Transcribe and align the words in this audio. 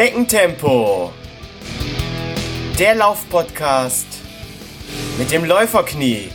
Schneckentempo. 0.00 1.12
Der 2.78 2.94
Laufpodcast 2.94 4.06
mit 5.18 5.30
dem 5.30 5.44
Läuferknie. 5.44 6.30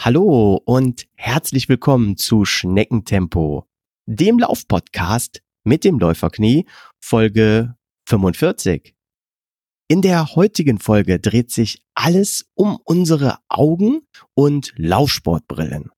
Hallo 0.00 0.60
und 0.64 1.06
herzlich 1.14 1.68
willkommen 1.68 2.16
zu 2.16 2.44
Schneckentempo, 2.44 3.68
dem 4.06 4.40
Laufpodcast 4.40 5.44
mit 5.62 5.84
dem 5.84 6.00
Läuferknie, 6.00 6.66
Folge 6.98 7.76
45. 8.08 8.93
In 9.86 10.00
der 10.00 10.34
heutigen 10.34 10.78
Folge 10.78 11.20
dreht 11.20 11.50
sich 11.50 11.82
alles 11.94 12.46
um 12.54 12.78
unsere 12.84 13.38
Augen 13.48 14.06
und 14.32 14.72
Laufsportbrillen. 14.76 15.90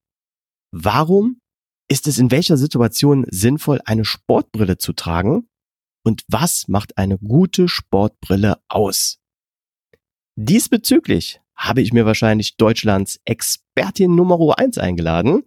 Warum 0.72 1.40
ist 1.88 2.08
es 2.08 2.18
in 2.18 2.32
welcher 2.32 2.56
Situation 2.56 3.24
sinnvoll, 3.30 3.80
eine 3.84 4.04
Sportbrille 4.04 4.76
zu 4.78 4.92
tragen? 4.92 5.48
Und 6.04 6.24
was 6.26 6.66
macht 6.66 6.98
eine 6.98 7.16
gute 7.18 7.68
Sportbrille 7.68 8.60
aus? 8.68 9.20
Diesbezüglich 10.34 11.40
habe 11.54 11.80
ich 11.80 11.92
mir 11.92 12.04
wahrscheinlich 12.06 12.56
Deutschlands 12.56 13.20
Expertin 13.24 14.16
Nummer 14.16 14.58
eins 14.58 14.78
eingeladen. 14.78 15.44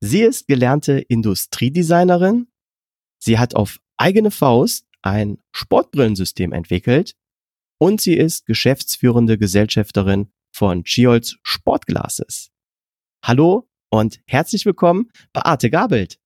Sie 0.00 0.22
ist 0.22 0.48
gelernte 0.48 0.98
Industriedesignerin. 0.98 2.48
Sie 3.18 3.38
hat 3.38 3.54
auf 3.54 3.80
eigene 3.98 4.30
Faust 4.30 4.86
ein 5.02 5.38
Sportbrillensystem 5.52 6.52
entwickelt 6.52 7.14
und 7.78 8.00
sie 8.00 8.16
ist 8.16 8.46
geschäftsführende 8.46 9.38
Gesellschafterin 9.38 10.28
von 10.52 10.84
Chiolz 10.84 11.36
Sportglases. 11.42 12.50
Hallo 13.22 13.68
und 13.90 14.20
herzlich 14.26 14.64
willkommen, 14.66 15.10
Beate 15.32 15.70
Gabelt. 15.70 16.18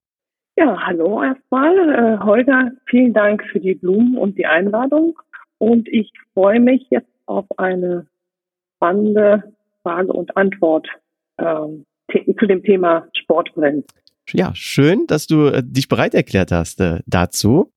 Ja, 0.57 0.79
hallo 0.87 1.23
erstmal. 1.23 1.75
Äh, 1.75 2.19
Holger, 2.25 2.73
vielen 2.87 3.13
Dank 3.13 3.43
für 3.51 3.61
die 3.61 3.75
Blumen 3.75 4.17
und 4.19 4.37
die 4.37 4.47
Einladung. 4.47 5.19
Und 5.59 5.89
ich 5.89 6.13
freue 6.35 6.61
mich 6.61 6.87
jetzt 6.91 7.11
auf 7.27 7.47
eine 7.59 8.07
spannende 8.77 9.55
Frage 9.83 10.13
und 10.13 10.37
Antwort 10.37 10.89
ähm, 11.39 11.87
zu 12.13 12.47
dem 12.47 12.63
Thema 12.63 13.09
Sportbrillen. 13.17 13.85
Ja, 14.33 14.55
schön, 14.55 15.07
dass 15.07 15.27
du 15.27 15.47
äh, 15.47 15.63
dich 15.65 15.89
bereit 15.89 16.15
erklärt 16.15 16.53
hast 16.53 16.81
äh, 16.81 17.01
dazu. 17.07 17.73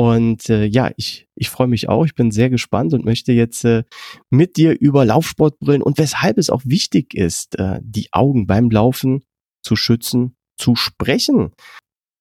Und 0.00 0.48
äh, 0.48 0.64
ja, 0.64 0.90
ich, 0.96 1.28
ich 1.34 1.50
freue 1.50 1.66
mich 1.66 1.90
auch. 1.90 2.06
Ich 2.06 2.14
bin 2.14 2.30
sehr 2.30 2.48
gespannt 2.48 2.94
und 2.94 3.04
möchte 3.04 3.32
jetzt 3.32 3.66
äh, 3.66 3.82
mit 4.30 4.56
dir 4.56 4.80
über 4.80 5.04
Laufsportbrillen 5.04 5.82
und 5.82 5.98
weshalb 5.98 6.38
es 6.38 6.48
auch 6.48 6.62
wichtig 6.64 7.12
ist, 7.12 7.58
äh, 7.58 7.80
die 7.82 8.08
Augen 8.12 8.46
beim 8.46 8.70
Laufen 8.70 9.22
zu 9.62 9.76
schützen, 9.76 10.36
zu 10.56 10.74
sprechen. 10.74 11.52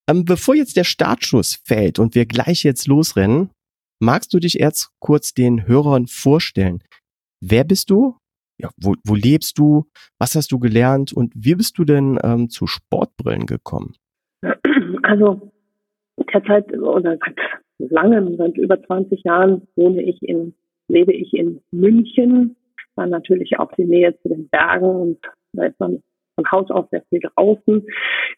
Ähm, 0.09 0.25
bevor 0.25 0.55
jetzt 0.55 0.75
der 0.75 0.83
Startschuss 0.83 1.61
fällt 1.63 1.99
und 1.99 2.15
wir 2.15 2.25
gleich 2.25 2.63
jetzt 2.63 2.85
losrennen, 2.85 3.49
magst 4.01 4.33
du 4.33 4.39
dich 4.39 4.59
erst 4.59 4.89
kurz 4.99 5.33
den 5.33 5.65
Hörern 5.65 6.07
vorstellen? 6.07 6.83
Wer 7.39 7.63
bist 7.63 7.91
du? 7.91 8.17
Ja, 8.61 8.71
wo, 8.75 8.95
wo 9.05 9.15
lebst 9.15 9.57
du? 9.57 9.85
Was 10.19 10.35
hast 10.35 10.51
du 10.51 10.59
gelernt? 10.59 11.13
Und 11.13 11.31
wie 11.33 11.55
bist 11.55 11.77
du 11.77 11.85
denn 11.85 12.19
ähm, 12.23 12.49
zu 12.49 12.67
Sportbrillen 12.67 13.45
gekommen? 13.45 13.95
Also 15.03 15.53
derzeit 16.33 16.71
oder 16.77 17.17
seit 17.21 17.35
langem, 17.79 18.35
seit 18.37 18.57
über 18.57 18.81
20 18.81 19.23
Jahren 19.23 19.67
wohne 19.75 20.03
ich 20.03 20.21
in, 20.21 20.53
lebe 20.87 21.13
ich 21.13 21.33
in 21.33 21.61
München. 21.71 22.55
Dann 22.95 23.09
natürlich 23.09 23.57
auch 23.59 23.71
die 23.73 23.85
Nähe 23.85 24.17
zu 24.21 24.29
den 24.29 24.49
Bergen 24.49 24.85
und 24.85 25.17
da 25.53 25.65
ist 25.65 25.79
man 25.79 26.03
von 26.35 26.51
Haus 26.51 26.69
aus 26.69 26.89
sehr 26.91 27.03
viel 27.09 27.19
draußen. 27.19 27.85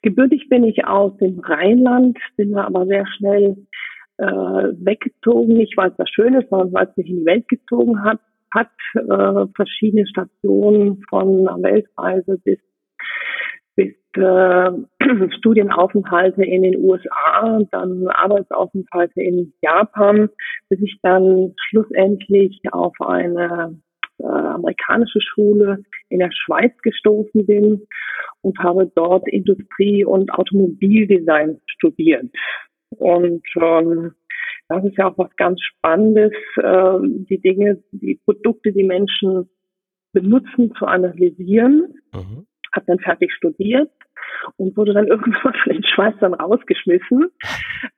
Gebürtig 0.02 0.50
bin 0.50 0.64
ich 0.64 0.86
aus 0.86 1.16
dem 1.18 1.40
Rheinland, 1.40 2.18
bin 2.36 2.52
da 2.52 2.66
aber 2.66 2.86
sehr 2.86 3.06
schnell 3.18 3.58
äh, 4.18 4.26
weggezogen, 4.26 5.56
nicht 5.56 5.76
weil 5.78 5.90
es 5.90 5.98
das 5.98 6.10
schön 6.10 6.34
ist, 6.36 6.50
sondern 6.50 6.74
weil 6.74 6.88
es 6.88 6.98
mich 6.98 7.10
in 7.10 7.20
die 7.20 7.26
Welt 7.26 7.48
gezogen 7.48 8.04
hat, 8.04 8.20
hat 8.54 8.70
äh, 8.96 9.48
verschiedene 9.56 10.06
Stationen 10.08 11.04
von 11.10 11.48
einer 11.48 11.62
Weltreise 11.62 12.40
bis 12.44 12.60
äh, 14.18 14.72
Studienaufenthalte 15.38 16.44
in 16.44 16.64
den 16.64 16.78
USA, 16.84 17.60
dann 17.72 18.08
Arbeitsaufenthalte 18.08 19.22
in 19.22 19.54
Japan, 19.62 20.30
bis 20.70 20.80
ich 20.82 20.98
dann 21.02 21.54
schlussendlich 21.70 22.62
auf 22.72 22.94
eine 23.00 23.80
äh, 24.20 24.26
amerikanische 24.26 25.20
Schule 25.22 25.84
in 26.10 26.20
der 26.20 26.32
Schweiz 26.32 26.74
gestoßen 26.84 27.46
bin 27.46 27.88
und 28.42 28.58
habe 28.60 28.92
dort 28.96 29.28
Industrie- 29.28 30.06
und 30.06 30.34
Automobildesign 30.34 31.60
studiert. 31.68 32.26
Und 32.98 33.44
ähm, 33.56 34.14
das 34.68 34.86
ist 34.86 34.98
ja 34.98 35.10
auch 35.10 35.18
was 35.18 35.36
ganz 35.38 35.62
Spannendes, 35.62 36.34
äh, 36.58 36.98
die 37.02 37.40
Dinge, 37.40 37.82
die 37.92 38.20
Produkte, 38.26 38.72
die 38.72 38.84
Menschen 38.84 39.50
benutzen, 40.14 40.74
zu 40.78 40.86
analysieren. 40.86 41.94
Mhm 42.14 42.46
habe 42.74 42.86
dann 42.88 43.00
fertig 43.00 43.34
studiert 43.34 43.92
und 44.58 44.76
wurde 44.78 44.94
dann 44.94 45.08
irgendwann 45.10 45.54
von 45.54 45.74
den 45.74 45.84
Schweizern 45.84 46.34
rausgeschmissen. 46.34 47.32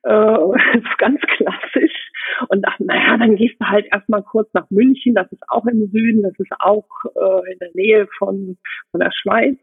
Äh, 0.02 0.38
ganz 0.98 1.20
klassisch. 1.36 2.10
Und 2.48 2.62
dachte, 2.62 2.84
naja, 2.84 3.16
dann 3.18 3.36
gehst 3.36 3.60
du 3.60 3.66
halt 3.66 3.86
erstmal 3.92 4.22
kurz 4.22 4.48
nach 4.54 4.68
München, 4.70 5.14
das 5.14 5.30
ist 5.30 5.42
auch 5.48 5.66
im 5.66 5.88
Süden, 5.90 6.22
das 6.22 6.38
ist 6.38 6.52
auch 6.58 6.88
äh, 7.14 7.52
in 7.52 7.58
der 7.58 7.70
Nähe 7.74 8.08
von, 8.18 8.56
von 8.90 9.00
der 9.00 9.12
Schweiz. 9.12 9.58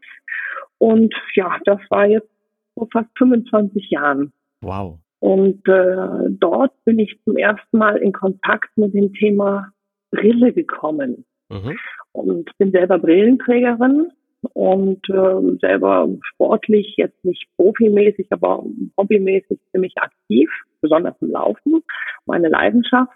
Und 0.78 1.14
ja, 1.34 1.58
das 1.64 1.80
war 1.90 2.06
jetzt 2.06 2.30
vor 2.74 2.88
fast 2.92 3.10
25 3.18 3.90
Jahren. 3.90 4.32
Wow. 4.60 4.98
Und 5.20 5.66
äh, 5.68 6.30
dort 6.30 6.72
bin 6.84 6.98
ich 6.98 7.20
zum 7.24 7.36
ersten 7.36 7.78
Mal 7.78 7.98
in 7.98 8.12
Kontakt 8.12 8.76
mit 8.76 8.94
dem 8.94 9.12
Thema 9.12 9.72
Brille 10.10 10.52
gekommen. 10.52 11.24
Mhm. 11.48 11.78
Und 12.12 12.50
bin 12.58 12.72
selber 12.72 12.98
Brillenträgerin 12.98 14.10
und 14.52 15.08
äh, 15.08 15.56
selber 15.60 16.08
sportlich, 16.22 16.94
jetzt 16.96 17.24
nicht 17.24 17.46
profimäßig, 17.56 18.26
aber 18.30 18.64
hobbymäßig 18.96 19.58
ziemlich 19.70 19.94
aktiv, 19.96 20.50
besonders 20.80 21.14
im 21.20 21.30
Laufen, 21.30 21.82
meine 22.26 22.48
Leidenschaft. 22.48 23.12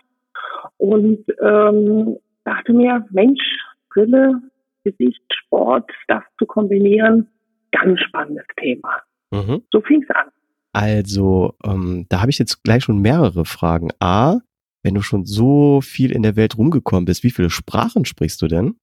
Und 0.76 1.24
ähm, 1.42 2.16
dachte 2.44 2.72
mir, 2.72 3.04
Mensch, 3.10 3.42
Brille, 3.90 4.40
Gesicht, 4.84 5.22
Sport, 5.32 5.90
das 6.08 6.22
zu 6.38 6.46
kombinieren, 6.46 7.28
ganz 7.72 8.00
spannendes 8.00 8.46
Thema. 8.56 9.02
Mhm. 9.32 9.62
So 9.72 9.80
fing's 9.80 10.08
an. 10.10 10.28
Also, 10.72 11.54
ähm, 11.64 12.06
da 12.08 12.20
habe 12.20 12.30
ich 12.30 12.38
jetzt 12.38 12.62
gleich 12.62 12.84
schon 12.84 13.00
mehrere 13.00 13.44
Fragen. 13.44 13.88
A, 13.98 14.40
wenn 14.82 14.94
du 14.94 15.00
schon 15.00 15.24
so 15.24 15.80
viel 15.80 16.12
in 16.12 16.22
der 16.22 16.36
Welt 16.36 16.58
rumgekommen 16.58 17.06
bist, 17.06 17.24
wie 17.24 17.30
viele 17.30 17.50
Sprachen 17.50 18.04
sprichst 18.04 18.40
du 18.42 18.46
denn? 18.46 18.76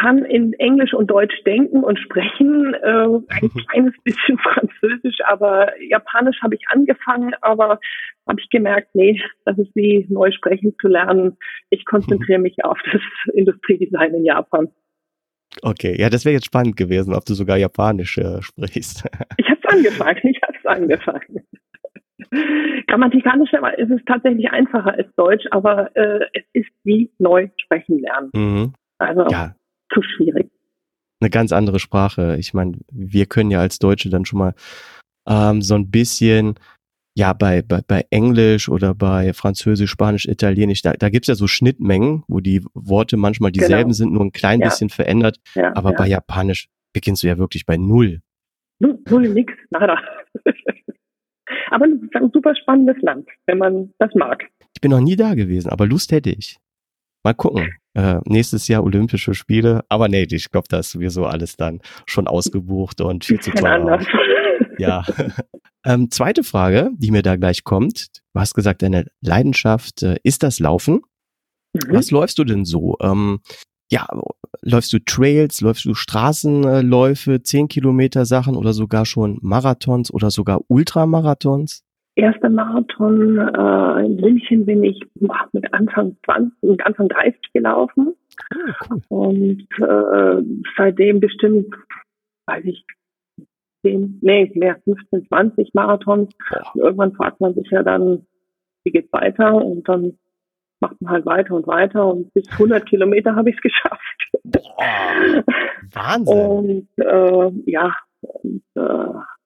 Kann 0.00 0.24
in 0.24 0.52
Englisch 0.54 0.94
und 0.94 1.10
Deutsch 1.10 1.34
denken 1.44 1.82
und 1.82 1.98
sprechen, 1.98 2.74
äh, 2.74 3.34
ein 3.34 3.50
kleines 3.50 3.94
bisschen 4.04 4.38
Französisch, 4.42 5.16
aber 5.24 5.70
Japanisch 5.82 6.40
habe 6.42 6.54
ich 6.54 6.62
angefangen, 6.68 7.34
aber 7.40 7.80
habe 8.28 8.40
ich 8.40 8.48
gemerkt, 8.50 8.88
nee, 8.94 9.20
das 9.44 9.58
ist 9.58 9.74
wie 9.74 10.06
neu 10.08 10.30
sprechen 10.32 10.74
zu 10.80 10.88
lernen. 10.88 11.36
Ich 11.70 11.84
konzentriere 11.84 12.38
mich 12.38 12.64
auf 12.64 12.78
das 12.92 13.02
Industriedesign 13.34 14.14
in 14.14 14.24
Japan. 14.24 14.68
Okay, 15.62 15.98
ja, 15.98 16.10
das 16.10 16.24
wäre 16.24 16.34
jetzt 16.34 16.46
spannend 16.46 16.76
gewesen, 16.76 17.14
ob 17.14 17.24
du 17.24 17.34
sogar 17.34 17.56
Japanisch 17.56 18.18
äh, 18.18 18.42
sprichst. 18.42 19.04
ich 19.38 19.46
habe 19.48 19.60
es 19.62 19.74
angefangen, 19.74 20.20
ich 20.22 20.40
habe 20.42 20.58
es 20.58 20.66
angefangen. 20.66 21.42
Grammatikalisch 22.86 23.50
ist 23.78 23.90
es 23.90 24.04
tatsächlich 24.06 24.50
einfacher 24.50 24.92
als 24.92 25.08
Deutsch, 25.16 25.46
aber 25.50 25.96
äh, 25.96 26.20
es 26.34 26.44
ist 26.52 26.70
wie 26.84 27.10
neu 27.18 27.48
sprechen 27.56 28.00
lernen. 28.00 28.30
Mhm. 28.34 28.72
Also 28.98 29.26
ja, 29.30 29.54
zu 29.92 30.02
schwierig. 30.02 30.50
Eine 31.20 31.30
ganz 31.30 31.52
andere 31.52 31.78
Sprache. 31.78 32.36
Ich 32.38 32.54
meine, 32.54 32.78
wir 32.92 33.26
können 33.26 33.50
ja 33.50 33.60
als 33.60 33.78
Deutsche 33.78 34.08
dann 34.08 34.24
schon 34.24 34.38
mal 34.38 34.54
ähm, 35.28 35.62
so 35.62 35.74
ein 35.74 35.90
bisschen, 35.90 36.54
ja, 37.16 37.32
bei, 37.32 37.62
bei, 37.62 37.80
bei 37.86 38.06
Englisch 38.10 38.68
oder 38.68 38.94
bei 38.94 39.32
Französisch, 39.32 39.90
Spanisch, 39.90 40.26
Italienisch, 40.26 40.82
da, 40.82 40.92
da 40.92 41.08
gibt 41.08 41.24
es 41.24 41.28
ja 41.28 41.34
so 41.34 41.48
Schnittmengen, 41.48 42.22
wo 42.28 42.40
die 42.40 42.64
Worte 42.74 43.16
manchmal 43.16 43.50
dieselben 43.50 43.90
genau. 43.90 43.92
sind, 43.94 44.12
nur 44.12 44.24
ein 44.24 44.32
klein 44.32 44.60
ja. 44.60 44.68
bisschen 44.68 44.90
verändert. 44.90 45.40
Ja, 45.54 45.74
aber 45.76 45.90
ja. 45.90 45.96
bei 45.96 46.06
Japanisch 46.06 46.68
beginnst 46.92 47.22
du 47.22 47.26
ja 47.26 47.38
wirklich 47.38 47.66
bei 47.66 47.76
Null. 47.76 48.20
Null, 48.78 48.98
null 49.08 49.28
nix, 49.30 49.52
nada. 49.70 49.98
aber 51.70 51.86
ein 51.86 52.30
super 52.32 52.54
spannendes 52.54 52.96
Land, 53.02 53.28
wenn 53.46 53.58
man 53.58 53.92
das 53.98 54.14
mag. 54.14 54.44
Ich 54.74 54.80
bin 54.80 54.92
noch 54.92 55.00
nie 55.00 55.16
da 55.16 55.34
gewesen, 55.34 55.70
aber 55.70 55.86
Lust 55.86 56.12
hätte 56.12 56.30
ich. 56.30 56.58
Mal 57.24 57.34
gucken. 57.34 57.74
Äh, 57.94 58.20
nächstes 58.26 58.68
Jahr 58.68 58.84
Olympische 58.84 59.34
Spiele. 59.34 59.84
Aber 59.88 60.08
nee, 60.08 60.26
ich 60.30 60.50
glaube, 60.50 60.68
da 60.68 60.78
ist 60.78 60.90
sowieso 60.90 61.26
alles 61.26 61.56
dann 61.56 61.80
schon 62.06 62.28
ausgebucht 62.28 63.00
und 63.00 63.24
viel 63.24 63.40
zu 63.40 63.50
teuer. 63.50 64.00
Ja. 64.78 65.04
ähm, 65.84 66.10
zweite 66.10 66.44
Frage, 66.44 66.90
die 66.96 67.10
mir 67.10 67.22
da 67.22 67.36
gleich 67.36 67.64
kommt. 67.64 68.06
Du 68.32 68.40
hast 68.40 68.54
gesagt, 68.54 68.82
deine 68.82 69.06
Leidenschaft 69.20 70.02
äh, 70.02 70.16
ist 70.22 70.42
das 70.42 70.60
Laufen. 70.60 71.00
Mhm. 71.74 71.94
Was 71.94 72.10
läufst 72.10 72.38
du 72.38 72.44
denn 72.44 72.64
so? 72.64 72.96
Ähm, 73.00 73.40
ja, 73.90 74.06
läufst 74.62 74.92
du 74.92 74.98
Trails, 74.98 75.60
läufst 75.60 75.84
du 75.84 75.94
Straßenläufe, 75.94 77.42
10 77.42 77.68
Kilometer 77.68 78.26
Sachen 78.26 78.54
oder 78.54 78.72
sogar 78.72 79.06
schon 79.06 79.38
Marathons 79.40 80.12
oder 80.12 80.30
sogar 80.30 80.60
Ultramarathons? 80.68 81.82
Erster 82.18 82.50
Marathon 82.50 83.38
äh, 83.38 84.04
in 84.04 84.16
München 84.16 84.66
bin 84.66 84.82
ich 84.82 85.00
mit 85.52 85.72
Anfang 85.72 86.16
20, 86.24 86.62
mit 86.62 86.84
Anfang 86.84 87.08
30 87.08 87.40
gelaufen. 87.52 88.16
Oh, 88.90 88.96
cool. 89.08 89.26
Und 89.28 89.68
äh, 89.78 90.42
seitdem 90.76 91.20
bestimmt, 91.20 91.72
weiß 92.46 92.64
ich, 92.64 92.84
10, 93.82 94.18
nee, 94.20 94.50
mehr, 94.56 94.80
15, 94.82 95.28
20 95.28 95.74
Marathons. 95.74 96.34
Und 96.74 96.80
irgendwann 96.80 97.12
fragt 97.12 97.40
man 97.40 97.54
sich 97.54 97.70
ja 97.70 97.84
dann, 97.84 98.26
wie 98.82 98.90
geht's 98.90 99.12
weiter? 99.12 99.54
Und 99.54 99.88
dann 99.88 100.18
macht 100.80 101.00
man 101.00 101.12
halt 101.12 101.26
weiter 101.26 101.54
und 101.54 101.68
weiter 101.68 102.04
und 102.04 102.34
bis 102.34 102.50
100 102.50 102.84
Kilometer 102.84 103.36
habe 103.36 103.50
ich 103.50 103.56
es 103.56 103.62
geschafft. 103.62 104.28
Boah, 104.42 105.44
Wahnsinn. 105.92 106.36
Und 106.36 106.88
äh, 106.96 107.70
ja, 107.70 107.94
und, 108.22 108.64
äh, 108.74 109.37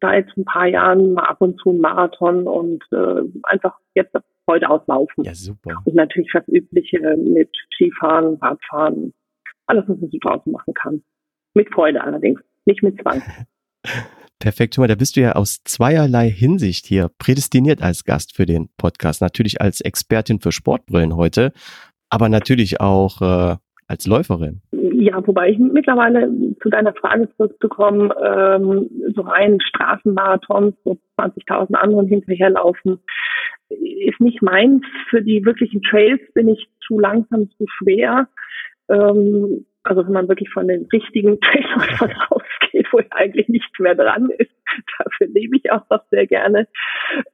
seit 0.00 0.26
ein 0.36 0.44
paar 0.44 0.66
Jahren 0.66 1.14
mal 1.14 1.24
ab 1.24 1.40
und 1.40 1.60
zu 1.60 1.70
ein 1.70 1.80
Marathon 1.80 2.46
und 2.46 2.82
äh, 2.92 3.22
einfach 3.44 3.76
jetzt 3.94 4.14
heute 4.46 4.68
auslaufen. 4.68 5.24
Ja, 5.24 5.34
super. 5.34 5.82
Und 5.84 5.94
natürlich 5.94 6.30
das 6.32 6.46
Übliche 6.48 7.16
mit 7.16 7.50
Skifahren, 7.74 8.36
Radfahren, 8.36 9.12
alles, 9.66 9.84
was 9.86 9.98
man 9.98 10.10
so 10.10 10.18
draußen 10.20 10.50
machen 10.50 10.74
kann. 10.74 11.02
Mit 11.54 11.72
Freude 11.72 12.02
allerdings, 12.02 12.40
nicht 12.64 12.82
mit 12.82 13.00
Zwang. 13.00 13.22
Perfekt, 14.40 14.74
Thomas, 14.74 14.88
da 14.88 14.94
bist 14.94 15.16
du 15.16 15.20
ja 15.20 15.32
aus 15.32 15.64
zweierlei 15.64 16.30
Hinsicht 16.30 16.86
hier 16.86 17.10
prädestiniert 17.18 17.82
als 17.82 18.04
Gast 18.04 18.36
für 18.36 18.46
den 18.46 18.68
Podcast. 18.76 19.20
Natürlich 19.20 19.60
als 19.60 19.80
Expertin 19.80 20.38
für 20.38 20.52
Sportbrillen 20.52 21.16
heute, 21.16 21.52
aber 22.08 22.28
natürlich 22.28 22.80
auch 22.80 23.20
äh, 23.20 23.56
als 23.88 24.06
Läuferin. 24.06 24.62
Ja, 25.00 25.24
wobei 25.24 25.50
ich 25.50 25.58
mittlerweile 25.60 26.28
zu 26.60 26.70
deiner 26.70 26.92
Frage 26.92 27.28
zurückzukommen, 27.36 28.12
ähm, 28.20 28.90
so 29.14 29.20
rein 29.22 29.60
Straßenmarathons, 29.60 30.74
so 30.82 30.98
20.000 31.16 31.74
anderen 31.74 32.08
hinterherlaufen, 32.08 32.98
ist 33.68 34.18
nicht 34.18 34.42
meins. 34.42 34.82
Für 35.08 35.22
die 35.22 35.44
wirklichen 35.44 35.82
Trails 35.82 36.20
bin 36.34 36.48
ich 36.48 36.68
zu 36.84 36.98
langsam, 36.98 37.48
zu 37.50 37.66
schwer. 37.78 38.26
Ähm, 38.88 39.66
also 39.84 40.04
wenn 40.04 40.14
man 40.14 40.28
wirklich 40.28 40.50
von 40.50 40.66
den 40.66 40.88
richtigen 40.92 41.38
Trailläufern 41.42 42.16
ausgeht, 42.30 42.88
wo 42.90 43.00
eigentlich 43.10 43.46
nichts 43.46 43.78
mehr 43.78 43.94
dran 43.94 44.30
ist, 44.36 44.50
dafür 44.98 45.28
lebe 45.32 45.58
ich 45.58 45.70
auch 45.70 45.88
noch 45.90 46.02
sehr 46.10 46.26
gerne. 46.26 46.66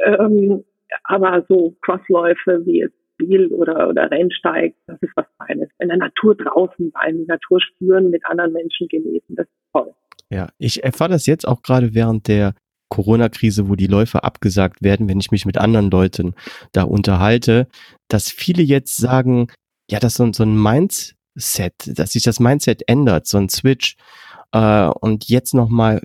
Ähm, 0.00 0.64
aber 1.04 1.46
so 1.48 1.74
Crossläufe 1.80 2.66
wie 2.66 2.80
jetzt 2.80 3.03
Spiel 3.14 3.46
oder, 3.48 3.88
oder 3.88 4.10
Rennsteig, 4.10 4.74
das 4.86 5.00
ist 5.00 5.12
was 5.16 5.26
Feines. 5.38 5.68
In 5.78 5.88
der 5.88 5.98
Natur 5.98 6.36
draußen 6.36 6.92
sein, 6.92 7.18
die 7.18 7.26
Natur 7.26 7.60
spüren, 7.60 8.10
mit 8.10 8.24
anderen 8.26 8.52
Menschen 8.52 8.88
genießen, 8.88 9.36
das 9.36 9.46
ist 9.46 9.72
toll. 9.72 9.94
Ja, 10.30 10.48
ich 10.58 10.82
erfahre 10.82 11.10
das 11.10 11.26
jetzt 11.26 11.46
auch 11.46 11.62
gerade 11.62 11.94
während 11.94 12.28
der 12.28 12.54
Corona-Krise, 12.88 13.68
wo 13.68 13.74
die 13.74 13.86
Läufe 13.86 14.24
abgesagt 14.24 14.82
werden, 14.82 15.08
wenn 15.08 15.20
ich 15.20 15.30
mich 15.30 15.46
mit 15.46 15.58
anderen 15.58 15.90
Leuten 15.90 16.34
da 16.72 16.82
unterhalte, 16.84 17.68
dass 18.08 18.30
viele 18.30 18.62
jetzt 18.62 18.96
sagen, 18.96 19.48
ja, 19.90 19.98
das 19.98 20.12
ist 20.12 20.16
so, 20.18 20.32
so 20.32 20.44
ein 20.44 20.60
Mindset, 20.60 21.74
dass 21.98 22.12
sich 22.12 22.22
das 22.22 22.40
Mindset 22.40 22.88
ändert, 22.88 23.26
so 23.26 23.38
ein 23.38 23.48
Switch. 23.48 23.96
Äh, 24.52 24.86
und 25.00 25.28
jetzt 25.28 25.54
nochmal, 25.54 26.02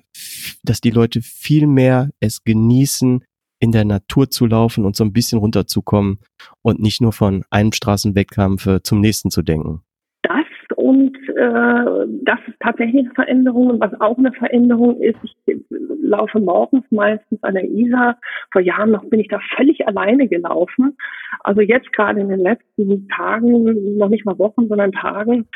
dass 0.64 0.82
die 0.82 0.90
Leute 0.90 1.22
viel 1.22 1.68
mehr 1.68 2.10
es 2.20 2.44
genießen, 2.44 3.24
in 3.60 3.72
der 3.72 3.86
Natur 3.86 4.30
zu 4.30 4.46
laufen 4.46 4.86
und 4.86 4.96
so 4.96 5.04
ein 5.04 5.14
bisschen 5.14 5.40
runterzukommen 5.40 6.20
und 6.62 6.80
nicht 6.80 7.02
nur 7.02 7.12
von 7.12 7.44
einem 7.50 7.72
Straßenwettkampf 7.72 8.66
äh, 8.68 8.84
zum 8.84 9.02
nächsten 9.02 9.30
zu 9.30 9.42
denken. 9.42 9.82
Das 10.24 10.46
und 10.76 11.16
äh, 11.36 12.08
das 12.24 12.40
ist 12.48 12.60
tatsächlich 12.62 13.06
eine 13.06 13.14
Veränderung. 13.14 13.70
Und 13.70 13.82
was 13.82 14.00
auch 14.00 14.18
eine 14.18 14.32
Veränderung 14.32 15.02
ist, 15.02 15.18
ich 15.24 15.58
laufe 16.02 16.40
morgens 16.40 16.86
meistens 16.90 17.44
an 17.44 17.56
der 17.56 17.66
Isar. 17.66 18.18
Vor 18.52 18.62
Jahren 18.62 18.92
noch 18.92 19.04
bin 19.06 19.20
ich 19.20 19.28
da 19.28 19.40
völlig 19.56 19.86
alleine 19.88 20.28
gelaufen. 20.28 20.98
Also 21.42 21.62
jetzt 21.62 21.92
gerade 21.94 22.22
in 22.22 22.30
den 22.30 22.40
letzten 22.40 23.08
Tagen, 23.10 23.98
noch 23.98 24.10
nicht 24.10 24.26
mal 24.26 24.40
Wochen, 24.40 24.68
sondern 24.68 24.92
Tagen, 24.92 25.48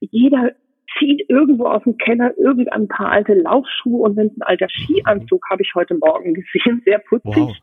jeder 0.00 0.52
zieht 0.98 1.28
irgendwo 1.28 1.66
aus 1.66 1.82
dem 1.84 1.96
Keller 1.98 2.36
irgendein 2.38 2.88
paar 2.88 3.10
alte 3.12 3.34
Laufschuhe 3.34 4.02
und 4.02 4.18
es 4.18 4.36
ein 4.36 4.42
alter 4.42 4.68
Skianzug, 4.68 5.42
habe 5.50 5.62
ich 5.62 5.72
heute 5.74 5.94
Morgen 5.94 6.34
gesehen, 6.34 6.82
sehr 6.84 6.98
putzig. 6.98 7.34
Wow. 7.34 7.56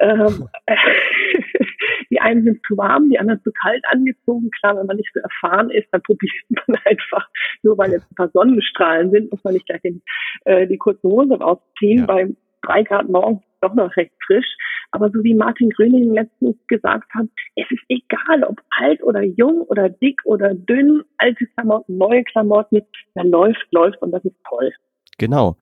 Ähm, 0.00 0.48
die 2.10 2.20
einen 2.20 2.44
sind 2.44 2.60
zu 2.66 2.76
warm, 2.76 3.08
die 3.08 3.18
anderen 3.18 3.42
zu 3.42 3.50
kalt 3.52 3.84
angezogen. 3.86 4.50
Klar, 4.60 4.76
wenn 4.76 4.86
man 4.86 4.96
nicht 4.96 5.10
so 5.14 5.20
erfahren 5.20 5.70
ist, 5.70 5.88
dann 5.92 6.02
probiert 6.02 6.32
man 6.66 6.78
einfach, 6.84 7.28
nur 7.62 7.78
weil 7.78 7.92
jetzt 7.92 8.10
ein 8.10 8.16
paar 8.16 8.30
Sonnenstrahlen 8.30 9.10
sind, 9.10 9.30
muss 9.30 9.42
man 9.44 9.54
nicht 9.54 9.66
gleich 9.66 9.82
den, 9.82 10.02
äh, 10.44 10.66
die 10.66 10.78
kurze 10.78 11.02
Hose 11.08 11.34
rausziehen. 11.34 12.00
Ja. 12.00 12.06
Bei 12.06 12.28
drei 12.62 12.82
Grad 12.82 13.08
morgens 13.08 13.42
doch 13.60 13.74
noch 13.74 13.96
recht 13.96 14.12
frisch. 14.26 14.56
Aber 14.92 15.10
so 15.10 15.24
wie 15.24 15.34
Martin 15.34 15.70
Gröning 15.70 16.12
letztens 16.12 16.56
gesagt 16.68 17.12
hat, 17.14 17.26
es 17.56 17.64
ist 17.70 17.82
egal, 17.88 18.44
ob 18.44 18.60
alt 18.70 19.02
oder 19.02 19.22
jung 19.22 19.62
oder 19.62 19.88
dick 19.88 20.20
oder 20.24 20.54
dünn, 20.54 21.02
alte 21.16 21.46
Klamotten, 21.46 21.96
neue 21.96 22.22
Klamotten, 22.24 22.82
wer 23.14 23.24
läuft, 23.24 23.66
läuft 23.70 24.00
und 24.02 24.12
das 24.12 24.24
ist 24.24 24.36
toll. 24.48 24.70
Genau, 25.18 25.56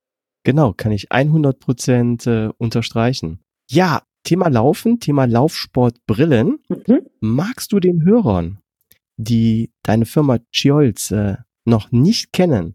genau, 0.44 0.72
kann 0.76 0.92
ich 0.92 1.12
100 1.12 1.60
Prozent 1.60 2.26
äh, 2.26 2.50
unterstreichen. 2.58 3.40
Ja, 3.70 4.02
Thema 4.24 4.48
Laufen, 4.48 4.98
Thema 4.98 5.26
Laufsportbrillen. 5.26 6.58
Mhm. 6.68 7.06
Magst 7.20 7.72
du 7.72 7.78
den 7.78 8.04
Hörern, 8.04 8.58
die 9.16 9.70
deine 9.84 10.06
Firma 10.06 10.38
Chiolz 10.52 11.12
äh, 11.12 11.36
noch 11.64 11.92
nicht 11.92 12.32
kennen, 12.32 12.74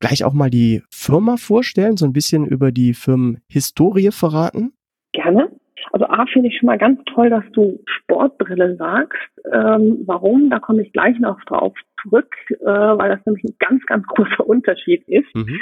gleich 0.00 0.24
auch 0.24 0.34
mal 0.34 0.50
die 0.50 0.82
Firma 0.90 1.38
vorstellen, 1.38 1.96
so 1.96 2.04
ein 2.04 2.12
bisschen 2.12 2.46
über 2.46 2.72
die 2.72 2.92
Firmenhistorie 2.92 4.10
verraten? 4.10 4.74
Gerne. 5.12 5.57
Also 5.92 6.06
A 6.06 6.26
finde 6.26 6.48
ich 6.48 6.58
schon 6.58 6.66
mal 6.66 6.78
ganz 6.78 7.00
toll, 7.06 7.30
dass 7.30 7.44
du 7.52 7.80
Sportbrille 7.86 8.76
sagst. 8.76 9.28
Ähm, 9.52 10.02
warum? 10.06 10.50
Da 10.50 10.58
komme 10.58 10.82
ich 10.82 10.92
gleich 10.92 11.18
noch 11.18 11.42
drauf 11.44 11.74
zurück, 12.02 12.34
äh, 12.48 12.64
weil 12.64 13.10
das 13.10 13.24
nämlich 13.24 13.44
ein 13.44 13.56
ganz, 13.58 13.84
ganz 13.86 14.06
großer 14.06 14.46
Unterschied 14.46 15.06
ist. 15.08 15.34
Mhm. 15.34 15.60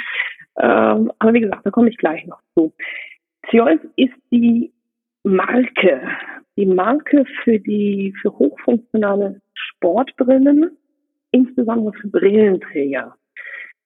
Ähm, 0.59 1.11
aber 1.19 1.33
wie 1.33 1.41
gesagt, 1.41 1.65
da 1.65 1.71
komme 1.71 1.89
ich 1.89 1.97
gleich 1.97 2.25
noch 2.25 2.41
zu. 2.53 2.73
Zeus 3.49 3.79
ist 3.95 4.15
die 4.31 4.73
Marke, 5.23 6.01
die 6.57 6.65
Marke 6.65 7.25
für 7.43 7.59
die 7.59 8.13
für 8.21 8.31
hochfunktionale 8.31 9.41
Sportbrillen, 9.53 10.77
insbesondere 11.31 11.93
für 11.93 12.07
Brillenträger. 12.07 13.15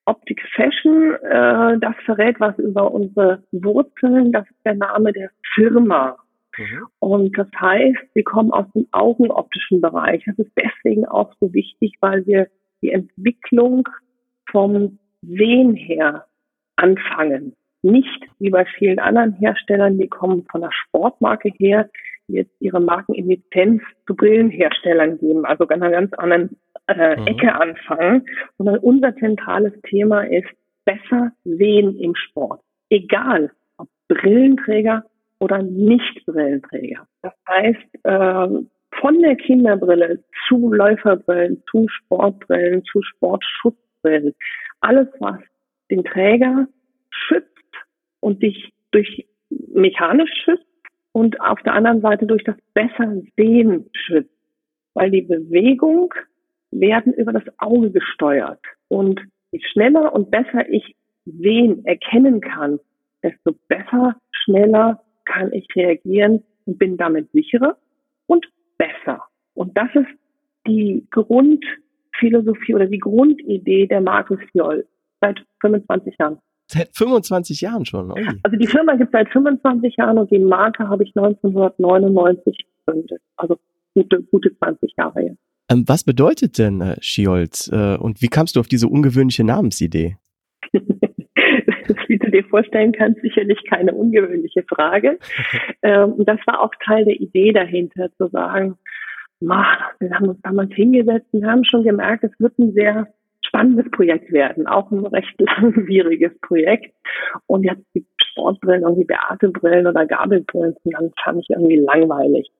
Optik 0.05 0.41
Fashion, 0.55 1.13
äh, 1.15 1.77
das 1.79 1.95
verrät 2.05 2.39
was 2.39 2.57
über 2.57 2.91
unsere 2.91 3.43
Wurzeln, 3.51 4.31
das 4.31 4.49
ist 4.49 4.65
der 4.65 4.75
Name 4.75 5.13
der 5.13 5.29
Firma. 5.53 6.17
Mhm. 6.61 6.87
Und 6.99 7.37
das 7.37 7.47
heißt, 7.59 7.99
wir 8.13 8.23
kommen 8.23 8.51
aus 8.51 8.65
dem 8.73 8.87
augenoptischen 8.91 9.81
Bereich. 9.81 10.23
Das 10.25 10.37
ist 10.37 10.51
deswegen 10.55 11.05
auch 11.05 11.33
so 11.39 11.53
wichtig, 11.53 11.93
weil 11.99 12.25
wir 12.25 12.47
die 12.81 12.91
Entwicklung 12.91 13.87
vom 14.49 14.99
Sehen 15.21 15.75
her 15.75 16.25
anfangen. 16.75 17.55
Nicht 17.83 18.27
wie 18.39 18.49
bei 18.49 18.65
vielen 18.65 18.99
anderen 18.99 19.33
Herstellern, 19.33 19.97
die 19.97 20.07
kommen 20.07 20.45
von 20.51 20.61
der 20.61 20.71
Sportmarke 20.71 21.51
her, 21.57 21.89
die 22.27 22.33
jetzt 22.33 22.53
ihre 22.59 22.79
Marken 22.79 23.13
in 23.13 23.27
Lizenz 23.27 23.81
zu 24.05 24.15
Brillenherstellern 24.15 25.17
geben, 25.19 25.45
also 25.45 25.67
an 25.67 25.81
einer 25.81 25.91
ganz 25.91 26.13
anderen 26.13 26.57
äh, 26.87 27.19
mhm. 27.19 27.27
Ecke 27.27 27.53
anfangen, 27.53 28.25
sondern 28.57 28.77
unser 28.79 29.15
zentrales 29.15 29.73
Thema 29.83 30.21
ist 30.21 30.49
besser 30.85 31.31
sehen 31.43 31.97
im 31.97 32.15
Sport. 32.15 32.61
Egal, 32.89 33.51
ob 33.77 33.87
Brillenträger 34.07 35.05
oder 35.41 35.63
Nicht-Brillenträger. 35.63 37.07
Das 37.23 37.33
heißt, 37.49 37.95
äh, 38.03 38.47
von 38.99 39.19
der 39.21 39.35
Kinderbrille 39.35 40.23
zu 40.47 40.71
Läuferbrillen, 40.71 41.63
zu 41.69 41.87
Sportbrillen, 41.87 42.83
zu 42.85 43.01
Sportschutzbrillen. 43.01 44.35
Alles, 44.81 45.07
was 45.19 45.39
den 45.89 46.03
Träger 46.03 46.67
schützt 47.09 47.49
und 48.19 48.43
dich 48.43 48.71
durch 48.91 49.27
mechanisch 49.49 50.29
schützt 50.45 50.65
und 51.11 51.41
auf 51.41 51.59
der 51.63 51.73
anderen 51.73 52.01
Seite 52.01 52.27
durch 52.27 52.43
das 52.43 52.55
besser 52.75 53.21
Sehen 53.35 53.89
schützt. 53.93 54.29
Weil 54.93 55.09
die 55.09 55.23
Bewegung 55.23 56.13
werden 56.69 57.13
über 57.13 57.33
das 57.33 57.43
Auge 57.57 57.89
gesteuert. 57.89 58.61
Und 58.89 59.19
je 59.51 59.61
schneller 59.71 60.13
und 60.13 60.29
besser 60.29 60.69
ich 60.69 60.95
sehen, 61.25 61.83
erkennen 61.85 62.41
kann, 62.41 62.79
desto 63.23 63.53
besser, 63.67 64.15
schneller 64.31 65.01
kann 65.25 65.51
ich 65.53 65.67
reagieren 65.75 66.43
und 66.65 66.77
bin 66.77 66.97
damit 66.97 67.31
sicherer 67.31 67.77
und 68.27 68.47
besser. 68.77 69.21
Und 69.53 69.77
das 69.77 69.89
ist 69.93 70.07
die 70.67 71.05
Grundphilosophie 71.11 72.75
oder 72.75 72.87
die 72.87 72.99
Grundidee 72.99 73.87
der 73.87 74.01
Marke 74.01 74.37
Fiol 74.37 74.85
seit 75.19 75.43
25 75.61 76.15
Jahren. 76.19 76.39
Seit 76.67 76.89
25 76.95 77.61
Jahren 77.61 77.85
schon. 77.85 78.11
Ui. 78.11 78.25
Also 78.43 78.57
die 78.57 78.67
Firma 78.67 78.95
gibt 78.95 79.13
es 79.13 79.19
seit 79.19 79.29
25 79.29 79.95
Jahren 79.97 80.17
und 80.17 80.31
die 80.31 80.39
Marke 80.39 80.87
habe 80.87 81.03
ich 81.03 81.15
1999 81.15 82.65
gegründet. 82.85 83.21
Also 83.35 83.57
gute, 83.93 84.23
gute 84.23 84.55
20 84.57 84.93
Jahre 84.97 85.21
jetzt. 85.21 85.39
Ähm, 85.69 85.83
was 85.87 86.03
bedeutet 86.03 86.57
denn 86.57 86.81
äh, 86.81 86.95
Schiolz 87.01 87.69
äh, 87.71 87.95
und 87.97 88.21
wie 88.21 88.27
kamst 88.27 88.55
du 88.55 88.59
auf 88.59 88.67
diese 88.67 88.87
ungewöhnliche 88.87 89.43
Namensidee? 89.43 90.17
Wie 92.11 92.17
du 92.17 92.29
dir 92.29 92.43
vorstellen 92.43 92.91
kannst, 92.91 93.21
sicherlich 93.21 93.63
keine 93.69 93.93
ungewöhnliche 93.93 94.63
Frage. 94.63 95.17
ähm, 95.81 96.15
das 96.25 96.39
war 96.45 96.61
auch 96.61 96.71
Teil 96.83 97.05
der 97.05 97.15
Idee 97.21 97.53
dahinter, 97.53 98.09
zu 98.17 98.27
sagen, 98.27 98.75
ma, 99.39 99.65
wir 99.99 100.11
haben 100.11 100.27
uns 100.27 100.41
damals 100.41 100.73
hingesetzt 100.73 101.27
und 101.31 101.45
haben 101.45 101.63
schon 101.63 101.83
gemerkt, 101.83 102.25
es 102.25 102.37
wird 102.37 102.59
ein 102.59 102.73
sehr 102.73 103.07
spannendes 103.45 103.89
Projekt 103.91 104.29
werden, 104.33 104.67
auch 104.67 104.91
ein 104.91 105.05
recht 105.05 105.39
langwieriges 105.39 106.37
Projekt. 106.41 106.93
Und 107.47 107.63
jetzt 107.63 107.85
die 107.95 108.05
Sportbrillen, 108.31 108.83
irgendwie 108.83 109.05
Beate-Brillen 109.05 109.87
oder 109.87 110.05
Gabelbrillen, 110.05 110.75
dann 110.83 111.13
fand 111.23 111.39
ich 111.39 111.49
irgendwie 111.49 111.77
langweilig. 111.77 112.51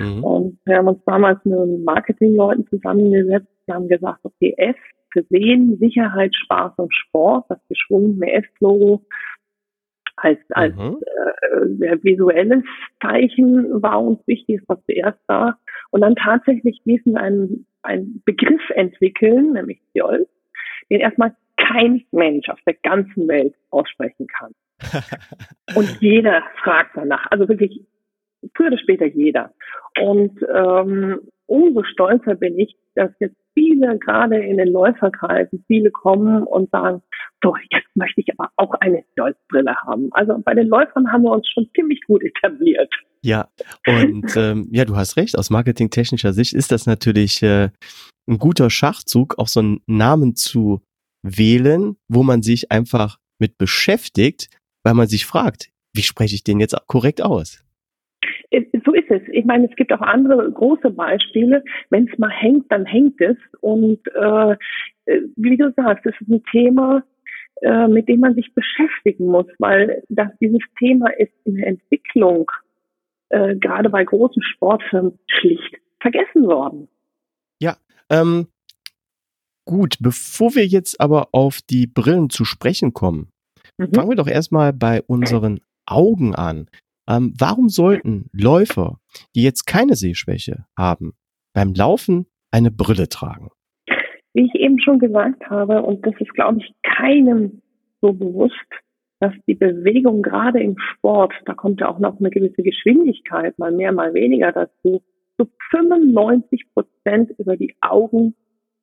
Mhm. 0.00 0.24
Und 0.24 0.58
wir 0.64 0.78
haben 0.78 0.88
uns 0.88 1.04
damals 1.04 1.44
mit 1.44 1.84
Marketingleuten 1.84 2.66
zusammengesetzt 2.68 3.48
und 3.66 3.74
haben 3.74 3.88
gesagt, 3.88 4.20
okay, 4.22 4.54
S 4.56 4.76
für 5.14 5.24
Sehen, 5.30 5.78
Sicherheit, 5.78 6.34
Spaß 6.34 6.72
und 6.76 6.94
Sport, 6.94 7.46
das 7.48 7.58
geschwungene 7.68 8.30
S-Logo 8.32 9.06
als, 10.16 10.38
als 10.50 10.74
mhm. 10.76 11.00
äh, 11.82 12.02
visuelles 12.02 12.62
Zeichen 13.02 13.82
war 13.82 14.02
uns 14.02 14.20
wichtig, 14.26 14.60
war 14.66 14.82
zuerst 14.84 15.18
da. 15.26 15.56
Und 15.90 16.02
dann 16.02 16.16
tatsächlich 16.16 16.80
diesen 16.84 17.16
einen, 17.16 17.66
einen 17.82 18.22
Begriff 18.24 18.62
entwickeln, 18.70 19.52
nämlich 19.52 19.80
Stolz, 19.90 20.28
den 20.90 21.00
erstmal 21.00 21.34
kein 21.56 22.04
Mensch 22.10 22.48
auf 22.48 22.60
der 22.66 22.74
ganzen 22.82 23.28
Welt 23.28 23.54
aussprechen 23.70 24.26
kann. 24.26 24.52
Und 25.76 26.00
jeder 26.00 26.42
fragt 26.62 26.96
danach. 26.96 27.26
Also 27.30 27.48
wirklich 27.48 27.80
früher 28.54 28.68
oder 28.68 28.78
später 28.78 29.06
jeder. 29.06 29.52
Und 30.00 30.44
ähm, 30.54 31.20
umso 31.46 31.82
stolzer 31.84 32.34
bin 32.34 32.58
ich, 32.58 32.76
dass 32.94 33.10
jetzt 33.20 33.36
viele, 33.54 33.98
gerade 33.98 34.36
in 34.36 34.56
den 34.56 34.68
Läuferkreisen, 34.68 35.64
viele 35.66 35.90
kommen 35.90 36.42
und 36.44 36.70
sagen, 36.70 37.02
so, 37.42 37.54
jetzt 37.70 37.88
möchte 37.94 38.20
ich 38.20 38.26
aber 38.36 38.50
auch 38.56 38.74
eine 38.80 39.04
Stolzbrille 39.12 39.74
haben. 39.86 40.10
Also 40.12 40.38
bei 40.44 40.54
den 40.54 40.68
Läufern 40.68 41.10
haben 41.12 41.22
wir 41.22 41.32
uns 41.32 41.48
schon 41.48 41.68
ziemlich 41.74 42.00
gut 42.06 42.22
etabliert. 42.22 42.92
Ja, 43.22 43.48
und 43.86 44.32
ähm, 44.36 44.68
ja, 44.70 44.84
du 44.84 44.96
hast 44.96 45.16
recht, 45.16 45.38
aus 45.38 45.50
marketingtechnischer 45.50 46.32
Sicht 46.32 46.52
ist 46.52 46.72
das 46.72 46.86
natürlich 46.86 47.42
äh, 47.42 47.70
ein 48.28 48.38
guter 48.38 48.70
Schachzug, 48.70 49.38
auch 49.38 49.48
so 49.48 49.60
einen 49.60 49.80
Namen 49.86 50.36
zu 50.36 50.82
wählen, 51.22 51.96
wo 52.08 52.22
man 52.22 52.42
sich 52.42 52.70
einfach 52.70 53.18
mit 53.38 53.58
beschäftigt, 53.58 54.48
weil 54.84 54.94
man 54.94 55.08
sich 55.08 55.26
fragt, 55.26 55.70
wie 55.94 56.02
spreche 56.02 56.34
ich 56.34 56.44
den 56.44 56.60
jetzt 56.60 56.76
korrekt 56.86 57.22
aus? 57.22 57.63
So 58.84 58.92
ist 58.92 59.10
es. 59.10 59.22
Ich 59.32 59.44
meine, 59.44 59.68
es 59.68 59.76
gibt 59.76 59.92
auch 59.92 60.00
andere 60.00 60.50
große 60.50 60.90
Beispiele. 60.90 61.64
Wenn 61.90 62.08
es 62.08 62.18
mal 62.18 62.30
hängt, 62.30 62.70
dann 62.70 62.84
hängt 62.84 63.20
es. 63.20 63.36
Und 63.60 64.00
äh, 64.14 64.56
wie 65.36 65.56
du 65.56 65.72
sagst, 65.76 66.06
es 66.06 66.14
ist 66.20 66.28
ein 66.28 66.42
Thema, 66.50 67.02
äh, 67.62 67.88
mit 67.88 68.08
dem 68.08 68.20
man 68.20 68.34
sich 68.34 68.52
beschäftigen 68.54 69.26
muss, 69.26 69.46
weil 69.58 70.02
das, 70.08 70.28
dieses 70.40 70.62
Thema 70.78 71.08
ist 71.18 71.32
in 71.44 71.56
der 71.56 71.68
Entwicklung, 71.68 72.50
äh, 73.30 73.56
gerade 73.56 73.90
bei 73.90 74.04
großen 74.04 74.42
Sportfirmen, 74.42 75.18
schlicht 75.26 75.76
vergessen 76.00 76.46
worden. 76.46 76.88
Ja, 77.60 77.76
ähm, 78.10 78.48
gut, 79.64 79.96
bevor 80.00 80.54
wir 80.54 80.66
jetzt 80.66 81.00
aber 81.00 81.28
auf 81.32 81.60
die 81.62 81.86
Brillen 81.86 82.28
zu 82.28 82.44
sprechen 82.44 82.92
kommen, 82.92 83.28
mhm. 83.78 83.92
fangen 83.94 84.10
wir 84.10 84.16
doch 84.16 84.28
erstmal 84.28 84.72
bei 84.72 85.02
unseren 85.02 85.60
Augen 85.86 86.34
an. 86.34 86.68
Ähm, 87.08 87.34
warum 87.38 87.68
sollten 87.68 88.30
Läufer, 88.32 88.98
die 89.34 89.42
jetzt 89.42 89.66
keine 89.66 89.94
Sehschwäche 89.94 90.64
haben, 90.76 91.12
beim 91.52 91.74
Laufen 91.74 92.26
eine 92.50 92.70
Brille 92.70 93.08
tragen? 93.08 93.50
Wie 94.32 94.46
ich 94.46 94.54
eben 94.54 94.80
schon 94.80 94.98
gesagt 94.98 95.48
habe, 95.48 95.82
und 95.82 96.04
das 96.06 96.14
ist, 96.18 96.32
glaube 96.34 96.58
ich, 96.58 96.72
keinem 96.82 97.62
so 98.00 98.12
bewusst, 98.12 98.54
dass 99.20 99.32
die 99.46 99.54
Bewegung 99.54 100.22
gerade 100.22 100.60
im 100.60 100.76
Sport, 100.78 101.32
da 101.46 101.54
kommt 101.54 101.80
ja 101.80 101.88
auch 101.88 101.98
noch 101.98 102.18
eine 102.18 102.30
gewisse 102.30 102.62
Geschwindigkeit, 102.62 103.58
mal 103.58 103.72
mehr, 103.72 103.92
mal 103.92 104.12
weniger 104.12 104.52
dazu, 104.52 105.02
zu 105.38 105.48
95 105.70 106.66
Prozent 106.74 107.30
über 107.38 107.56
die 107.56 107.74
Augen 107.80 108.34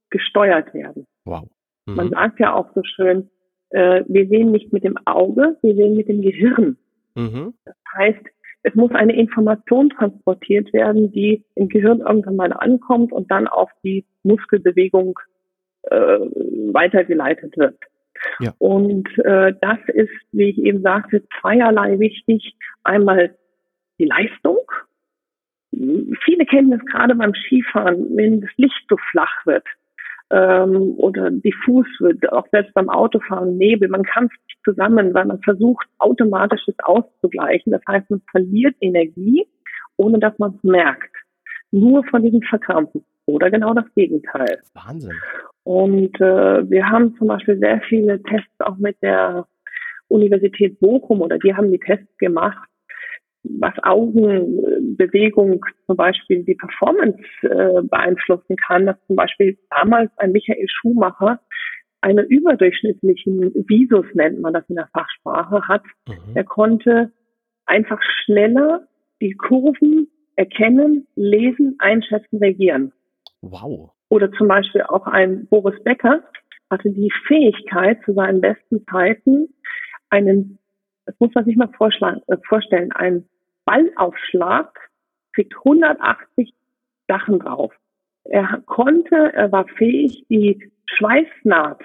gesteuert 0.10 0.74
werden. 0.74 1.06
Wow. 1.26 1.48
Mhm. 1.86 1.96
Man 1.96 2.10
sagt 2.10 2.40
ja 2.40 2.54
auch 2.56 2.74
so 2.74 2.82
schön, 2.84 3.30
äh, 3.70 4.04
wir 4.08 4.28
sehen 4.28 4.52
nicht 4.52 4.74
mit 4.74 4.84
dem 4.84 4.98
Auge, 5.06 5.58
wir 5.62 5.76
sehen 5.76 5.96
mit 5.96 6.08
dem 6.08 6.22
Gehirn. 6.22 6.78
Mhm. 7.16 7.54
Das 7.66 7.76
heißt, 7.98 8.26
es 8.64 8.76
muss 8.76 8.92
eine 8.92 9.16
Information 9.16 9.90
transportiert 9.90 10.72
werden, 10.74 11.12
die 11.12 11.44
im 11.56 11.68
Gehirn 11.68 12.02
irgendwann 12.02 12.36
mal 12.36 12.54
ankommt 12.54 13.12
und 13.12 13.32
dann 13.32 13.48
auf 13.48 13.72
die 13.84 14.06
Muskelbewegung 14.24 15.20
äh, 15.84 15.96
weitergeleitet 15.96 17.58
wird. 17.58 17.78
Ja. 18.40 18.54
Und 18.60 19.08
äh, 19.20 19.54
das 19.62 19.80
ist, 19.88 20.12
wie 20.32 20.50
ich 20.50 20.60
eben 20.60 20.82
sagte, 20.82 21.24
zweierlei 21.40 21.98
wichtig. 22.00 22.56
Einmal 22.84 23.36
die 23.98 24.06
Leistung. 24.06 24.60
Viele 25.72 26.46
kennen 26.46 26.70
das 26.70 26.86
gerade 26.86 27.16
beim 27.16 27.34
Skifahren, 27.34 28.16
wenn 28.16 28.42
das 28.42 28.52
Licht 28.58 28.86
so 28.90 28.98
flach 29.12 29.46
wird 29.46 29.66
ähm, 30.32 30.94
oder 30.98 31.30
diffus 31.30 31.86
wird, 32.00 32.32
auch 32.32 32.48
selbst 32.52 32.74
beim 32.74 32.90
Autofahren, 32.90 33.58
Nebel. 33.58 33.90
Man 33.90 34.04
kann 34.04 34.26
es 34.26 34.32
nicht 34.48 34.60
zusammen, 34.64 35.14
weil 35.14 35.26
man 35.26 35.42
versucht, 35.42 35.86
automatisch 36.00 36.62
auszugleichen. 36.84 37.72
Das 37.72 37.82
heißt, 37.88 38.10
man 38.10 38.22
verliert 38.32 38.76
Energie, 38.80 39.46
ohne 39.98 40.20
dass 40.20 40.38
man 40.40 40.56
es 40.56 40.64
merkt. 40.64 41.14
Nur 41.72 42.04
von 42.06 42.24
diesem 42.24 42.42
Verkrampfen. 42.42 43.06
Oder 43.26 43.52
genau 43.52 43.74
das 43.74 43.86
Gegenteil. 43.94 44.60
Wahnsinn. 44.74 45.14
Und 45.64 46.20
äh, 46.20 46.70
wir 46.70 46.90
haben 46.90 47.16
zum 47.18 47.28
Beispiel 47.28 47.58
sehr 47.60 47.82
viele 47.88 48.22
Tests 48.24 48.60
auch 48.60 48.78
mit 48.78 48.98
der 49.02 49.46
Universität 50.08 50.80
Bochum 50.80 51.22
oder 51.22 51.38
die 51.38 51.54
haben 51.54 51.72
die 51.72 51.80
Tests 51.80 52.18
gemacht, 52.18 52.68
was 53.44 53.74
Augenbewegung 53.84 55.66
zum 55.86 55.98
Beispiel 55.98 56.44
die 56.44 56.56
Performance 56.56 57.20
äh, 57.42 57.82
beeinflussen 57.82 58.56
kann, 58.56 58.86
dass 58.86 58.98
zum 59.08 59.16
Beispiel 59.16 59.58
damals 59.70 60.12
ein 60.18 60.32
Michael 60.32 60.68
Schumacher 60.68 61.40
eine 62.02 62.24
überdurchschnittlichen 62.24 63.54
Visus 63.68 64.06
nennt 64.14 64.42
man 64.42 64.54
das 64.54 64.68
in 64.70 64.76
der 64.76 64.90
Fachsprache 64.94 65.68
hat. 65.68 65.84
Mhm. 66.08 66.36
Er 66.36 66.44
konnte 66.44 67.12
einfach 67.66 68.02
schneller 68.24 68.88
die 69.22 69.34
Kurven 69.34 70.08
erkennen, 70.36 71.08
lesen, 71.16 71.76
einschätzen, 71.80 72.38
regieren. 72.38 72.92
Wow. 73.42 73.92
Oder 74.10 74.32
zum 74.32 74.48
Beispiel 74.48 74.82
auch 74.82 75.06
ein 75.06 75.48
Boris 75.48 75.82
Becker 75.84 76.24
hatte 76.70 76.90
die 76.90 77.12
Fähigkeit 77.28 78.00
zu 78.06 78.14
seinen 78.14 78.42
besten 78.42 78.84
Zeiten 78.88 79.50
einen 80.10 80.58
das 81.06 81.16
muss 81.20 81.34
man 81.34 81.46
sich 81.46 81.56
mal 81.56 81.70
äh, 82.28 82.38
vorstellen, 82.48 82.92
ein 82.94 83.26
Ballaufschlag 83.66 84.78
kriegt 85.34 85.54
180 85.58 86.54
Sachen 87.08 87.40
drauf. 87.40 87.74
Er 88.24 88.62
konnte, 88.66 89.34
er 89.34 89.52
war 89.52 89.68
fähig, 89.68 90.26
die 90.30 90.72
Schweißnaht 90.98 91.82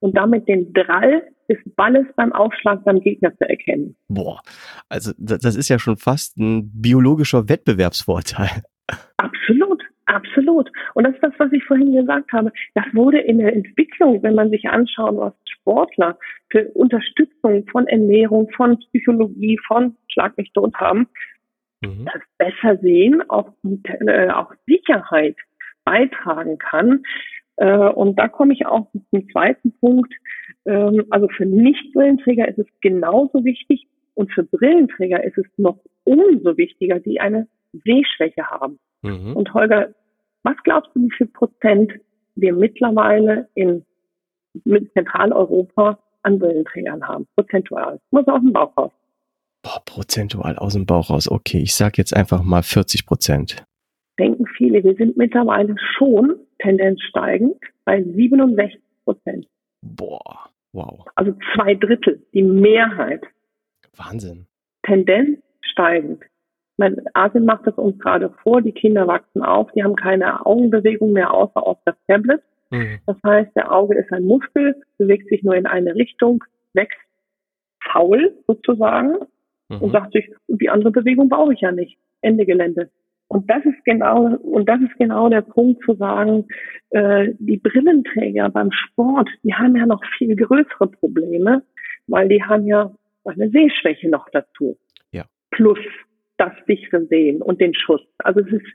und 0.00 0.16
damit 0.16 0.48
den 0.48 0.72
Drall 0.72 1.22
des 1.48 1.58
Balles 1.74 2.06
beim 2.16 2.32
Aufschlag 2.32 2.84
beim 2.84 3.00
Gegner 3.00 3.36
zu 3.36 3.48
erkennen. 3.48 3.96
Boah, 4.08 4.40
also 4.88 5.12
das 5.18 5.56
ist 5.56 5.68
ja 5.68 5.78
schon 5.78 5.96
fast 5.96 6.38
ein 6.38 6.70
biologischer 6.72 7.48
Wettbewerbsvorteil. 7.48 8.62
Absolut, 9.16 9.82
absolut. 10.06 10.70
Und 10.94 11.04
das 11.04 11.14
ist 11.14 11.22
das, 11.22 11.32
was 11.38 11.52
ich 11.52 11.64
vorhin 11.64 11.92
gesagt 11.92 12.32
habe. 12.32 12.52
Das 12.74 12.84
wurde 12.92 13.18
in 13.18 13.38
der 13.38 13.52
Entwicklung, 13.52 14.22
wenn 14.22 14.34
man 14.34 14.50
sich 14.50 14.68
anschaut, 14.68 15.16
was 15.16 15.34
Sportler 15.70 16.18
für 16.50 16.68
Unterstützung 16.72 17.66
von 17.68 17.86
Ernährung, 17.86 18.50
von 18.56 18.78
Psychologie, 18.78 19.58
von 19.66 19.96
Schlag 20.08 20.36
mich 20.36 20.52
tot 20.52 20.74
haben, 20.74 21.08
mhm. 21.80 22.06
das 22.06 22.22
besser 22.38 22.78
sehen, 22.78 23.22
auch, 23.28 23.52
äh, 23.84 24.30
auch 24.30 24.52
Sicherheit 24.66 25.36
beitragen 25.84 26.58
kann. 26.58 27.02
Äh, 27.56 27.70
und 27.70 28.18
da 28.18 28.28
komme 28.28 28.52
ich 28.54 28.66
auch 28.66 28.90
zum 29.10 29.30
zweiten 29.30 29.72
Punkt. 29.78 30.12
Ähm, 30.66 31.04
also 31.10 31.28
für 31.28 31.46
Nicht-Brillenträger 31.46 32.48
ist 32.48 32.58
es 32.58 32.66
genauso 32.80 33.44
wichtig 33.44 33.86
und 34.14 34.32
für 34.32 34.42
Brillenträger 34.42 35.22
ist 35.22 35.38
es 35.38 35.46
noch 35.56 35.78
umso 36.04 36.56
wichtiger, 36.56 36.98
die 36.98 37.20
eine 37.20 37.46
Sehschwäche 37.72 38.50
haben. 38.50 38.80
Mhm. 39.02 39.36
Und 39.36 39.54
Holger, 39.54 39.94
was 40.42 40.56
glaubst 40.64 40.90
du, 40.94 41.02
wie 41.02 41.12
viel 41.16 41.28
Prozent 41.28 41.92
wir 42.34 42.52
mittlerweile 42.54 43.48
in 43.54 43.84
mit 44.64 44.92
Zentraleuropa 44.92 45.98
an 46.22 46.38
Brillenträgern 46.38 47.06
haben, 47.06 47.26
prozentual. 47.36 47.98
Muss 48.10 48.26
aus 48.26 48.40
dem 48.40 48.52
Bauch 48.52 48.76
raus. 48.76 48.92
Boah, 49.62 49.82
prozentual 49.84 50.56
aus 50.56 50.72
dem 50.74 50.86
Bauch 50.86 51.10
raus. 51.10 51.30
Okay, 51.30 51.58
ich 51.58 51.74
sag 51.74 51.98
jetzt 51.98 52.16
einfach 52.16 52.42
mal 52.42 52.62
40 52.62 53.06
Prozent. 53.06 53.64
Denken 54.18 54.46
viele, 54.56 54.82
wir 54.82 54.94
sind 54.96 55.16
mittlerweile 55.16 55.74
schon 55.96 56.36
Tendenz 56.58 57.00
steigend 57.02 57.56
bei 57.84 58.02
67 58.02 58.80
Prozent. 59.04 59.46
Boah, 59.82 60.50
wow. 60.72 61.06
Also 61.14 61.34
zwei 61.54 61.74
Drittel, 61.74 62.22
die 62.32 62.42
Mehrheit. 62.42 63.22
Wahnsinn. 63.96 64.46
Tendenz 64.82 65.38
steigend. 65.62 66.22
Mein 66.76 66.96
Asien 67.12 67.44
macht 67.44 67.66
es 67.66 67.74
uns 67.74 67.98
gerade 67.98 68.30
vor, 68.42 68.62
die 68.62 68.72
Kinder 68.72 69.06
wachsen 69.06 69.42
auf, 69.42 69.70
die 69.72 69.84
haben 69.84 69.96
keine 69.96 70.46
Augenbewegung 70.46 71.12
mehr 71.12 71.32
außer 71.34 71.66
auf 71.66 71.78
das 71.84 71.94
Tablet. 72.08 72.42
Mhm. 72.70 72.98
Das 73.06 73.16
heißt, 73.24 73.54
der 73.56 73.72
Auge 73.72 73.98
ist 73.98 74.12
ein 74.12 74.24
Muskel, 74.24 74.74
bewegt 74.98 75.28
sich 75.28 75.42
nur 75.42 75.56
in 75.56 75.66
eine 75.66 75.94
Richtung, 75.94 76.44
wächst 76.72 76.98
faul 77.82 78.34
sozusagen 78.46 79.16
mhm. 79.68 79.78
und 79.78 79.92
sagt 79.92 80.12
sich, 80.12 80.30
die 80.48 80.68
andere 80.68 80.92
Bewegung 80.92 81.28
brauche 81.28 81.52
ich 81.52 81.60
ja 81.60 81.72
nicht. 81.72 81.98
Ende 82.22 82.46
Gelände. 82.46 82.90
Und 83.28 83.48
das 83.48 83.64
ist 83.64 83.84
genau, 83.84 84.34
und 84.36 84.68
das 84.68 84.80
ist 84.80 84.96
genau 84.98 85.28
der 85.28 85.42
Punkt 85.42 85.82
zu 85.84 85.94
sagen, 85.94 86.46
äh, 86.90 87.28
die 87.38 87.58
Brillenträger 87.58 88.48
beim 88.50 88.72
Sport, 88.72 89.28
die 89.44 89.54
haben 89.54 89.76
ja 89.76 89.86
noch 89.86 90.02
viel 90.18 90.34
größere 90.34 90.88
Probleme, 90.88 91.62
weil 92.08 92.28
die 92.28 92.42
haben 92.42 92.66
ja 92.66 92.92
eine 93.24 93.48
Sehschwäche 93.50 94.08
noch 94.08 94.28
dazu. 94.30 94.76
Ja. 95.12 95.24
Plus 95.50 95.78
das 96.38 96.52
sichere 96.66 97.06
Sehen 97.06 97.40
und 97.40 97.60
den 97.60 97.72
Schuss. 97.74 98.02
Also 98.18 98.40
es 98.40 98.48
ist 98.48 98.66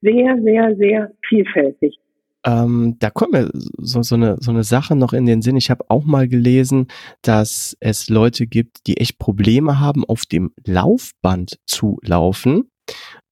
sehr, 0.00 0.36
sehr, 0.42 0.74
sehr 0.76 1.12
vielfältig. 1.28 1.96
Ähm, 2.44 2.96
da 2.98 3.10
kommt 3.10 3.32
mir 3.32 3.50
so, 3.78 4.02
so, 4.02 4.14
eine, 4.16 4.36
so 4.40 4.50
eine 4.50 4.64
Sache 4.64 4.96
noch 4.96 5.12
in 5.12 5.26
den 5.26 5.42
Sinn. 5.42 5.56
Ich 5.56 5.70
habe 5.70 5.84
auch 5.88 6.04
mal 6.04 6.28
gelesen, 6.28 6.88
dass 7.22 7.76
es 7.80 8.08
Leute 8.08 8.46
gibt, 8.46 8.86
die 8.86 8.96
echt 8.96 9.18
Probleme 9.18 9.78
haben, 9.78 10.04
auf 10.04 10.26
dem 10.26 10.52
Laufband 10.64 11.58
zu 11.66 11.98
laufen. 12.02 12.70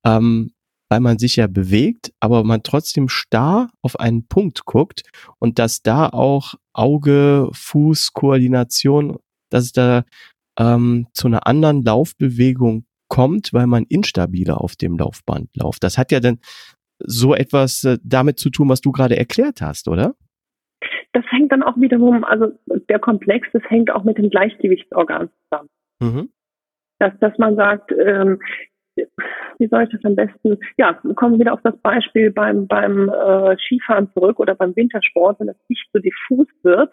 Ähm, 0.04 0.52
weil 0.90 1.00
man 1.00 1.18
sich 1.18 1.36
ja 1.36 1.46
bewegt, 1.46 2.12
aber 2.18 2.42
man 2.42 2.64
trotzdem 2.64 3.08
starr 3.08 3.70
auf 3.80 3.98
einen 3.98 4.26
Punkt 4.26 4.64
guckt 4.64 5.02
und 5.38 5.58
dass 5.58 5.82
da 5.82 6.08
auch 6.08 6.54
Auge, 6.72 7.48
Fuß, 7.52 8.12
Koordination, 8.12 9.18
dass 9.50 9.64
es 9.64 9.72
da 9.72 10.04
ähm, 10.58 11.06
zu 11.14 11.28
einer 11.28 11.46
anderen 11.46 11.82
Laufbewegung 11.82 12.86
kommt, 13.08 13.52
weil 13.52 13.66
man 13.66 13.84
instabiler 13.84 14.60
auf 14.60 14.76
dem 14.76 14.98
Laufband 14.98 15.56
läuft. 15.56 15.84
Das 15.84 15.96
hat 15.96 16.10
ja 16.10 16.20
dann 16.20 16.38
so 17.06 17.34
etwas 17.34 17.84
äh, 17.84 17.98
damit 18.02 18.38
zu 18.38 18.50
tun, 18.50 18.68
was 18.68 18.80
du 18.80 18.92
gerade 18.92 19.16
erklärt 19.16 19.60
hast, 19.60 19.88
oder? 19.88 20.14
Das 21.12 21.24
hängt 21.30 21.50
dann 21.52 21.62
auch 21.62 21.76
wiederum, 21.76 22.24
also 22.24 22.52
der 22.88 22.98
Komplex, 22.98 23.48
das 23.52 23.62
hängt 23.68 23.90
auch 23.90 24.04
mit 24.04 24.18
dem 24.18 24.30
Gleichgewichtsorgan 24.30 25.28
zusammen. 25.44 25.68
Mhm. 26.00 26.30
Dass, 26.98 27.12
dass 27.18 27.36
man 27.38 27.56
sagt, 27.56 27.92
ähm, 27.92 28.38
wie 29.58 29.68
soll 29.68 29.84
ich 29.84 29.90
das 29.90 30.04
am 30.04 30.16
besten, 30.16 30.58
ja, 30.78 30.94
kommen 31.14 31.34
wir 31.34 31.40
wieder 31.40 31.52
auf 31.52 31.62
das 31.62 31.76
Beispiel 31.80 32.30
beim, 32.30 32.66
beim 32.66 33.08
äh, 33.08 33.56
Skifahren 33.58 34.10
zurück 34.12 34.40
oder 34.40 34.54
beim 34.54 34.74
Wintersport, 34.76 35.40
wenn 35.40 35.48
das 35.48 35.56
nicht 35.68 35.86
so 35.92 36.00
diffus 36.00 36.46
wird. 36.62 36.92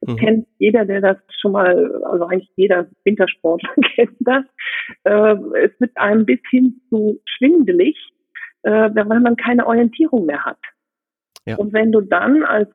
Das 0.00 0.14
mhm. 0.14 0.18
kennt 0.18 0.46
jeder, 0.58 0.84
der 0.84 1.00
das 1.00 1.16
schon 1.40 1.52
mal, 1.52 2.02
also 2.04 2.26
eigentlich 2.26 2.50
jeder 2.56 2.86
Wintersportler 3.04 3.70
kennt 3.94 4.16
das. 4.20 4.44
Äh, 5.04 5.36
es 5.64 5.80
wird 5.80 5.96
einem 5.96 6.26
bis 6.26 6.40
hin 6.50 6.80
zu 6.88 7.20
schwindelig, 7.24 7.96
äh, 8.66 8.90
weil 8.94 9.20
man 9.20 9.36
keine 9.36 9.64
Orientierung 9.64 10.26
mehr 10.26 10.44
hat. 10.44 10.58
Ja. 11.46 11.56
Und 11.56 11.72
wenn 11.72 11.92
du 11.92 12.00
dann 12.00 12.42
als 12.42 12.68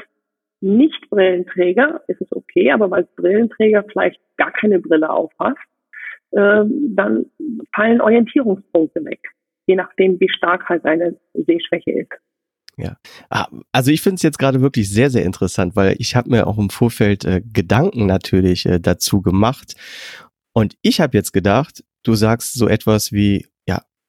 Nicht-Brillenträger, 0.61 2.01
ist 2.07 2.21
es 2.21 2.31
okay, 2.31 2.71
aber 2.71 2.91
als 2.95 3.13
Brillenträger 3.15 3.83
vielleicht 3.83 4.19
gar 4.37 4.51
keine 4.51 4.79
Brille 4.79 5.09
aufhast, 5.09 5.59
ähm, 6.33 6.95
dann 6.95 7.25
fallen 7.75 7.99
Orientierungspunkte 7.99 9.03
weg, 9.03 9.19
je 9.67 9.75
nachdem, 9.75 10.17
wie 10.21 10.29
stark 10.29 10.69
halt 10.69 10.85
deine 10.85 11.17
Sehschwäche 11.33 11.91
ist. 11.91 12.13
Ja, 12.77 12.95
ah, 13.29 13.47
also 13.73 13.91
ich 13.91 14.01
finde 14.01 14.15
es 14.15 14.21
jetzt 14.21 14.39
gerade 14.39 14.61
wirklich 14.61 14.89
sehr, 14.89 15.09
sehr 15.09 15.25
interessant, 15.25 15.75
weil 15.75 15.95
ich 15.99 16.15
habe 16.15 16.29
mir 16.29 16.47
auch 16.47 16.57
im 16.57 16.69
Vorfeld 16.69 17.25
äh, 17.25 17.41
Gedanken 17.41 18.05
natürlich 18.05 18.65
äh, 18.65 18.79
dazu 18.79 19.21
gemacht. 19.21 19.75
Und 20.53 20.77
ich 20.81 21.01
habe 21.01 21.17
jetzt 21.17 21.33
gedacht, 21.33 21.83
du 22.03 22.13
sagst 22.13 22.53
so 22.53 22.69
etwas 22.69 23.11
wie, 23.11 23.45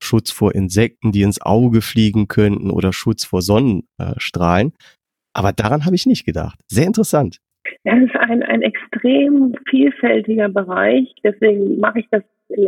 Schutz 0.03 0.31
vor 0.31 0.55
Insekten, 0.55 1.13
die 1.13 1.23
ins 1.23 1.41
Auge 1.41 1.81
fliegen 1.81 2.29
könnten 2.29 2.71
oder 2.71 2.93
Schutz 2.93 3.25
vor 3.25 3.43
Sonnenstrahlen. 3.43 4.73
Aber 5.33 5.53
daran 5.53 5.85
habe 5.85 5.95
ich 5.95 6.07
nicht 6.07 6.25
gedacht. 6.25 6.61
Sehr 6.69 6.87
interessant. 6.87 7.39
Das 7.85 7.99
ist 7.99 8.15
ein, 8.17 8.43
ein 8.43 8.63
extrem 8.63 9.55
vielfältiger 9.69 10.49
Bereich. 10.49 11.15
Deswegen 11.25 11.79
mache 11.81 12.01
ich 12.01 12.07
das, 12.11 12.23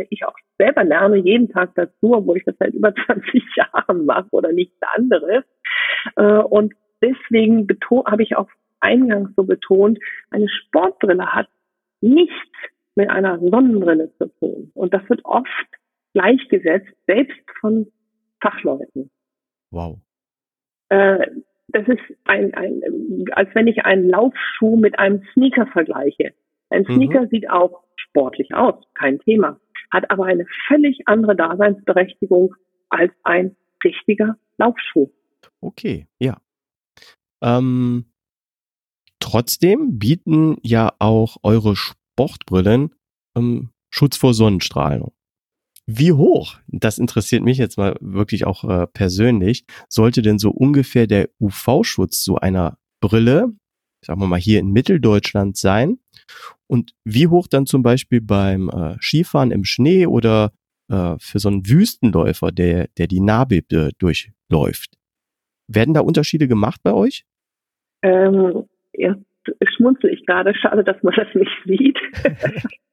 ich 0.09 0.25
auch 0.25 0.35
selber 0.57 0.83
lerne 0.83 1.17
jeden 1.17 1.49
Tag 1.49 1.75
dazu, 1.75 2.13
obwohl 2.13 2.37
ich 2.37 2.45
das 2.45 2.55
seit 2.59 2.73
über 2.73 2.93
20 3.05 3.43
Jahren 3.55 4.05
mache 4.05 4.27
oder 4.31 4.51
nichts 4.51 4.77
anderes. 4.95 5.43
Äh, 6.15 6.39
und 6.39 6.73
deswegen 7.01 7.67
habe 8.05 8.23
ich 8.23 8.35
auch 8.35 8.49
eingangs 8.79 9.29
so 9.35 9.43
betont, 9.43 9.99
eine 10.31 10.47
Sportbrille 10.49 11.25
hat 11.25 11.47
nichts 12.01 12.33
mit 12.95 13.09
einer 13.09 13.39
Sonnenbrille 13.39 14.11
zu 14.17 14.27
tun. 14.39 14.71
Und 14.73 14.93
das 14.93 15.07
wird 15.09 15.23
oft 15.25 15.67
gleichgesetzt, 16.15 16.87
selbst 17.05 17.37
von 17.59 17.91
Fachleuten. 18.41 19.11
Wow. 19.71 19.99
Äh, 20.89 21.27
das 21.67 21.87
ist 21.87 21.99
ein, 22.23 22.53
ein, 22.53 22.81
als 23.33 23.49
wenn 23.53 23.67
ich 23.67 23.83
einen 23.85 24.09
Laufschuh 24.09 24.77
mit 24.77 24.97
einem 24.97 25.23
Sneaker 25.33 25.67
vergleiche. 25.67 26.33
Ein 26.69 26.85
mhm. 26.87 26.95
Sneaker 26.95 27.21
mhm. 27.23 27.29
sieht 27.29 27.49
auch 27.49 27.83
sportlich 27.97 28.53
aus, 28.53 28.75
kein 28.93 29.19
Thema, 29.19 29.59
hat 29.91 30.09
aber 30.09 30.25
eine 30.25 30.45
völlig 30.67 30.99
andere 31.05 31.35
Daseinsberechtigung 31.35 32.55
als 32.89 33.11
ein 33.23 33.55
richtiger 33.83 34.37
Laufschuh. 34.57 35.09
Okay, 35.59 36.07
ja. 36.17 36.37
Ähm, 37.41 38.05
trotzdem 39.19 39.99
bieten 39.99 40.57
ja 40.61 40.93
auch 40.99 41.37
eure 41.43 41.75
Sportbrillen 41.75 42.95
ähm, 43.35 43.71
Schutz 43.89 44.17
vor 44.17 44.33
Sonnenstrahlung. 44.33 45.14
Wie 45.87 46.13
hoch, 46.13 46.55
das 46.67 46.97
interessiert 46.97 47.43
mich 47.43 47.59
jetzt 47.59 47.77
mal 47.77 47.95
wirklich 48.01 48.45
auch 48.45 48.63
äh, 48.63 48.87
persönlich, 48.87 49.65
sollte 49.87 50.23
denn 50.23 50.39
so 50.39 50.49
ungefähr 50.49 51.05
der 51.05 51.29
UV-Schutz 51.39 52.23
so 52.23 52.37
einer 52.37 52.77
Brille, 53.01 53.53
sagen 54.03 54.19
wir 54.19 54.27
mal 54.27 54.39
hier 54.39 54.59
in 54.59 54.71
Mitteldeutschland 54.71 55.57
sein? 55.57 55.99
Und 56.65 56.93
wie 57.03 57.27
hoch 57.27 57.47
dann 57.47 57.67
zum 57.67 57.83
Beispiel 57.83 58.19
beim 58.19 58.69
äh, 58.69 58.95
Skifahren 58.99 59.51
im 59.51 59.63
Schnee 59.63 60.07
oder 60.07 60.53
äh, 60.89 61.15
für 61.19 61.37
so 61.37 61.49
einen 61.49 61.67
Wüstenläufer, 61.67 62.51
der, 62.51 62.87
der 62.97 63.05
die 63.05 63.21
Nahbebe 63.21 63.91
durchläuft? 63.99 64.95
Werden 65.67 65.93
da 65.93 66.01
Unterschiede 66.01 66.47
gemacht 66.47 66.81
bei 66.83 66.93
euch? 66.93 67.25
Ähm, 68.01 68.67
jetzt 68.93 69.23
schmunzel 69.75 70.11
ich 70.11 70.25
gerade, 70.25 70.55
schade, 70.55 70.83
dass 70.83 71.01
man 71.03 71.13
das 71.15 71.27
nicht 71.35 71.51
sieht. 71.65 71.99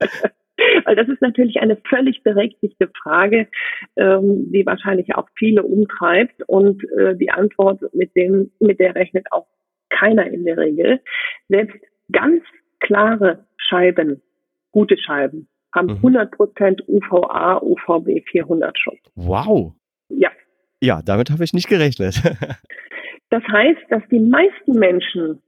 Weil 0.84 0.96
das 0.96 1.08
ist 1.08 1.22
natürlich 1.22 1.60
eine 1.60 1.76
völlig 1.88 2.22
berechtigte 2.22 2.90
Frage, 3.02 3.48
ähm, 3.96 4.50
die 4.52 4.64
wahrscheinlich 4.66 5.14
auch 5.14 5.28
viele 5.36 5.62
umtreibt. 5.62 6.42
Und 6.46 6.82
äh, 6.98 7.16
die 7.16 7.30
Antwort, 7.30 7.82
mit 7.94 8.14
dem, 8.16 8.50
mit 8.60 8.80
der 8.80 8.94
rechnet 8.94 9.26
auch 9.30 9.46
keiner 9.90 10.26
in 10.26 10.44
der 10.44 10.56
Regel. 10.56 11.00
Selbst 11.48 11.76
ganz 12.10 12.42
klare 12.80 13.46
Scheiben, 13.56 14.22
gute 14.72 14.96
Scheiben, 14.98 15.48
haben 15.74 15.98
mhm. 16.02 16.16
100% 16.16 16.82
UVA, 16.86 17.62
UVB 17.62 18.28
400 18.30 18.78
Schutz. 18.78 19.00
Wow. 19.14 19.72
Ja. 20.08 20.30
Ja, 20.80 21.00
damit 21.02 21.30
habe 21.30 21.44
ich 21.44 21.52
nicht 21.52 21.68
gerechnet. 21.68 22.16
das 23.30 23.42
heißt, 23.44 23.80
dass 23.88 24.02
die 24.10 24.20
meisten 24.20 24.78
Menschen 24.78 25.40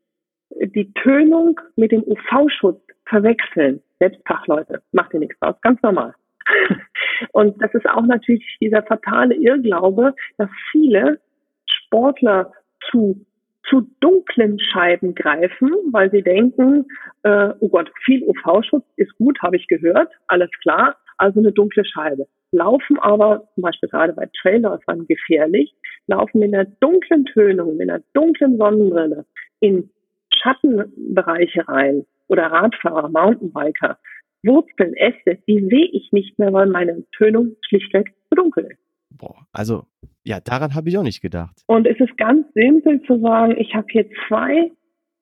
die 0.51 0.93
Tönung 0.95 1.61
mit 1.77 1.91
dem 1.91 2.03
UV-Schutz 2.05 2.81
verwechseln. 3.07 3.83
Selbst 4.05 4.21
Fachleute, 4.27 4.83
macht 4.93 5.15
dir 5.15 5.19
nichts 5.19 5.41
aus, 5.41 5.59
ganz 5.63 5.81
normal. 5.81 6.15
Und 7.33 7.57
das 7.63 7.73
ist 7.73 7.89
auch 7.89 8.05
natürlich 8.05 8.45
dieser 8.61 8.83
fatale 8.83 9.35
Irrglaube, 9.35 10.15
dass 10.37 10.51
viele 10.71 11.21
Sportler 11.65 12.53
zu 12.91 13.25
zu 13.71 13.89
dunklen 14.01 14.59
Scheiben 14.61 15.15
greifen, 15.15 15.71
weil 15.91 16.11
sie 16.11 16.21
denken, 16.21 16.85
äh, 17.23 17.55
oh 17.61 17.71
Gott, 17.71 17.91
viel 18.05 18.23
UV-Schutz 18.23 18.85
ist 18.97 19.17
gut, 19.17 19.39
habe 19.41 19.57
ich 19.57 19.67
gehört, 19.69 20.13
alles 20.27 20.51
klar, 20.61 20.97
also 21.17 21.41
eine 21.41 21.51
dunkle 21.51 21.83
Scheibe. 21.87 22.27
Laufen 22.53 22.99
aber, 22.99 23.49
zum 23.55 23.63
Beispiel 23.63 23.89
gerade 23.89 24.13
bei 24.13 24.29
Trailläufern 24.43 25.07
gefährlich, 25.07 25.75
laufen 26.09 26.41
mit 26.41 26.53
einer 26.53 26.67
dunklen 26.81 27.25
Tönung, 27.25 27.79
mit 27.79 27.89
einer 27.89 28.03
dunklen 28.13 28.59
Sonnenbrille 28.59 29.25
in 29.61 29.89
Schattenbereiche 30.31 31.67
rein 31.67 32.05
oder 32.29 32.45
Radfahrer, 32.47 33.09
Mountainbiker, 33.09 33.99
Wurzeln, 34.43 34.95
Äste, 34.95 35.39
die 35.47 35.67
sehe 35.71 35.89
ich 35.93 36.11
nicht 36.13 36.39
mehr, 36.39 36.53
weil 36.53 36.67
meine 36.67 37.05
Tönung 37.17 37.57
schlichtweg 37.67 38.13
zu 38.29 38.37
dunkel 38.37 38.65
ist. 38.65 38.79
Boah, 39.11 39.47
also 39.53 39.87
ja, 40.25 40.41
daran 40.41 40.75
habe 40.75 40.89
ich 40.89 40.99
auch 40.99 41.03
nicht 41.03 41.21
gedacht. 41.21 41.63
Und 41.67 41.87
es 41.87 41.99
ist 42.01 42.17
ganz 42.17 42.47
simpel 42.55 43.01
zu 43.03 43.21
sagen, 43.21 43.57
ich 43.59 43.75
habe 43.75 43.87
hier 43.91 44.07
zwei, 44.27 44.71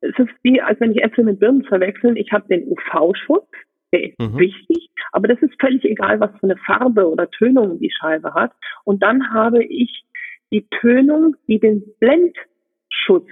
es 0.00 0.18
ist 0.18 0.30
wie, 0.42 0.60
als 0.60 0.80
wenn 0.80 0.92
ich 0.92 1.02
Äpfel 1.02 1.24
mit 1.24 1.40
Birnen 1.40 1.64
verwechseln, 1.64 2.16
ich 2.16 2.32
habe 2.32 2.48
den 2.48 2.66
UV-Schutz, 2.68 3.48
der 3.92 4.04
ist 4.04 4.18
mhm. 4.18 4.38
wichtig, 4.38 4.88
aber 5.12 5.28
das 5.28 5.40
ist 5.42 5.54
völlig 5.60 5.84
egal, 5.84 6.18
was 6.20 6.30
für 6.40 6.44
eine 6.44 6.56
Farbe 6.56 7.08
oder 7.08 7.30
Tönung 7.30 7.78
die 7.78 7.90
Scheibe 7.90 8.32
hat. 8.32 8.52
Und 8.84 9.02
dann 9.02 9.32
habe 9.32 9.62
ich 9.64 10.04
die 10.50 10.66
Tönung, 10.80 11.36
die 11.46 11.60
den 11.60 11.82
Blendschutz 12.00 13.28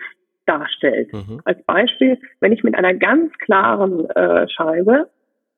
darstellt. 0.51 1.13
Mhm. 1.13 1.41
Als 1.45 1.63
Beispiel, 1.65 2.19
wenn 2.41 2.53
ich 2.53 2.65
mit 2.65 2.75
einer 2.75 2.95
ganz 2.95 3.33
klaren 3.39 4.11
äh, 4.11 4.49
Scheibe 4.49 5.09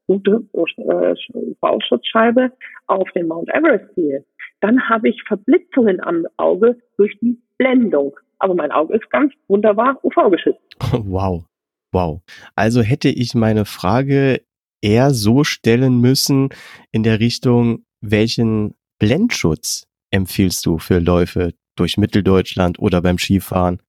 gute 0.07 0.45
äh, 0.53 1.15
UV-Schutzscheibe 1.33 2.53
auf 2.87 3.11
den 3.13 3.29
Mount 3.29 3.49
Everest 3.55 3.95
gehe, 3.95 4.25
dann 4.61 4.89
habe 4.89 5.09
ich 5.09 5.23
Verblitzungen 5.27 6.01
am 6.03 6.27
Auge 6.37 6.77
durch 6.97 7.17
die 7.21 7.39
Blendung. 7.57 8.17
Aber 8.39 8.55
mein 8.55 8.73
Auge 8.73 8.95
ist 8.97 9.09
ganz 9.11 9.33
wunderbar 9.49 9.99
UV-geschützt. 10.05 10.61
Wow. 11.05 11.45
Wow. 11.93 12.23
Also 12.57 12.81
hätte 12.81 13.09
ich 13.09 13.35
meine 13.35 13.65
Frage 13.65 14.41
eher 14.81 15.11
so 15.11 15.45
stellen 15.45 16.01
müssen 16.01 16.49
in 16.91 17.03
der 17.03 17.21
Richtung, 17.21 17.85
welchen 18.01 18.75
Blendschutz 18.99 19.87
empfiehlst 20.11 20.65
du 20.67 20.79
für 20.79 20.99
Läufe 20.99 21.53
durch 21.77 21.99
Mitteldeutschland 21.99 22.79
oder 22.79 23.03
beim 23.03 23.19
Skifahren 23.19 23.81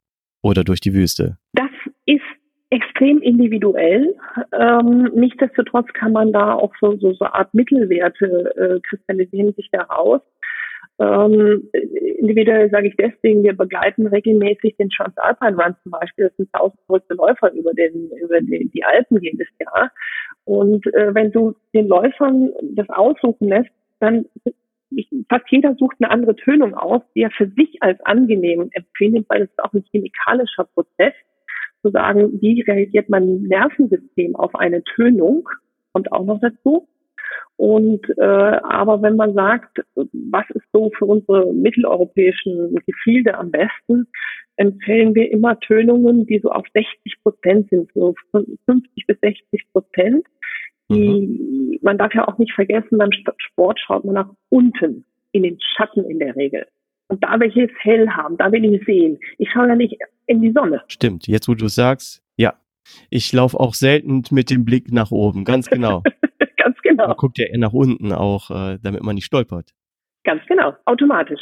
oder 0.43 0.63
durch 0.63 0.82
die 0.82 0.93
Wüste? 0.93 1.38
Das 1.53 1.71
ist 2.06 2.21
extrem 2.69 3.19
individuell. 3.21 4.15
Ähm, 4.51 5.10
nichtsdestotrotz 5.15 5.88
kann 5.93 6.12
man 6.12 6.32
da 6.32 6.53
auch 6.53 6.73
so, 6.79 6.97
so, 6.97 7.13
so 7.13 7.25
Art 7.25 7.53
Mittelwerte 7.53 8.53
äh, 8.56 8.79
kristallisieren 8.82 9.53
sich 9.53 9.69
daraus. 9.71 10.21
Ähm, 10.99 11.69
individuell 12.19 12.69
sage 12.69 12.88
ich 12.88 12.95
deswegen, 12.97 13.43
wir 13.43 13.56
begleiten 13.56 14.06
regelmäßig 14.08 14.75
den 14.77 14.89
Transalpine 14.89 15.58
Run 15.58 15.75
zum 15.84 15.91
Beispiel. 15.91 16.25
Das 16.25 16.38
sind 16.38 16.51
tausend 16.53 16.79
verrückte 16.86 17.15
Läufer 17.15 17.51
über, 17.53 17.73
den, 17.73 18.10
über 18.21 18.41
die, 18.41 18.69
die 18.73 18.84
Alpen 18.84 19.19
jedes 19.21 19.47
Jahr. 19.60 19.91
Und 20.45 20.86
äh, 20.93 21.13
wenn 21.13 21.32
du 21.32 21.56
den 21.73 21.88
Läufern 21.88 22.51
das 22.75 22.89
aussuchen 22.89 23.47
lässt, 23.47 23.71
dann 23.99 24.25
fast 25.29 25.45
jeder 25.49 25.75
sucht 25.75 25.97
eine 25.99 26.12
andere 26.12 26.36
Tönung 26.36 26.73
aus, 26.73 27.01
die 27.15 27.21
er 27.21 27.32
für 27.32 27.49
sich 27.56 27.82
als 27.82 27.99
angenehm 28.06 28.69
empfindet, 28.71 29.25
weil 29.29 29.43
es 29.43 29.49
ist 29.49 29.63
auch 29.63 29.73
ein 29.73 29.84
chemikalischer 29.91 30.65
Prozess, 30.65 31.13
zu 31.84 31.91
sagen, 31.91 32.41
wie 32.41 32.62
reagiert 32.62 33.10
mein 33.10 33.43
Nervensystem 33.43 34.36
auf 34.36 34.56
eine 34.56 34.84
Tönung, 34.84 35.47
kommt 35.91 36.12
auch 36.12 36.25
noch 36.25 36.39
dazu. 36.39 36.88
Und 37.58 38.01
äh, 38.17 38.23
aber 38.23 39.01
wenn 39.01 39.15
man 39.15 39.34
sagt, 39.34 39.79
was 39.95 40.45
ist 40.49 40.65
so 40.71 40.91
für 40.97 41.06
unsere 41.06 41.53
mitteleuropäischen 41.53 42.75
Gefilde 42.86 43.38
am 43.38 43.51
besten, 43.51 44.08
empfehlen 44.56 45.13
wir 45.13 45.32
immer 45.32 45.60
Tönungen, 45.60 46.25
die 46.25 46.39
so 46.39 46.49
auf 46.49 46.65
60 46.73 47.21
Prozent 47.21 47.69
sind, 47.69 47.91
so 47.93 48.15
50 48.32 49.08
bis 49.08 49.19
60 49.19 49.71
Prozent. 49.71 50.25
Die, 50.89 51.09
mhm. 51.09 51.79
Man 51.81 51.97
darf 51.97 52.13
ja 52.13 52.27
auch 52.27 52.37
nicht 52.37 52.53
vergessen, 52.53 52.97
beim 52.97 53.11
Sport 53.37 53.79
schaut 53.79 54.05
man 54.05 54.15
nach 54.15 54.29
unten, 54.49 55.05
in 55.31 55.43
den 55.43 55.57
Schatten 55.59 56.05
in 56.05 56.19
der 56.19 56.35
Regel. 56.35 56.65
Und 57.07 57.23
da 57.23 57.39
will 57.39 57.49
ich 57.49 57.57
es 57.57 57.71
hell 57.81 58.09
haben, 58.09 58.37
da 58.37 58.51
will 58.51 58.63
ich 58.65 58.85
sehen. 58.85 59.19
Ich 59.37 59.49
schaue 59.51 59.67
ja 59.67 59.75
nicht 59.75 59.97
in 60.27 60.41
die 60.41 60.51
Sonne. 60.51 60.81
Stimmt, 60.87 61.27
jetzt 61.27 61.47
wo 61.47 61.53
du 61.53 61.67
sagst, 61.67 62.23
ja. 62.37 62.53
Ich 63.09 63.31
laufe 63.31 63.59
auch 63.59 63.73
selten 63.73 64.23
mit 64.31 64.49
dem 64.49 64.65
Blick 64.65 64.91
nach 64.91 65.11
oben, 65.11 65.45
ganz 65.45 65.69
genau. 65.69 66.03
ganz 66.57 66.77
genau. 66.81 67.07
Man 67.07 67.17
guckt 67.17 67.37
ja 67.37 67.45
eher 67.45 67.59
nach 67.59 67.73
unten 67.73 68.11
auch, 68.11 68.49
äh, 68.51 68.77
damit 68.81 69.03
man 69.03 69.15
nicht 69.15 69.25
stolpert. 69.25 69.73
Ganz 70.23 70.41
genau, 70.47 70.73
automatisch. 70.85 71.41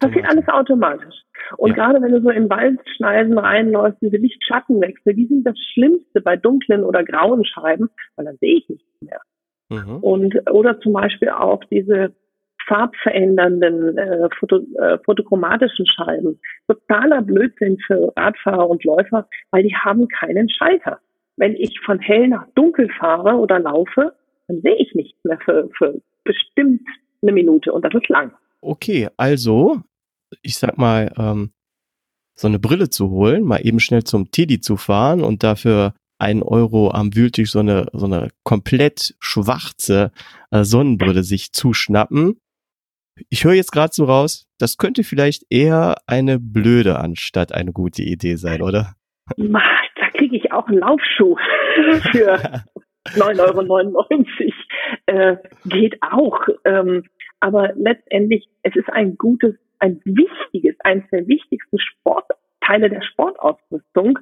Das 0.00 0.10
passiert 0.10 0.28
alles 0.28 0.48
automatisch. 0.48 1.14
Und 1.56 1.70
ja. 1.70 1.74
gerade 1.76 2.02
wenn 2.02 2.12
du 2.12 2.20
so 2.22 2.30
in 2.30 2.48
Waldschneisen 2.48 3.38
reinläufst, 3.38 4.00
diese 4.00 4.16
Lichtschattenwechsel, 4.16 5.14
die 5.14 5.26
sind 5.26 5.44
das 5.44 5.58
Schlimmste 5.72 6.20
bei 6.20 6.36
dunklen 6.36 6.84
oder 6.84 7.04
grauen 7.04 7.44
Scheiben, 7.44 7.88
weil 8.16 8.26
dann 8.26 8.36
sehe 8.38 8.58
ich 8.58 8.68
nichts 8.68 9.00
mehr. 9.00 9.20
Mhm. 9.70 9.96
Und 9.98 10.50
oder 10.50 10.80
zum 10.80 10.92
Beispiel 10.92 11.30
auch 11.30 11.62
diese 11.64 12.14
farbverändernden 12.68 13.98
äh, 13.98 14.28
foto, 14.38 14.60
äh, 14.78 14.98
fotochromatischen 15.04 15.86
Scheiben. 15.86 16.40
Totaler 16.68 17.22
Blödsinn 17.22 17.78
für 17.86 18.12
Radfahrer 18.16 18.68
und 18.68 18.84
Läufer, 18.84 19.28
weil 19.50 19.64
die 19.64 19.74
haben 19.74 20.08
keinen 20.08 20.48
Schalter. 20.48 20.98
Wenn 21.36 21.54
ich 21.54 21.80
von 21.84 21.98
hell 21.98 22.28
nach 22.28 22.46
dunkel 22.54 22.88
fahre 22.98 23.36
oder 23.36 23.58
laufe, 23.58 24.12
dann 24.48 24.60
sehe 24.60 24.76
ich 24.76 24.94
nichts 24.94 25.18
mehr 25.24 25.38
für, 25.44 25.68
für 25.76 26.00
bestimmt 26.24 26.82
eine 27.22 27.32
Minute 27.32 27.72
und 27.72 27.84
das 27.84 27.94
ist 27.94 28.08
lang. 28.08 28.32
Okay, 28.62 29.08
also, 29.16 29.82
ich 30.40 30.56
sag 30.56 30.78
mal, 30.78 31.12
ähm, 31.18 31.52
so 32.34 32.46
eine 32.48 32.58
Brille 32.58 32.88
zu 32.88 33.10
holen, 33.10 33.44
mal 33.44 33.58
eben 33.58 33.80
schnell 33.80 34.04
zum 34.04 34.30
Teddy 34.30 34.60
zu 34.60 34.76
fahren 34.76 35.22
und 35.22 35.42
dafür 35.42 35.94
einen 36.18 36.42
Euro 36.42 36.92
am 36.92 37.14
Wühltisch 37.14 37.50
so 37.50 37.58
eine, 37.58 37.86
so 37.92 38.06
eine 38.06 38.28
komplett 38.44 39.16
schwarze 39.18 40.12
äh, 40.52 40.62
Sonnenbrille 40.62 41.24
sich 41.24 41.52
zuschnappen. 41.52 42.38
Ich 43.28 43.44
höre 43.44 43.54
jetzt 43.54 43.72
gerade 43.72 43.92
so 43.92 44.04
raus, 44.04 44.46
das 44.58 44.78
könnte 44.78 45.02
vielleicht 45.02 45.44
eher 45.50 45.96
eine 46.06 46.38
blöde 46.38 46.98
anstatt 47.00 47.52
eine 47.52 47.72
gute 47.72 48.02
Idee 48.02 48.36
sein, 48.36 48.62
oder? 48.62 48.94
Da 49.36 50.10
kriege 50.14 50.36
ich 50.36 50.52
auch 50.52 50.68
einen 50.68 50.78
Laufschuh 50.78 51.36
für 52.12 52.38
9,99 53.16 53.40
Euro. 53.40 54.06
Äh, 55.06 55.36
geht 55.64 56.00
auch. 56.02 56.40
Ähm, 56.64 57.04
aber 57.42 57.72
letztendlich, 57.74 58.48
es 58.62 58.76
ist 58.76 58.88
ein 58.88 59.18
gutes, 59.18 59.56
ein 59.80 60.00
wichtiges, 60.04 60.76
eines 60.84 61.02
der 61.10 61.26
wichtigsten 61.26 61.76
Sportteile 61.78 62.88
der 62.88 63.02
Sportausrüstung, 63.02 64.20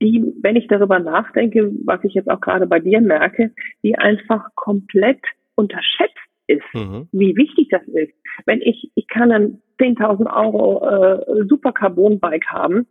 die, 0.00 0.24
wenn 0.40 0.56
ich 0.56 0.66
darüber 0.66 0.98
nachdenke, 0.98 1.70
was 1.84 2.02
ich 2.02 2.14
jetzt 2.14 2.30
auch 2.30 2.40
gerade 2.40 2.66
bei 2.66 2.80
dir 2.80 3.02
merke, 3.02 3.52
die 3.82 3.96
einfach 3.98 4.48
komplett 4.54 5.20
unterschätzt 5.54 6.16
ist, 6.46 6.64
mhm. 6.72 7.08
wie 7.12 7.36
wichtig 7.36 7.68
das 7.70 7.86
ist. 7.88 8.14
Wenn 8.46 8.62
ich, 8.62 8.90
ich 8.94 9.06
kann 9.06 9.32
ein 9.32 9.62
10.000 9.78 10.34
Euro 10.34 10.88
äh, 10.88 11.44
Super 11.48 11.72
Carbon 11.72 12.20
Bike 12.20 12.46
haben, 12.46 12.86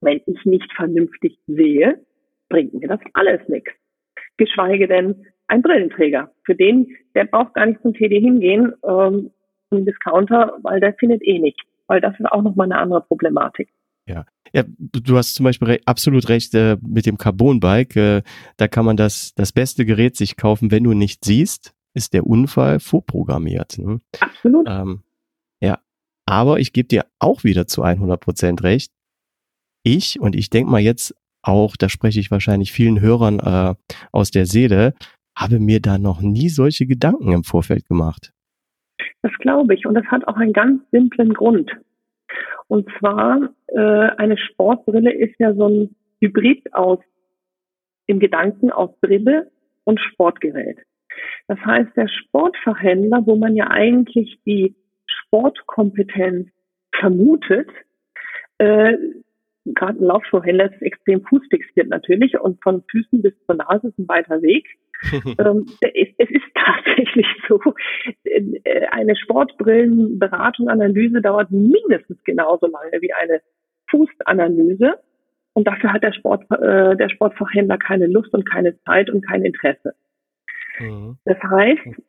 wenn 0.00 0.22
ich 0.24 0.44
nicht 0.46 0.72
vernünftig 0.72 1.38
sehe, 1.46 2.00
bringt 2.48 2.72
mir 2.72 2.88
das 2.88 3.00
alles 3.12 3.46
nichts. 3.48 3.72
Geschweige 4.38 4.88
denn 4.88 5.26
ein 5.50 5.62
Brillenträger. 5.62 6.30
Für 6.44 6.54
den, 6.54 6.96
der 7.14 7.24
braucht 7.24 7.54
gar 7.54 7.66
nicht 7.66 7.82
zum 7.82 7.92
TD 7.92 8.20
hingehen, 8.20 8.72
ähm, 8.84 9.30
zum 9.68 9.84
Discounter, 9.84 10.58
weil 10.62 10.80
der 10.80 10.94
findet 10.94 11.22
eh 11.22 11.38
nicht. 11.38 11.60
Weil 11.86 12.00
das 12.00 12.18
ist 12.18 12.26
auch 12.26 12.42
nochmal 12.42 12.66
eine 12.66 12.78
andere 12.78 13.00
Problematik. 13.02 13.68
Ja. 14.06 14.24
ja, 14.52 14.64
du 14.66 15.16
hast 15.16 15.34
zum 15.34 15.44
Beispiel 15.44 15.68
re 15.68 15.78
absolut 15.84 16.28
recht 16.28 16.54
äh, 16.54 16.76
mit 16.80 17.06
dem 17.06 17.18
Carbon-Bike. 17.18 17.96
Äh, 17.96 18.22
da 18.56 18.68
kann 18.68 18.84
man 18.84 18.96
das, 18.96 19.34
das 19.34 19.52
beste 19.52 19.84
Gerät 19.84 20.16
sich 20.16 20.36
kaufen, 20.36 20.70
wenn 20.70 20.84
du 20.84 20.94
nicht 20.94 21.24
siehst, 21.24 21.74
ist 21.94 22.14
der 22.14 22.26
Unfall 22.26 22.80
vorprogrammiert. 22.80 23.78
Ne? 23.78 23.98
Absolut. 24.20 24.66
Ähm, 24.68 25.02
ja, 25.60 25.78
aber 26.26 26.60
ich 26.60 26.72
gebe 26.72 26.88
dir 26.88 27.06
auch 27.18 27.44
wieder 27.44 27.66
zu 27.66 27.82
100 27.82 28.20
Prozent 28.20 28.62
recht. 28.62 28.92
Ich, 29.82 30.20
und 30.20 30.36
ich 30.36 30.50
denke 30.50 30.70
mal 30.70 30.80
jetzt 30.80 31.14
auch, 31.42 31.76
da 31.76 31.88
spreche 31.88 32.20
ich 32.20 32.30
wahrscheinlich 32.30 32.72
vielen 32.72 33.00
Hörern 33.00 33.40
äh, 33.40 33.74
aus 34.12 34.30
der 34.30 34.46
Seele, 34.46 34.94
habe 35.40 35.58
mir 35.58 35.80
da 35.80 35.98
noch 35.98 36.20
nie 36.20 36.48
solche 36.48 36.86
Gedanken 36.86 37.32
im 37.32 37.44
Vorfeld 37.44 37.86
gemacht. 37.86 38.32
Das 39.22 39.32
glaube 39.38 39.74
ich. 39.74 39.86
Und 39.86 39.94
das 39.94 40.04
hat 40.06 40.26
auch 40.28 40.36
einen 40.36 40.52
ganz 40.52 40.82
simplen 40.90 41.32
Grund. 41.34 41.70
Und 42.68 42.88
zwar, 42.98 43.50
äh, 43.68 44.10
eine 44.16 44.36
Sportbrille 44.38 45.12
ist 45.12 45.34
ja 45.38 45.54
so 45.54 45.68
ein 45.68 45.96
Hybrid 46.20 46.72
aus, 46.74 46.98
im 48.06 48.20
Gedanken 48.20 48.70
aus 48.70 48.90
Brille 49.00 49.50
und 49.84 50.00
Sportgerät. 50.00 50.78
Das 51.48 51.58
heißt, 51.58 51.96
der 51.96 52.08
Sportfachhändler, 52.08 53.26
wo 53.26 53.36
man 53.36 53.56
ja 53.56 53.68
eigentlich 53.68 54.38
die 54.46 54.74
Sportkompetenz 55.06 56.48
vermutet, 56.92 57.68
äh, 58.58 58.96
gerade 59.64 59.98
ein 59.98 60.04
Laufschuhhändler 60.04 60.72
ist 60.72 60.82
extrem 60.82 61.22
fußfixiert 61.24 61.88
natürlich 61.88 62.38
und 62.38 62.62
von 62.62 62.82
Füßen 62.90 63.22
bis 63.22 63.34
zur 63.46 63.56
Nase 63.56 63.88
ist 63.88 63.98
ein 63.98 64.08
weiter 64.08 64.42
Weg. 64.42 64.66
ähm, 65.38 65.66
es, 65.80 66.30
ist 66.30 66.54
tatsächlich 66.54 67.26
so, 67.48 67.60
äh, 68.24 68.86
eine 68.90 69.16
Sportbrillenberatung, 69.16 70.68
Analyse 70.68 71.22
dauert 71.22 71.50
mindestens 71.50 72.22
genauso 72.24 72.66
lange 72.66 73.00
wie 73.00 73.12
eine 73.12 73.40
Fußanalyse. 73.90 74.98
Und 75.52 75.66
dafür 75.66 75.92
hat 75.92 76.02
der, 76.02 76.12
Sport, 76.12 76.44
äh, 76.50 76.96
der 76.96 77.08
Sportfachhändler 77.08 77.78
keine 77.78 78.06
Lust 78.06 78.32
und 78.34 78.48
keine 78.48 78.78
Zeit 78.82 79.10
und 79.10 79.26
kein 79.26 79.44
Interesse. 79.44 79.94
Mhm. 80.78 81.16
Das 81.24 81.38
heißt, 81.42 82.00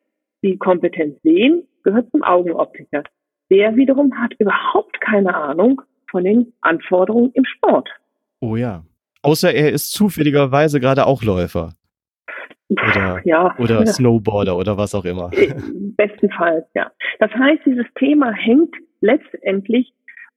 die 0.42 0.58
Kompetenz 0.58 1.20
sehen 1.22 1.66
gehört 1.82 2.10
zum 2.10 2.22
Augenoptiker. 2.22 3.02
Der 3.50 3.76
wiederum 3.76 4.16
hat 4.18 4.34
überhaupt 4.38 5.00
keine 5.00 5.34
Ahnung 5.34 5.82
von 6.10 6.24
den 6.24 6.52
Anforderungen 6.60 7.32
im 7.34 7.44
Sport. 7.44 7.88
Oh 8.40 8.56
ja. 8.56 8.84
Außer 9.22 9.52
er 9.52 9.70
ist 9.72 9.92
zufälligerweise 9.92 10.80
gerade 10.80 11.06
auch 11.06 11.22
Läufer. 11.22 11.74
Oder, 12.72 13.20
ja. 13.24 13.54
oder 13.58 13.86
Snowboarder 13.86 14.56
oder 14.56 14.76
was 14.76 14.94
auch 14.94 15.04
immer. 15.04 15.30
Äh, 15.32 15.54
bestenfalls, 15.96 16.66
ja. 16.74 16.90
Das 17.18 17.30
heißt, 17.32 17.62
dieses 17.66 17.86
Thema 17.96 18.32
hängt 18.32 18.74
letztendlich, 19.00 19.92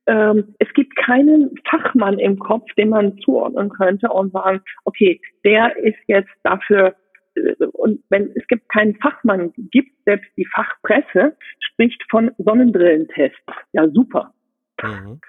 ähm, 0.08 0.56
es 0.60 0.71
gibt 0.74 0.95
keinen 0.98 1.56
Fachmann 1.69 2.19
im 2.19 2.38
Kopf, 2.38 2.71
den 2.78 2.89
man 2.89 3.17
zuordnen 3.19 3.69
könnte 3.69 4.10
und 4.10 4.34
sagen, 4.34 4.62
okay, 4.84 5.19
der 5.43 5.76
ist 5.78 5.98
jetzt 6.08 6.30
dafür 6.43 6.95
äh, 7.36 7.65
und 7.74 8.04
wenn 8.10 8.32
es 8.36 8.45
gibt 8.48 8.69
keinen 8.69 8.95
Fachmann 8.95 9.54
gibt, 9.71 9.91
selbst 10.06 10.30
die 10.38 10.45
Fachpresse 10.45 11.36
spricht 11.60 12.04
von 12.10 12.32
Sonnenbrillentest. 12.38 13.36
Ja, 13.74 13.89
super. 13.89 14.34
Mhm. 14.82 15.19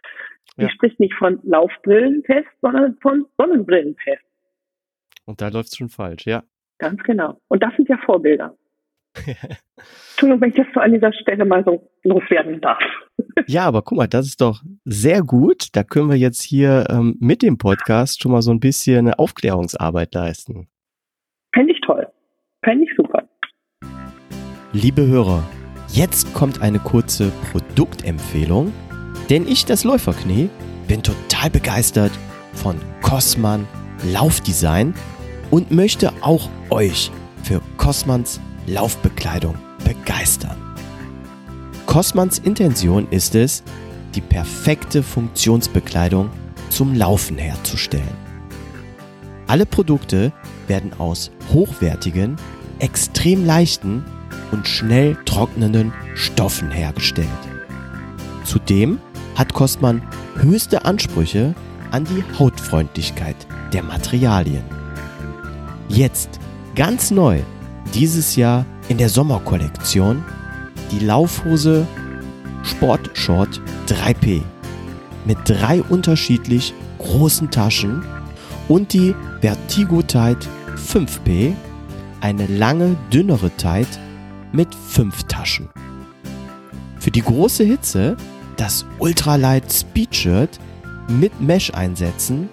Ja. 0.56 0.66
Die 0.66 0.72
spricht 0.72 1.00
nicht 1.00 1.14
von 1.14 1.40
Laufbrillentest, 1.42 2.48
sondern 2.62 2.96
von 3.00 3.26
Sonnenbrillentest. 3.36 4.22
Und 5.24 5.40
da 5.40 5.48
läuft 5.48 5.68
es 5.68 5.76
schon 5.76 5.88
falsch, 5.88 6.26
ja. 6.26 6.44
Ganz 6.78 7.02
genau. 7.02 7.40
Und 7.48 7.62
das 7.62 7.74
sind 7.76 7.88
ja 7.88 7.98
Vorbilder. 8.04 8.54
Entschuldigung, 10.10 10.40
wenn 10.40 10.50
ich 10.50 10.56
das 10.56 10.66
so 10.74 10.80
an 10.80 10.92
dieser 10.92 11.12
Stelle 11.12 11.44
mal 11.44 11.64
so 11.64 11.90
loswerden 12.04 12.60
darf. 12.60 12.82
Ja, 13.48 13.64
aber 13.66 13.82
guck 13.82 13.98
mal, 13.98 14.08
das 14.08 14.26
ist 14.26 14.40
doch 14.40 14.62
sehr 14.84 15.22
gut. 15.22 15.68
Da 15.74 15.84
können 15.84 16.08
wir 16.08 16.16
jetzt 16.16 16.42
hier 16.42 16.86
ähm, 16.90 17.16
mit 17.20 17.42
dem 17.42 17.58
Podcast 17.58 18.20
schon 18.20 18.32
mal 18.32 18.42
so 18.42 18.50
ein 18.50 18.60
bisschen 18.60 19.06
eine 19.06 19.18
Aufklärungsarbeit 19.18 20.14
leisten. 20.14 20.68
Fände 21.54 21.72
ich 21.72 21.80
toll. 21.82 22.06
Fände 22.64 22.84
ich 22.84 22.90
super. 22.96 23.28
Liebe 24.72 25.06
Hörer, 25.06 25.44
jetzt 25.88 26.34
kommt 26.34 26.60
eine 26.60 26.78
kurze 26.78 27.30
Produktempfehlung, 27.52 28.72
denn 29.30 29.46
ich, 29.46 29.64
das 29.64 29.84
Läuferknie, 29.84 30.50
bin 30.88 31.02
total 31.02 31.50
begeistert 31.50 32.12
von 32.52 32.76
Cosman 33.02 33.66
Laufdesign 34.12 34.94
und 35.50 35.70
möchte 35.70 36.12
auch 36.20 36.48
euch 36.70 37.10
für 37.42 37.60
Cosmans 37.76 38.40
Laufbekleidung 38.66 39.54
begeistern. 39.84 40.56
Cosmans 41.86 42.38
Intention 42.40 43.06
ist 43.10 43.34
es, 43.34 43.62
die 44.14 44.20
perfekte 44.20 45.02
Funktionsbekleidung 45.02 46.30
zum 46.70 46.94
Laufen 46.94 47.38
herzustellen. 47.38 48.26
Alle 49.46 49.66
Produkte 49.66 50.32
werden 50.66 50.92
aus 50.98 51.30
hochwertigen, 51.52 52.36
extrem 52.80 53.46
leichten 53.46 54.04
und 54.50 54.66
schnell 54.66 55.16
trocknenden 55.24 55.92
Stoffen 56.14 56.70
hergestellt. 56.70 57.28
Zudem 58.44 58.98
hat 59.36 59.52
Cosman 59.54 60.02
höchste 60.36 60.84
Ansprüche 60.84 61.54
an 61.90 62.04
die 62.04 62.24
Hautfreundlichkeit 62.38 63.36
der 63.72 63.82
Materialien. 63.82 64.75
Jetzt 65.88 66.40
ganz 66.74 67.10
neu 67.10 67.40
dieses 67.94 68.36
Jahr 68.36 68.66
in 68.88 68.98
der 68.98 69.08
Sommerkollektion 69.08 70.24
die 70.90 71.04
Laufhose 71.04 71.86
Sportshort 72.62 73.60
3P 73.86 74.42
mit 75.24 75.38
drei 75.44 75.82
unterschiedlich 75.82 76.74
großen 76.98 77.50
Taschen 77.50 78.04
und 78.68 78.92
die 78.92 79.14
Vertigo 79.40 80.02
Tide 80.02 80.38
5P, 80.76 81.54
eine 82.20 82.46
lange, 82.46 82.96
dünnere 83.12 83.50
Tide 83.50 83.88
mit 84.52 84.74
fünf 84.74 85.24
Taschen. 85.24 85.68
Für 86.98 87.10
die 87.10 87.22
große 87.22 87.64
Hitze 87.64 88.16
das 88.56 88.84
Ultralight 88.98 89.72
Speed 89.72 90.14
Shirt 90.14 90.58
mit 91.08 91.40
Mesh-Einsätzen 91.40 92.48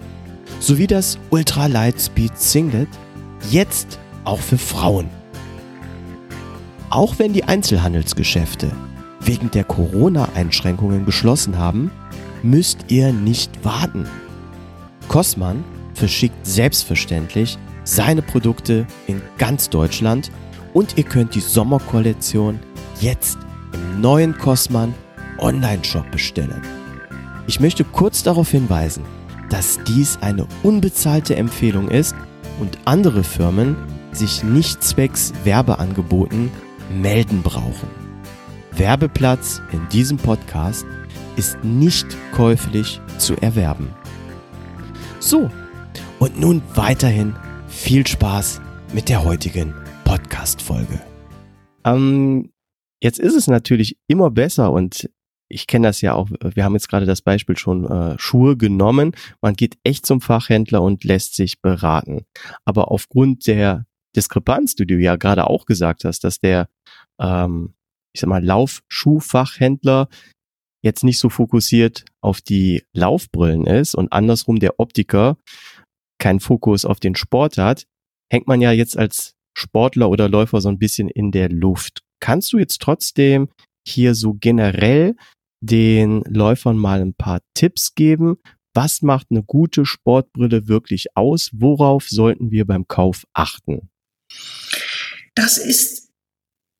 sowie 0.60 0.86
das 0.86 1.18
Ultralight 1.30 2.00
Speed 2.00 2.38
Singlet 2.38 2.88
jetzt 3.50 3.98
auch 4.24 4.40
für 4.40 4.58
Frauen. 4.58 5.08
Auch 6.90 7.18
wenn 7.18 7.32
die 7.32 7.44
Einzelhandelsgeschäfte 7.44 8.70
wegen 9.20 9.50
der 9.50 9.64
Corona-Einschränkungen 9.64 11.04
geschlossen 11.04 11.58
haben, 11.58 11.90
müsst 12.42 12.86
ihr 12.88 13.12
nicht 13.12 13.64
warten. 13.64 14.06
Cosman 15.08 15.64
verschickt 15.94 16.46
selbstverständlich 16.46 17.58
seine 17.84 18.22
Produkte 18.22 18.86
in 19.06 19.20
ganz 19.38 19.70
Deutschland 19.70 20.30
und 20.72 20.96
ihr 20.96 21.04
könnt 21.04 21.34
die 21.34 21.40
Sommerkollektion 21.40 22.60
jetzt 23.00 23.38
im 23.72 24.00
neuen 24.00 24.36
Cosman 24.38 24.94
Online-Shop 25.38 26.10
bestellen. 26.10 26.62
Ich 27.46 27.60
möchte 27.60 27.84
kurz 27.84 28.22
darauf 28.22 28.50
hinweisen, 28.50 29.04
dass 29.50 29.78
dies 29.86 30.18
eine 30.20 30.46
unbezahlte 30.62 31.36
Empfehlung 31.36 31.88
ist 31.88 32.14
und 32.60 32.78
andere 32.84 33.24
Firmen 33.24 33.76
sich 34.12 34.44
nicht 34.44 34.82
zwecks 34.82 35.32
Werbeangeboten 35.44 36.50
melden 37.00 37.42
brauchen. 37.42 37.88
Werbeplatz 38.72 39.60
in 39.72 39.88
diesem 39.90 40.16
Podcast 40.16 40.86
ist 41.36 41.62
nicht 41.64 42.06
käuflich 42.32 43.00
zu 43.18 43.36
erwerben. 43.36 43.90
So, 45.20 45.50
und 46.18 46.40
nun 46.40 46.62
weiterhin 46.74 47.34
viel 47.68 48.06
Spaß 48.06 48.60
mit 48.92 49.08
der 49.08 49.24
heutigen 49.24 49.74
Podcast-Folge. 50.04 51.00
Ähm, 51.84 52.50
jetzt 53.02 53.18
ist 53.18 53.34
es 53.34 53.46
natürlich 53.46 53.98
immer 54.06 54.30
besser 54.30 54.72
und 54.72 55.08
ich 55.48 55.66
kenne 55.66 55.88
das 55.88 56.00
ja 56.00 56.14
auch, 56.14 56.28
wir 56.30 56.64
haben 56.64 56.74
jetzt 56.74 56.88
gerade 56.88 57.06
das 57.06 57.22
Beispiel 57.22 57.56
schon 57.56 57.84
äh, 57.84 58.18
Schuhe 58.18 58.56
genommen. 58.56 59.12
Man 59.40 59.54
geht 59.54 59.76
echt 59.84 60.06
zum 60.06 60.20
Fachhändler 60.20 60.82
und 60.82 61.04
lässt 61.04 61.36
sich 61.36 61.60
beraten. 61.60 62.24
Aber 62.64 62.90
aufgrund 62.90 63.46
der 63.46 63.86
Diskrepanz, 64.16 64.74
die 64.74 64.86
du 64.86 64.96
ja 64.96 65.16
gerade 65.16 65.46
auch 65.48 65.66
gesagt 65.66 66.04
hast, 66.04 66.24
dass 66.24 66.40
der, 66.40 66.68
ähm, 67.20 67.74
ich 68.14 68.20
sag 68.20 68.28
mal, 68.28 68.44
Laufschuhfachhändler 68.44 70.08
jetzt 70.82 71.04
nicht 71.04 71.18
so 71.18 71.30
fokussiert 71.30 72.04
auf 72.20 72.40
die 72.40 72.84
Laufbrillen 72.92 73.66
ist 73.66 73.94
und 73.94 74.12
andersrum 74.12 74.58
der 74.58 74.78
Optiker 74.78 75.38
keinen 76.18 76.40
Fokus 76.40 76.84
auf 76.84 77.00
den 77.00 77.16
Sport 77.16 77.58
hat, 77.58 77.86
hängt 78.30 78.46
man 78.46 78.60
ja 78.60 78.70
jetzt 78.70 78.96
als 78.96 79.34
Sportler 79.56 80.10
oder 80.10 80.28
Läufer 80.28 80.60
so 80.60 80.68
ein 80.68 80.78
bisschen 80.78 81.08
in 81.08 81.32
der 81.32 81.48
Luft. 81.48 82.02
Kannst 82.20 82.52
du 82.52 82.58
jetzt 82.58 82.80
trotzdem 82.80 83.48
hier 83.86 84.14
so 84.14 84.34
generell 84.34 85.16
den 85.64 86.22
Läufern 86.28 86.76
mal 86.76 87.00
ein 87.00 87.14
paar 87.14 87.40
Tipps 87.54 87.94
geben. 87.94 88.36
Was 88.74 89.02
macht 89.02 89.28
eine 89.30 89.42
gute 89.42 89.86
Sportbrille 89.86 90.68
wirklich 90.68 91.16
aus? 91.16 91.50
Worauf 91.52 92.08
sollten 92.08 92.50
wir 92.50 92.66
beim 92.66 92.86
Kauf 92.88 93.24
achten? 93.32 93.88
Das 95.34 95.58
ist 95.58 96.10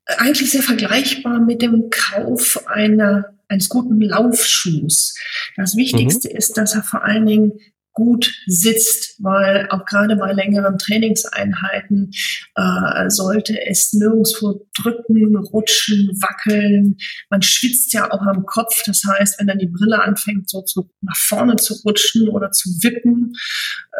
eigentlich 0.07 0.51
sehr 0.51 0.62
vergleichbar 0.62 1.40
mit 1.40 1.62
dem 1.62 1.88
Kauf 1.90 2.66
einer, 2.66 3.35
eines 3.49 3.68
guten 3.68 4.01
Laufschuhs. 4.01 5.16
Das 5.57 5.77
Wichtigste 5.77 6.29
mhm. 6.29 6.37
ist, 6.37 6.57
dass 6.57 6.75
er 6.75 6.83
vor 6.83 7.05
allen 7.05 7.27
Dingen 7.27 7.53
gut 7.94 8.35
sitzt, 8.46 9.22
weil 9.22 9.68
auch 9.70 9.85
gerade 9.87 10.16
bei 10.16 10.33
längeren 10.33 10.78
Trainingseinheiten 10.78 12.11
äh, 12.57 13.09
sollte 13.09 13.57
es 13.66 13.92
nirgendwo 13.92 14.66
drücken, 14.76 15.37
rutschen, 15.37 16.11
wackeln. 16.20 16.96
Man 17.30 17.42
schwitzt 17.42 17.92
ja 17.92 18.11
auch 18.11 18.22
am 18.22 18.44
Kopf. 18.46 18.83
Das 18.85 19.02
heißt, 19.07 19.38
wenn 19.38 19.46
dann 19.46 19.59
die 19.59 19.68
Brille 19.68 20.02
anfängt, 20.02 20.50
so 20.50 20.62
zu, 20.62 20.90
nach 21.02 21.16
vorne 21.16 21.57
zu 21.57 21.74
rutschen 21.85 22.28
oder 22.28 22.50
zu 22.50 22.68
wippen, 22.83 23.33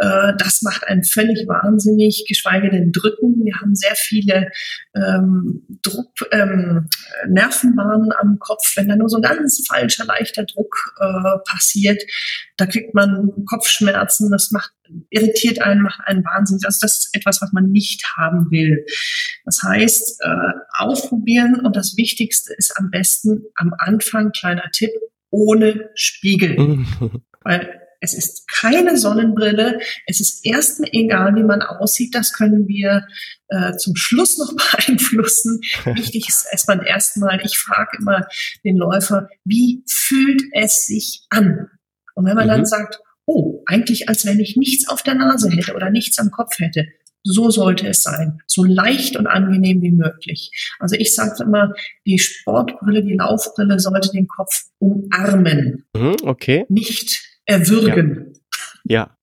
äh, 0.01 0.33
das 0.39 0.63
macht 0.63 0.87
einen 0.89 1.05
völlig 1.05 1.47
wahnsinnig, 1.47 2.25
geschweige 2.29 2.71
denn 2.71 2.91
drücken. 2.91 3.45
Wir 3.45 3.55
haben 3.61 3.77
sehr 3.77 3.95
viele 3.95 4.51
ähm, 4.97 5.63
Druck, 5.83 6.11
ähm, 6.33 6.89
Nervenbahnen 7.29 8.13
am 8.13 8.39
Kopf. 8.41 8.77
Wenn 8.77 8.89
da 8.89 8.97
nur 8.97 9.09
so 9.09 9.17
ein 9.17 9.23
ganz 9.23 9.65
falscher, 9.69 10.05
leichter 10.05 10.45
Druck 10.45 10.75
äh, 10.99 11.39
passiert, 11.49 12.03
da 12.57 12.67
kriegt 12.67 12.93
man 12.95 13.31
Kopfschmerzen, 13.47 13.84
das 13.93 14.51
macht, 14.51 14.73
irritiert 15.11 15.63
einen, 15.63 15.83
macht 15.83 16.01
einen 16.05 16.25
Wahnsinn. 16.25 16.59
Also 16.65 16.79
das 16.83 16.99
ist 16.99 17.11
etwas, 17.15 17.41
was 17.43 17.53
man 17.53 17.71
nicht 17.71 18.05
haben 18.17 18.51
will. 18.51 18.85
Das 19.45 19.63
heißt, 19.63 20.21
äh, 20.23 20.53
ausprobieren 20.73 21.61
und 21.65 21.77
das 21.77 21.97
Wichtigste 21.97 22.55
ist 22.57 22.77
am 22.77 22.91
besten 22.91 23.45
am 23.57 23.75
Anfang, 23.79 24.33
kleiner 24.33 24.71
Tipp, 24.73 24.93
ohne 25.31 25.91
Spiegel. 25.95 26.57
Weil 27.43 27.81
es 28.05 28.13
ist 28.13 28.47
keine 28.49 28.99
Sonnenbrille. 28.99 29.79
Es 30.07 30.21
ist 30.21 30.45
erstmal 30.45 30.91
egal, 30.93 31.35
wie 31.37 31.43
man 31.43 31.63
aussieht. 31.63 32.15
Das 32.15 32.35
können 32.35 32.69
wir 32.69 33.07
äh, 33.49 33.77
zum 33.77 33.97
Schluss 33.97 34.37
noch 34.39 34.55
beeinflussen. 34.73 35.61
Wichtig 35.85 36.29
ist 36.29 36.47
erstmal 36.53 36.87
erstmal, 36.87 37.41
ich 37.45 37.57
frage 37.57 37.97
immer 37.99 38.27
den 38.63 38.77
Läufer, 38.77 39.29
wie 39.45 39.83
fühlt 39.89 40.43
es 40.53 40.87
sich 40.87 41.25
an? 41.31 41.71
Und 42.15 42.27
wenn 42.27 42.37
man 42.37 42.45
mhm. 42.47 42.51
dann 42.51 42.67
sagt, 42.67 43.01
oh, 43.27 43.63
eigentlich 43.67 44.09
als 44.09 44.27
wenn 44.27 44.41
ich 44.41 44.57
nichts 44.57 44.89
auf 44.89 45.03
der 45.03 45.15
Nase 45.15 45.51
hätte 45.51 45.75
oder 45.75 45.91
nichts 45.91 46.19
am 46.19 46.31
Kopf 46.31 46.59
hätte, 46.59 46.87
so 47.25 47.51
sollte 47.51 47.89
es 47.89 48.03
sein. 48.03 48.39
So 48.47 48.65
leicht 48.65 49.17
und 49.17 49.27
angenehm 49.27 49.81
wie 49.83 49.91
möglich. 49.91 50.51
Also 50.79 50.95
ich 50.97 51.15
sage 51.15 51.43
immer, 51.43 51.73
die 52.07 52.19
Sportbrille, 52.19 53.03
die 53.03 53.15
Laufbrille 53.15 53.81
sollte 53.81 54.11
den 54.11 54.29
Kopf 54.29 54.65
umarmen. 54.79 55.87
Mhm, 55.97 56.17
okay. 56.23 56.67
Nicht 56.69 57.41
erwürgen. 57.47 58.35
Ja. 58.85 58.95
ja. 58.95 59.17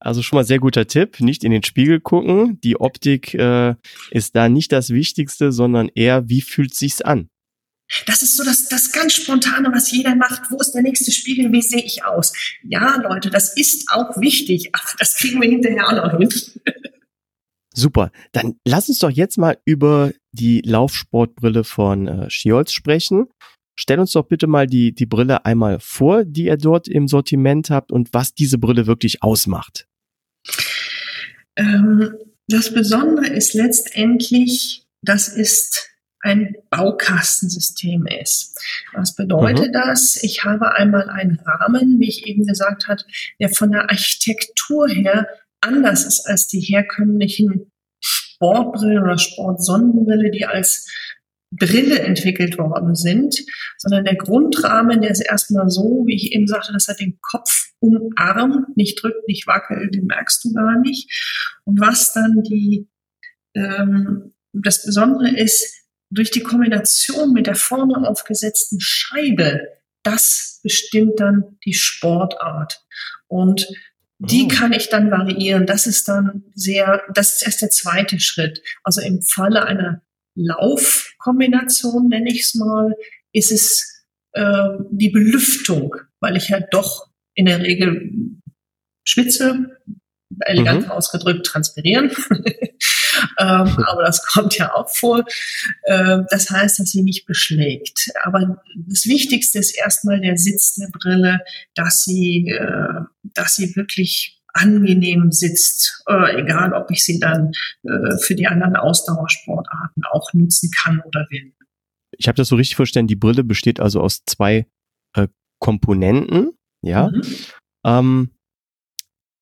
Also 0.00 0.20
schon 0.20 0.36
mal 0.36 0.44
sehr 0.44 0.58
guter 0.58 0.86
Tipp. 0.86 1.20
Nicht 1.20 1.44
in 1.44 1.50
den 1.50 1.62
Spiegel 1.62 1.98
gucken. 1.98 2.60
Die 2.62 2.78
Optik 2.78 3.32
äh, 3.32 3.74
ist 4.10 4.36
da 4.36 4.50
nicht 4.50 4.70
das 4.70 4.90
Wichtigste, 4.90 5.50
sondern 5.50 5.88
eher, 5.94 6.28
wie 6.28 6.42
fühlt 6.42 6.74
sich's 6.74 7.00
an? 7.00 7.30
Das 8.06 8.22
ist 8.22 8.36
so 8.36 8.44
das, 8.44 8.68
das 8.68 8.92
ganz 8.92 9.14
Spontane, 9.14 9.70
was 9.72 9.90
jeder 9.90 10.14
macht. 10.14 10.50
Wo 10.50 10.56
ist 10.58 10.72
der 10.72 10.82
nächste 10.82 11.12
Spiegel? 11.12 11.52
Wie 11.52 11.62
sehe 11.62 11.82
ich 11.82 12.04
aus? 12.04 12.32
Ja, 12.62 12.96
Leute, 12.96 13.30
das 13.30 13.56
ist 13.56 13.90
auch 13.90 14.18
wichtig, 14.20 14.70
aber 14.74 14.84
das 14.98 15.16
kriegen 15.16 15.40
wir 15.40 15.48
hinterher 15.48 15.88
auch 15.88 16.12
noch 16.12 16.18
hin. 16.18 16.28
Super. 17.74 18.10
Dann 18.32 18.54
lass 18.64 18.88
uns 18.88 19.00
doch 19.00 19.10
jetzt 19.10 19.36
mal 19.36 19.58
über 19.64 20.12
die 20.32 20.62
Laufsportbrille 20.64 21.64
von 21.64 22.06
äh, 22.06 22.30
Schiolz 22.30 22.72
sprechen. 22.72 23.26
Stell 23.76 23.98
uns 23.98 24.12
doch 24.12 24.26
bitte 24.26 24.46
mal 24.46 24.66
die, 24.66 24.94
die 24.94 25.06
Brille 25.06 25.44
einmal 25.44 25.80
vor, 25.80 26.24
die 26.24 26.44
ihr 26.44 26.56
dort 26.56 26.86
im 26.86 27.08
Sortiment 27.08 27.70
habt 27.70 27.90
und 27.90 28.10
was 28.12 28.32
diese 28.32 28.58
Brille 28.58 28.86
wirklich 28.86 29.22
ausmacht. 29.22 29.88
Ähm, 31.56 32.14
Das 32.46 32.72
Besondere 32.72 33.26
ist 33.26 33.54
letztendlich, 33.54 34.84
das 35.02 35.28
ist 35.28 35.93
ein 36.24 36.56
Baukastensystem 36.70 38.06
ist. 38.06 38.58
Was 38.94 39.14
bedeutet 39.14 39.68
mhm. 39.68 39.72
das? 39.72 40.18
Ich 40.22 40.42
habe 40.42 40.72
einmal 40.74 41.10
einen 41.10 41.38
Rahmen, 41.44 42.00
wie 42.00 42.08
ich 42.08 42.26
eben 42.26 42.46
gesagt 42.46 42.88
habe, 42.88 43.02
der 43.38 43.50
von 43.50 43.70
der 43.70 43.90
Architektur 43.90 44.88
her 44.88 45.28
anders 45.60 46.04
ist 46.06 46.26
als 46.26 46.46
die 46.46 46.60
herkömmlichen 46.60 47.70
Sportbrillen 48.00 49.02
oder 49.02 49.18
Sportsonnenbrille, 49.18 50.30
die 50.30 50.46
als 50.46 50.90
Brille 51.50 52.00
entwickelt 52.00 52.58
worden 52.58 52.94
sind, 52.94 53.36
sondern 53.76 54.04
der 54.04 54.16
Grundrahmen, 54.16 55.02
der 55.02 55.10
ist 55.10 55.20
erstmal 55.20 55.68
so, 55.68 56.04
wie 56.06 56.16
ich 56.16 56.32
eben 56.32 56.46
sagte, 56.46 56.72
das 56.72 56.88
hat 56.88 57.00
den 57.00 57.18
Kopf 57.20 57.70
umarmt, 57.80 58.76
nicht 58.76 59.02
drückt, 59.02 59.28
nicht 59.28 59.46
wackelt, 59.46 59.94
den 59.94 60.06
merkst 60.06 60.42
du 60.44 60.54
gar 60.54 60.80
nicht. 60.80 61.10
Und 61.64 61.80
was 61.80 62.14
dann 62.14 62.42
die, 62.42 62.88
ähm, 63.54 64.32
das 64.52 64.84
Besondere 64.84 65.36
ist, 65.36 65.83
durch 66.10 66.30
die 66.30 66.42
Kombination 66.42 67.32
mit 67.32 67.46
der 67.46 67.54
vorne 67.54 68.08
aufgesetzten 68.08 68.78
Scheibe, 68.80 69.60
das 70.02 70.60
bestimmt 70.62 71.18
dann 71.18 71.58
die 71.64 71.74
Sportart. 71.74 72.84
Und 73.26 73.66
die 74.18 74.44
oh. 74.44 74.48
kann 74.48 74.72
ich 74.72 74.88
dann 74.88 75.10
variieren. 75.10 75.66
Das 75.66 75.86
ist 75.86 76.08
dann 76.08 76.44
sehr, 76.54 77.02
das 77.14 77.34
ist 77.34 77.42
erst 77.42 77.62
der 77.62 77.70
zweite 77.70 78.20
Schritt. 78.20 78.62
Also 78.82 79.00
im 79.00 79.22
Falle 79.22 79.64
einer 79.64 80.02
Laufkombination, 80.36 82.08
nenne 82.08 82.30
ich 82.30 82.42
es 82.42 82.54
mal, 82.54 82.94
ist 83.32 83.52
es 83.52 84.06
äh, 84.32 84.68
die 84.90 85.10
Belüftung, 85.10 85.96
weil 86.20 86.36
ich 86.36 86.48
ja 86.48 86.60
doch 86.70 87.08
in 87.34 87.46
der 87.46 87.60
Regel 87.60 88.10
schwitze, 89.04 89.78
elegant 90.40 90.86
mhm. 90.86 90.90
ausgedrückt 90.90 91.46
transpirieren. 91.46 92.10
ähm, 93.38 93.84
aber 93.86 94.02
das 94.04 94.24
kommt 94.26 94.56
ja 94.56 94.74
auch 94.74 94.88
vor. 94.88 95.24
Äh, 95.82 96.18
das 96.30 96.50
heißt, 96.50 96.78
dass 96.78 96.90
sie 96.90 97.02
nicht 97.02 97.26
beschlägt. 97.26 98.10
Aber 98.22 98.62
das 98.74 99.06
Wichtigste 99.06 99.58
ist 99.58 99.76
erstmal 99.76 100.20
der 100.20 100.36
Sitz 100.36 100.74
der 100.74 100.88
Brille, 100.92 101.40
dass 101.74 102.04
sie, 102.04 102.48
äh, 102.48 103.02
dass 103.22 103.56
sie 103.56 103.74
wirklich 103.76 104.40
angenehm 104.54 105.32
sitzt, 105.32 106.02
äh, 106.08 106.40
egal 106.40 106.72
ob 106.72 106.90
ich 106.90 107.04
sie 107.04 107.18
dann 107.18 107.52
äh, 107.82 108.16
für 108.22 108.34
die 108.34 108.46
anderen 108.46 108.76
Ausdauersportarten 108.76 110.04
auch 110.12 110.32
nutzen 110.32 110.70
kann 110.82 111.00
oder 111.04 111.26
will. 111.30 111.52
Ich 112.16 112.28
habe 112.28 112.36
das 112.36 112.48
so 112.48 112.56
richtig 112.56 112.76
verstanden, 112.76 113.08
die 113.08 113.16
Brille 113.16 113.42
besteht 113.42 113.80
also 113.80 114.00
aus 114.00 114.22
zwei 114.24 114.66
äh, 115.14 115.26
Komponenten, 115.58 116.52
ja. 116.82 117.08
Mhm. 117.08 117.22
Ähm, 117.84 118.30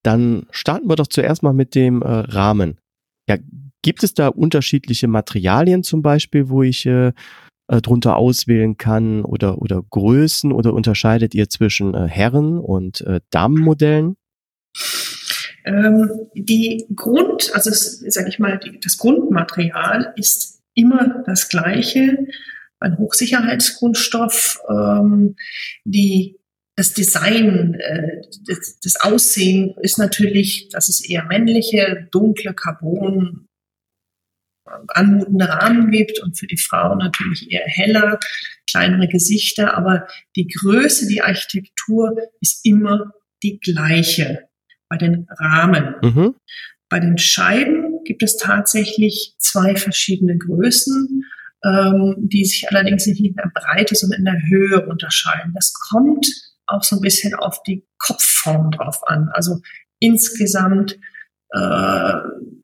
dann 0.02 0.46
starten 0.50 0.88
wir 0.88 0.96
doch 0.96 1.07
zuerst 1.07 1.42
mal 1.42 1.52
mit 1.52 1.74
dem 1.74 2.02
äh, 2.02 2.07
Rahmen. 2.07 2.78
Ja, 3.28 3.37
gibt 3.83 4.03
es 4.03 4.14
da 4.14 4.29
unterschiedliche 4.29 5.09
Materialien 5.09 5.83
zum 5.83 6.03
Beispiel, 6.03 6.49
wo 6.49 6.62
ich 6.62 6.87
äh, 6.87 7.12
äh, 7.68 7.81
drunter 7.81 8.16
auswählen 8.16 8.77
kann 8.77 9.25
oder, 9.25 9.59
oder 9.59 9.83
Größen 9.88 10.53
oder 10.53 10.73
unterscheidet 10.73 11.35
ihr 11.35 11.49
zwischen 11.49 11.95
äh, 11.95 12.07
Herren- 12.09 12.59
und 12.59 13.01
äh, 13.03 13.21
Damenmodellen? 13.31 14.16
Ähm, 15.64 16.11
die 16.35 16.87
Grund, 16.95 17.51
also 17.55 17.71
sage 17.73 18.29
ich 18.29 18.38
mal, 18.38 18.59
die, 18.59 18.81
das 18.81 18.99
Grundmaterial 18.99 20.12
ist 20.16 20.61
immer 20.75 21.23
das 21.27 21.49
gleiche, 21.49 22.27
ein 22.81 22.99
Hochsicherheitsgrundstoff. 22.99 24.59
Ähm, 24.68 25.37
die 25.85 26.38
das 26.75 26.95
Design, 26.95 27.75
äh, 27.75 28.23
das, 28.47 28.79
das, 28.83 29.01
Aussehen 29.03 29.75
ist 29.83 29.99
natürlich, 29.99 30.68
dass 30.71 30.88
es 30.88 31.07
eher 31.07 31.25
männliche, 31.25 32.09
dunkle 32.11 32.55
Carbon 32.55 33.47
anmutende 34.64 35.48
Rahmen 35.48 35.90
gibt 35.90 36.20
und 36.20 36.38
für 36.38 36.46
die 36.46 36.57
Frauen 36.57 36.98
natürlich 36.98 37.51
eher 37.51 37.66
heller, 37.66 38.18
kleinere 38.70 39.09
Gesichter, 39.09 39.77
aber 39.77 40.07
die 40.37 40.46
Größe, 40.46 41.09
die 41.09 41.22
Architektur 41.22 42.16
ist 42.40 42.64
immer 42.64 43.12
die 43.42 43.59
gleiche 43.59 44.48
bei 44.88 44.96
den 44.96 45.27
Rahmen. 45.38 45.96
Mhm. 46.03 46.35
Bei 46.88 47.01
den 47.01 47.18
Scheiben 47.18 48.05
gibt 48.05 48.22
es 48.22 48.37
tatsächlich 48.37 49.35
zwei 49.38 49.77
verschiedene 49.77 50.37
Größen, 50.37 51.25
ähm, 51.64 52.16
die 52.18 52.44
sich 52.44 52.68
allerdings 52.70 53.07
nicht 53.07 53.25
in 53.25 53.35
der 53.35 53.51
Breite, 53.55 53.94
sondern 53.94 54.20
in 54.20 54.25
der 54.27 54.42
Höhe 54.48 54.87
unterscheiden. 54.87 55.53
Das 55.55 55.72
kommt 55.75 56.27
auch 56.66 56.83
so 56.83 56.96
ein 56.96 57.03
bisschen 57.03 57.35
auf 57.35 57.62
die 57.62 57.87
Kopfform 57.98 58.70
drauf 58.70 59.07
an. 59.07 59.29
Also 59.33 59.61
insgesamt 59.98 60.98
äh, 61.52 62.12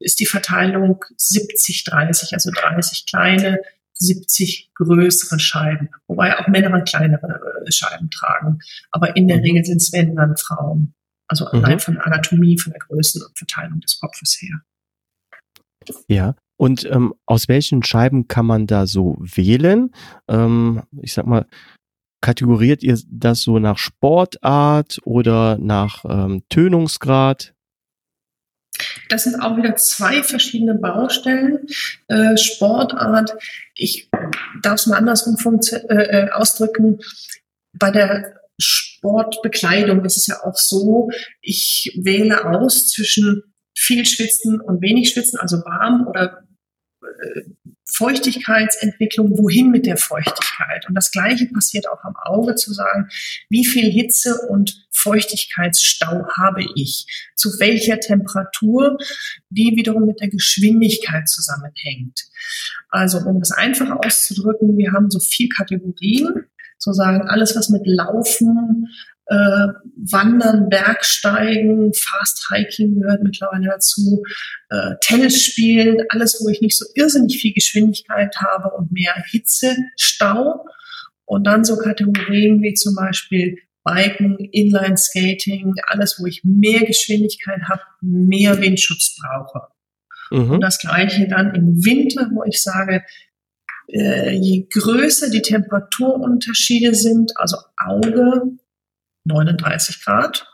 ist 0.01 0.21
die 0.21 0.27
Verteilung 0.27 1.05
70-30, 1.19 2.35
also 2.35 2.51
30 2.51 3.07
kleine, 3.07 3.61
70 3.95 4.71
größere 4.75 5.41
Scheiben, 5.41 5.91
wobei 6.07 6.39
auch 6.39 6.47
Männer 6.47 6.81
kleinere 6.83 7.41
äh, 7.67 7.73
Scheiben 7.73 8.11
tragen. 8.11 8.61
Aber 8.91 9.17
in 9.17 9.29
der 9.29 9.39
mhm. 9.39 9.43
Regel 9.43 9.65
sind 9.65 9.79
es 9.79 9.93
wenn 9.93 10.15
dann 10.15 10.37
Frauen. 10.37 10.95
Also 11.27 11.47
mhm. 11.47 11.65
allein 11.65 11.81
von 11.81 11.99
Anatomie, 11.99 12.59
von 12.59 12.73
der 12.73 12.81
Größe 12.81 13.25
und 13.27 13.39
Verteilung 13.39 13.81
des 13.81 13.99
Kopfes 14.01 14.39
her. 14.41 14.61
Ja. 16.07 16.35
Und 16.57 16.85
ähm, 16.91 17.15
aus 17.25 17.49
welchen 17.49 17.85
Scheiben 17.85 18.27
kann 18.27 18.47
man 18.47 18.67
da 18.67 18.87
so 18.87 19.17
wählen? 19.21 19.93
Ähm, 20.27 20.83
ich 21.01 21.13
sag 21.13 21.27
mal, 21.27 21.47
kategoriert 22.21 22.83
ihr 22.83 22.99
das 23.09 23.43
so 23.43 23.59
nach 23.59 23.79
Sportart 23.79 24.99
oder 25.05 25.57
nach 25.59 26.05
ähm, 26.09 26.43
Tönungsgrad? 26.49 27.55
Das 29.09 29.25
sind 29.25 29.41
auch 29.41 29.57
wieder 29.57 29.77
zwei 29.77 30.23
verschiedene 30.23 30.75
Baustellen. 30.75 31.67
Äh, 32.09 32.37
Sportart, 32.37 33.35
ich 33.75 34.09
darf 34.63 34.75
es 34.75 34.87
mal 34.87 34.97
andersrum 34.97 35.37
äh, 35.73 35.95
äh, 35.95 36.31
ausdrücken. 36.31 37.01
Bei 37.73 37.91
der 37.91 38.41
Sportbekleidung 38.61 40.05
ist 40.05 40.17
es 40.17 40.27
ja 40.27 40.43
auch 40.45 40.57
so, 40.57 41.11
ich 41.41 41.99
wähle 42.03 42.45
aus 42.47 42.89
zwischen 42.89 43.55
viel 43.77 44.05
schwitzen 44.05 44.61
und 44.61 44.83
wenig 44.83 45.11
schwitzen, 45.11 45.39
also 45.39 45.59
warm 45.59 46.07
oder 46.09 46.43
äh, 47.03 47.43
Feuchtigkeitsentwicklung, 47.93 49.39
wohin 49.39 49.71
mit 49.71 49.87
der 49.87 49.97
Feuchtigkeit? 49.97 50.87
Und 50.89 50.95
das 50.95 51.11
Gleiche 51.11 51.47
passiert 51.47 51.89
auch 51.89 52.05
am 52.05 52.15
Auge 52.17 52.55
zu 52.55 52.73
sagen, 52.73 53.09
wie 53.49 53.65
viel 53.65 53.91
Hitze 53.91 54.39
und 54.49 54.87
Feuchtigkeitsstau 54.91 56.27
habe 56.37 56.65
ich? 56.75 57.07
Zu 57.37 57.51
welcher 57.59 57.99
Temperatur? 58.01 58.99
Die 59.51 59.73
wiederum 59.77 60.07
mit 60.07 60.21
der 60.21 60.29
Geschwindigkeit 60.29 61.29
zusammenhängt. 61.29 62.25
Also, 62.91 63.19
um 63.19 63.41
das 63.41 63.53
einfach 63.53 63.91
auszudrücken, 63.91 64.77
wir 64.77 64.93
haben 64.93 65.11
so 65.11 65.21
vier 65.21 65.49
Kategorien 65.49 66.47
sozusagen 66.79 67.23
alles, 67.23 67.57
was 67.57 67.69
mit 67.69 67.83
Laufen, 67.87 68.89
äh, 69.29 69.69
Wandern, 70.11 70.71
Bergsteigen, 70.71 71.93
Fast 71.93 72.49
Hiking 72.51 73.01
gehört 73.01 73.23
mittlerweile 73.23 73.67
dazu, 73.67 74.23
äh, 74.71 74.95
Tennis 75.03 75.45
spielen, 75.45 75.99
alles, 76.09 76.41
wo 76.43 76.49
ich 76.49 76.63
nicht 76.63 76.79
so 76.79 76.87
irrsinnig 76.95 77.39
viel 77.39 77.53
Geschwindigkeit 77.53 78.35
habe 78.37 78.75
und 78.75 78.91
mehr 78.91 79.15
Hitze, 79.31 79.77
Stau. 79.97 80.65
Und 81.27 81.47
dann 81.47 81.63
so 81.63 81.77
Kategorien 81.77 82.63
wie 82.63 82.73
zum 82.73 82.95
Beispiel 82.95 83.59
Biken, 83.85 84.39
Inline 84.39 84.97
Skating, 84.97 85.75
alles, 85.87 86.19
wo 86.19 86.27
ich 86.27 86.43
mehr 86.45 86.81
Geschwindigkeit 86.87 87.61
habe, 87.69 87.83
mehr 88.01 88.59
Windschutz 88.63 89.15
brauche. 89.21 89.69
Mhm. 90.31 90.53
Und 90.53 90.61
das 90.63 90.79
gleiche 90.79 91.29
dann 91.29 91.55
im 91.55 91.85
Winter, 91.85 92.31
wo 92.33 92.45
ich 92.45 92.63
sage, 92.63 93.03
äh, 93.89 94.33
je 94.33 94.67
größer 94.73 95.29
die 95.29 95.43
Temperaturunterschiede 95.43 96.95
sind, 96.95 97.33
also 97.37 97.59
Auge 97.77 98.59
39 99.29 100.05
Grad 100.05 100.47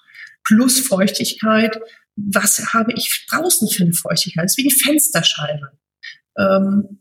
plus 0.44 0.80
Feuchtigkeit, 0.87 1.80
was 2.16 2.74
habe 2.74 2.92
ich 2.92 3.26
draußen 3.28 3.68
für 3.68 3.84
eine 3.84 3.92
Feuchtigkeit? 3.92 4.44
Das 4.44 4.52
ist 4.52 4.58
wie 4.58 4.68
die 4.68 4.74
Fensterscheibe. 4.74 5.72
Ähm, 6.38 7.00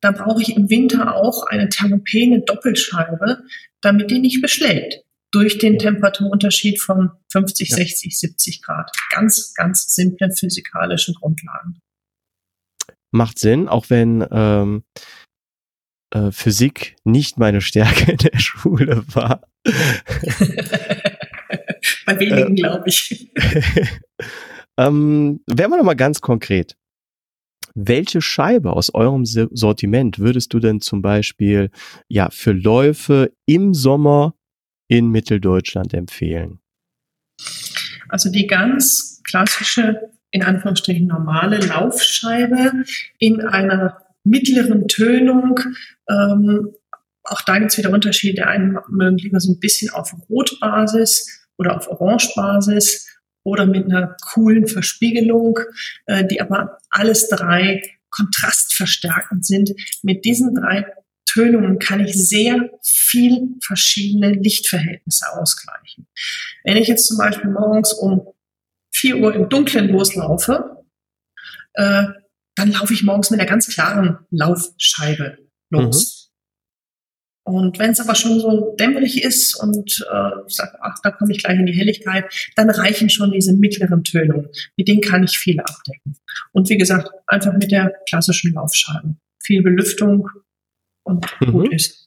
da 0.00 0.12
brauche 0.12 0.40
ich 0.42 0.56
im 0.56 0.70
Winter 0.70 1.16
auch 1.16 1.46
eine 1.46 1.68
thermopene 1.68 2.42
Doppelscheibe, 2.42 3.42
damit 3.80 4.10
die 4.10 4.18
nicht 4.18 4.40
beschlägt. 4.40 5.02
Durch 5.32 5.58
den 5.58 5.78
Temperaturunterschied 5.78 6.80
von 6.80 7.10
50, 7.32 7.70
ja. 7.70 7.76
60, 7.76 8.18
70 8.18 8.62
Grad. 8.62 8.90
Ganz, 9.10 9.52
ganz 9.54 9.94
simple 9.94 10.30
physikalische 10.30 11.12
Grundlagen. 11.14 11.80
Macht 13.10 13.38
Sinn, 13.38 13.68
auch 13.68 13.90
wenn 13.90 14.26
ähm, 14.30 14.84
äh, 16.16 16.32
Physik 16.32 16.96
nicht 17.04 17.38
meine 17.38 17.60
Stärke 17.60 18.12
in 18.12 18.18
der 18.18 18.38
Schule 18.38 19.04
war. 19.08 19.42
Bei 22.06 22.18
wenigen, 22.18 22.52
äh, 22.56 22.60
glaube 22.60 22.88
ich. 22.88 23.30
ähm, 24.76 25.40
werden 25.46 25.70
wir 25.72 25.76
nochmal 25.76 25.96
ganz 25.96 26.20
konkret. 26.20 26.76
Welche 27.74 28.22
Scheibe 28.22 28.72
aus 28.72 28.94
eurem 28.94 29.26
Sortiment 29.26 30.18
würdest 30.18 30.54
du 30.54 30.60
denn 30.60 30.80
zum 30.80 31.02
Beispiel 31.02 31.70
ja 32.08 32.30
für 32.30 32.52
Läufe 32.52 33.32
im 33.44 33.74
Sommer 33.74 34.34
in 34.88 35.10
Mitteldeutschland 35.10 35.92
empfehlen? 35.92 36.60
Also 38.08 38.30
die 38.30 38.46
ganz 38.46 39.20
klassische 39.28 40.10
in 40.30 40.42
Anführungsstrichen 40.42 41.06
normale 41.06 41.58
Laufscheibe 41.58 42.84
in 43.18 43.42
einer 43.42 44.06
mittleren 44.24 44.88
Tönung. 44.88 45.60
Ähm, 46.08 46.72
auch 47.24 47.42
da 47.42 47.58
gibt 47.58 47.72
es 47.72 47.78
wieder 47.78 47.90
Unterschiede. 47.90 48.34
Der 48.34 48.48
einen 48.48 48.78
mögen 48.88 49.18
lieber 49.18 49.40
so 49.40 49.52
ein 49.52 49.60
bisschen 49.60 49.90
auf 49.90 50.14
Rotbasis 50.28 51.46
oder 51.56 51.76
auf 51.76 51.88
Orangebasis 51.88 53.06
oder 53.44 53.66
mit 53.66 53.84
einer 53.84 54.16
coolen 54.32 54.66
Verspiegelung, 54.66 55.58
äh, 56.06 56.24
die 56.24 56.40
aber 56.40 56.78
alles 56.90 57.28
drei 57.28 57.82
kontrastverstärkend 58.10 59.44
sind. 59.44 59.72
Mit 60.02 60.24
diesen 60.24 60.54
drei 60.54 60.86
Tönungen 61.26 61.78
kann 61.78 62.00
ich 62.00 62.14
sehr 62.14 62.70
viel 62.82 63.56
verschiedene 63.62 64.30
Lichtverhältnisse 64.30 65.26
ausgleichen. 65.32 66.06
Wenn 66.64 66.76
ich 66.76 66.88
jetzt 66.88 67.06
zum 67.06 67.18
Beispiel 67.18 67.50
morgens 67.50 67.92
um 67.92 68.26
4 68.94 69.18
Uhr 69.18 69.34
im 69.34 69.48
Dunkeln 69.48 69.88
loslaufe, 69.88 70.82
äh, 71.74 72.04
dann 72.54 72.72
laufe 72.72 72.94
ich 72.94 73.02
morgens 73.02 73.30
mit 73.30 73.38
einer 73.38 73.48
ganz 73.48 73.68
klaren 73.68 74.18
Laufscheibe 74.30 75.45
los. 75.84 76.12
Mhm. 76.22 76.26
Und 77.48 77.78
wenn 77.78 77.92
es 77.92 78.00
aber 78.00 78.16
schon 78.16 78.40
so 78.40 78.74
dämmerig 78.78 79.22
ist 79.22 79.54
und 79.62 80.04
äh, 80.12 80.30
ich 80.48 80.56
sage, 80.56 80.76
ach, 80.80 80.96
da 81.04 81.12
komme 81.12 81.30
ich 81.30 81.44
gleich 81.44 81.56
in 81.56 81.66
die 81.66 81.72
Helligkeit, 81.72 82.24
dann 82.56 82.70
reichen 82.70 83.08
schon 83.08 83.30
diese 83.30 83.52
mittleren 83.52 84.02
Tönungen. 84.02 84.48
Mit 84.76 84.88
denen 84.88 85.00
kann 85.00 85.22
ich 85.22 85.38
viele 85.38 85.64
abdecken. 85.64 86.16
Und 86.52 86.68
wie 86.68 86.76
gesagt, 86.76 87.08
einfach 87.28 87.52
mit 87.52 87.70
der 87.70 87.92
klassischen 88.08 88.52
Laufscheibe. 88.52 89.14
Viel 89.40 89.62
Belüftung 89.62 90.28
und 91.04 91.24
mhm. 91.40 91.52
gut 91.52 91.72
ist. 91.72 92.06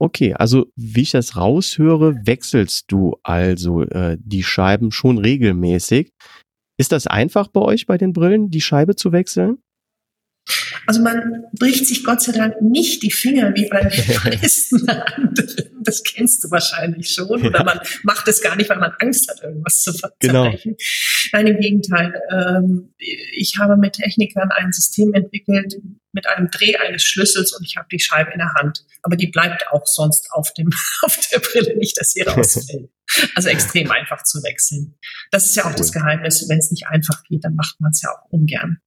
Okay, 0.00 0.34
also 0.34 0.66
wie 0.74 1.02
ich 1.02 1.10
das 1.12 1.36
raushöre, 1.36 2.16
wechselst 2.24 2.86
du 2.88 3.18
also 3.22 3.82
äh, 3.82 4.16
die 4.18 4.42
Scheiben 4.42 4.90
schon 4.90 5.18
regelmäßig. 5.18 6.10
Ist 6.76 6.92
das 6.92 7.06
einfach 7.06 7.48
bei 7.48 7.60
euch 7.60 7.86
bei 7.86 7.98
den 7.98 8.12
Brillen, 8.12 8.50
die 8.50 8.62
Scheibe 8.62 8.96
zu 8.96 9.12
wechseln? 9.12 9.58
Also 10.86 11.02
man 11.02 11.44
bricht 11.58 11.86
sich 11.86 12.04
Gott 12.04 12.22
sei 12.22 12.32
Dank 12.32 12.60
nicht 12.60 13.02
die 13.02 13.10
Finger 13.10 13.54
wie 13.54 13.68
bei 13.68 13.80
den 13.84 14.40
meisten 14.40 14.88
anderen. 14.88 15.70
Das 15.82 16.02
kennst 16.02 16.44
du 16.44 16.50
wahrscheinlich 16.50 17.10
schon. 17.10 17.28
Oder 17.28 17.64
man 17.64 17.80
macht 18.02 18.28
es 18.28 18.40
gar 18.40 18.56
nicht, 18.56 18.70
weil 18.70 18.78
man 18.78 18.92
Angst 18.98 19.30
hat, 19.30 19.42
irgendwas 19.42 19.82
zu 19.82 19.92
zerbrechen. 19.92 20.18
Genau. 20.20 20.56
Nein, 21.32 21.46
im 21.46 21.60
Gegenteil. 21.60 22.20
Ähm, 22.30 22.94
ich 22.98 23.58
habe 23.58 23.76
mit 23.76 23.94
Technikern 23.94 24.50
ein 24.50 24.72
System 24.72 25.14
entwickelt 25.14 25.76
mit 26.12 26.26
einem 26.26 26.50
Dreh 26.50 26.76
eines 26.76 27.02
Schlüssels 27.02 27.52
und 27.56 27.64
ich 27.64 27.76
habe 27.76 27.86
die 27.90 28.00
Scheibe 28.00 28.32
in 28.32 28.38
der 28.38 28.54
Hand. 28.54 28.84
Aber 29.02 29.16
die 29.16 29.28
bleibt 29.28 29.68
auch 29.70 29.86
sonst 29.86 30.30
auf, 30.32 30.52
dem, 30.54 30.70
auf 31.02 31.18
der 31.32 31.38
Brille 31.38 31.76
nicht, 31.76 31.98
dass 31.98 32.12
sie 32.12 32.22
rausfällt. 32.22 32.90
Also 33.34 33.48
extrem 33.48 33.90
einfach 33.90 34.22
zu 34.22 34.42
wechseln. 34.42 34.96
Das 35.30 35.46
ist 35.46 35.56
ja 35.56 35.64
auch 35.64 35.74
das 35.74 35.92
Geheimnis. 35.92 36.48
Wenn 36.48 36.58
es 36.58 36.70
nicht 36.70 36.86
einfach 36.86 37.22
geht, 37.24 37.44
dann 37.44 37.54
macht 37.54 37.80
man 37.80 37.90
es 37.90 38.02
ja 38.02 38.10
auch 38.10 38.30
ungern. 38.30 38.78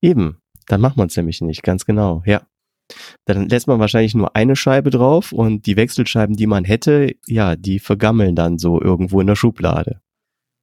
Eben. 0.00 0.40
Dann 0.68 0.80
macht 0.80 0.96
man 0.96 1.08
es 1.08 1.16
nämlich 1.16 1.40
nicht, 1.40 1.62
ganz 1.62 1.84
genau, 1.84 2.22
ja. 2.26 2.42
Dann 3.26 3.48
lässt 3.48 3.66
man 3.66 3.80
wahrscheinlich 3.80 4.14
nur 4.14 4.34
eine 4.34 4.56
Scheibe 4.56 4.90
drauf 4.90 5.32
und 5.32 5.66
die 5.66 5.76
Wechselscheiben, 5.76 6.36
die 6.36 6.46
man 6.46 6.64
hätte, 6.64 7.14
ja, 7.26 7.56
die 7.56 7.78
vergammeln 7.78 8.34
dann 8.34 8.58
so 8.58 8.80
irgendwo 8.80 9.20
in 9.20 9.26
der 9.26 9.36
Schublade. 9.36 10.00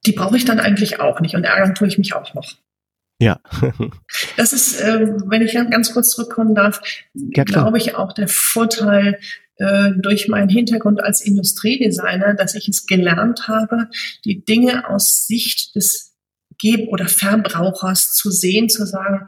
Die 0.06 0.12
brauche 0.12 0.36
ich 0.36 0.44
dann 0.44 0.60
eigentlich 0.60 1.00
auch 1.00 1.20
nicht 1.20 1.36
und 1.36 1.44
ärgern 1.44 1.74
tue 1.74 1.88
ich 1.88 1.98
mich 1.98 2.14
auch 2.14 2.34
noch. 2.34 2.54
Ja. 3.20 3.40
das 4.36 4.52
ist, 4.52 4.80
äh, 4.80 5.06
wenn 5.26 5.42
ich 5.42 5.54
ganz 5.54 5.92
kurz 5.92 6.10
zurückkommen 6.10 6.54
darf, 6.54 6.80
ja, 7.14 7.44
glaube 7.44 7.78
ich 7.78 7.94
auch 7.94 8.12
der 8.12 8.28
Vorteil 8.28 9.18
äh, 9.56 9.92
durch 9.96 10.28
meinen 10.28 10.48
Hintergrund 10.48 11.02
als 11.02 11.22
Industriedesigner, 11.22 12.34
dass 12.34 12.54
ich 12.54 12.68
es 12.68 12.86
gelernt 12.86 13.48
habe, 13.48 13.88
die 14.24 14.44
Dinge 14.44 14.88
aus 14.88 15.26
Sicht 15.26 15.74
des 15.74 16.14
Geb- 16.58 16.88
oder 16.88 17.08
Verbrauchers 17.08 18.12
zu 18.12 18.30
sehen, 18.30 18.68
zu 18.68 18.86
sagen, 18.86 19.26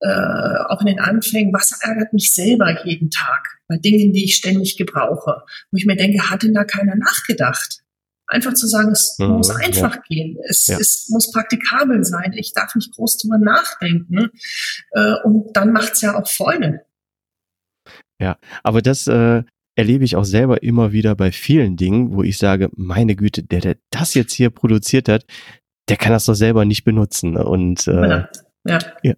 äh, 0.00 0.58
auch 0.68 0.80
in 0.80 0.88
den 0.88 1.00
Anfängen, 1.00 1.52
was 1.52 1.72
ärgert 1.82 2.12
mich 2.12 2.34
selber 2.34 2.84
jeden 2.84 3.10
Tag 3.10 3.58
bei 3.68 3.76
Dingen, 3.78 4.12
die 4.12 4.24
ich 4.24 4.36
ständig 4.36 4.76
gebrauche. 4.76 5.42
Wo 5.70 5.76
ich 5.76 5.86
mir 5.86 5.96
denke, 5.96 6.30
hat 6.30 6.42
denn 6.42 6.54
da 6.54 6.64
keiner 6.64 6.96
nachgedacht? 6.96 7.82
Einfach 8.28 8.54
zu 8.54 8.66
sagen, 8.66 8.90
es 8.90 9.16
mhm, 9.18 9.28
muss 9.28 9.50
einfach 9.50 9.94
ja. 9.94 10.02
gehen. 10.08 10.36
Es, 10.48 10.66
ja. 10.66 10.78
es 10.78 11.08
muss 11.10 11.30
praktikabel 11.30 12.04
sein. 12.04 12.32
Ich 12.34 12.52
darf 12.52 12.74
nicht 12.74 12.94
groß 12.94 13.18
drüber 13.18 13.38
nachdenken. 13.38 14.30
Äh, 14.90 15.14
und 15.24 15.56
dann 15.56 15.72
macht's 15.72 16.00
ja 16.00 16.18
auch 16.20 16.28
Freude. 16.28 16.82
Ja, 18.20 18.38
aber 18.62 18.82
das 18.82 19.06
äh, 19.06 19.44
erlebe 19.76 20.04
ich 20.04 20.16
auch 20.16 20.24
selber 20.24 20.62
immer 20.62 20.92
wieder 20.92 21.14
bei 21.14 21.30
vielen 21.30 21.76
Dingen, 21.76 22.14
wo 22.14 22.22
ich 22.22 22.38
sage, 22.38 22.70
meine 22.74 23.14
Güte, 23.14 23.42
der, 23.44 23.60
der 23.60 23.76
das 23.90 24.14
jetzt 24.14 24.32
hier 24.32 24.50
produziert 24.50 25.08
hat, 25.08 25.24
der 25.88 25.96
kann 25.96 26.12
das 26.12 26.24
doch 26.24 26.34
selber 26.34 26.64
nicht 26.64 26.84
benutzen. 26.84 27.36
Und 27.36 27.86
äh, 27.86 28.08
ja. 28.08 28.28
Ja. 28.68 28.78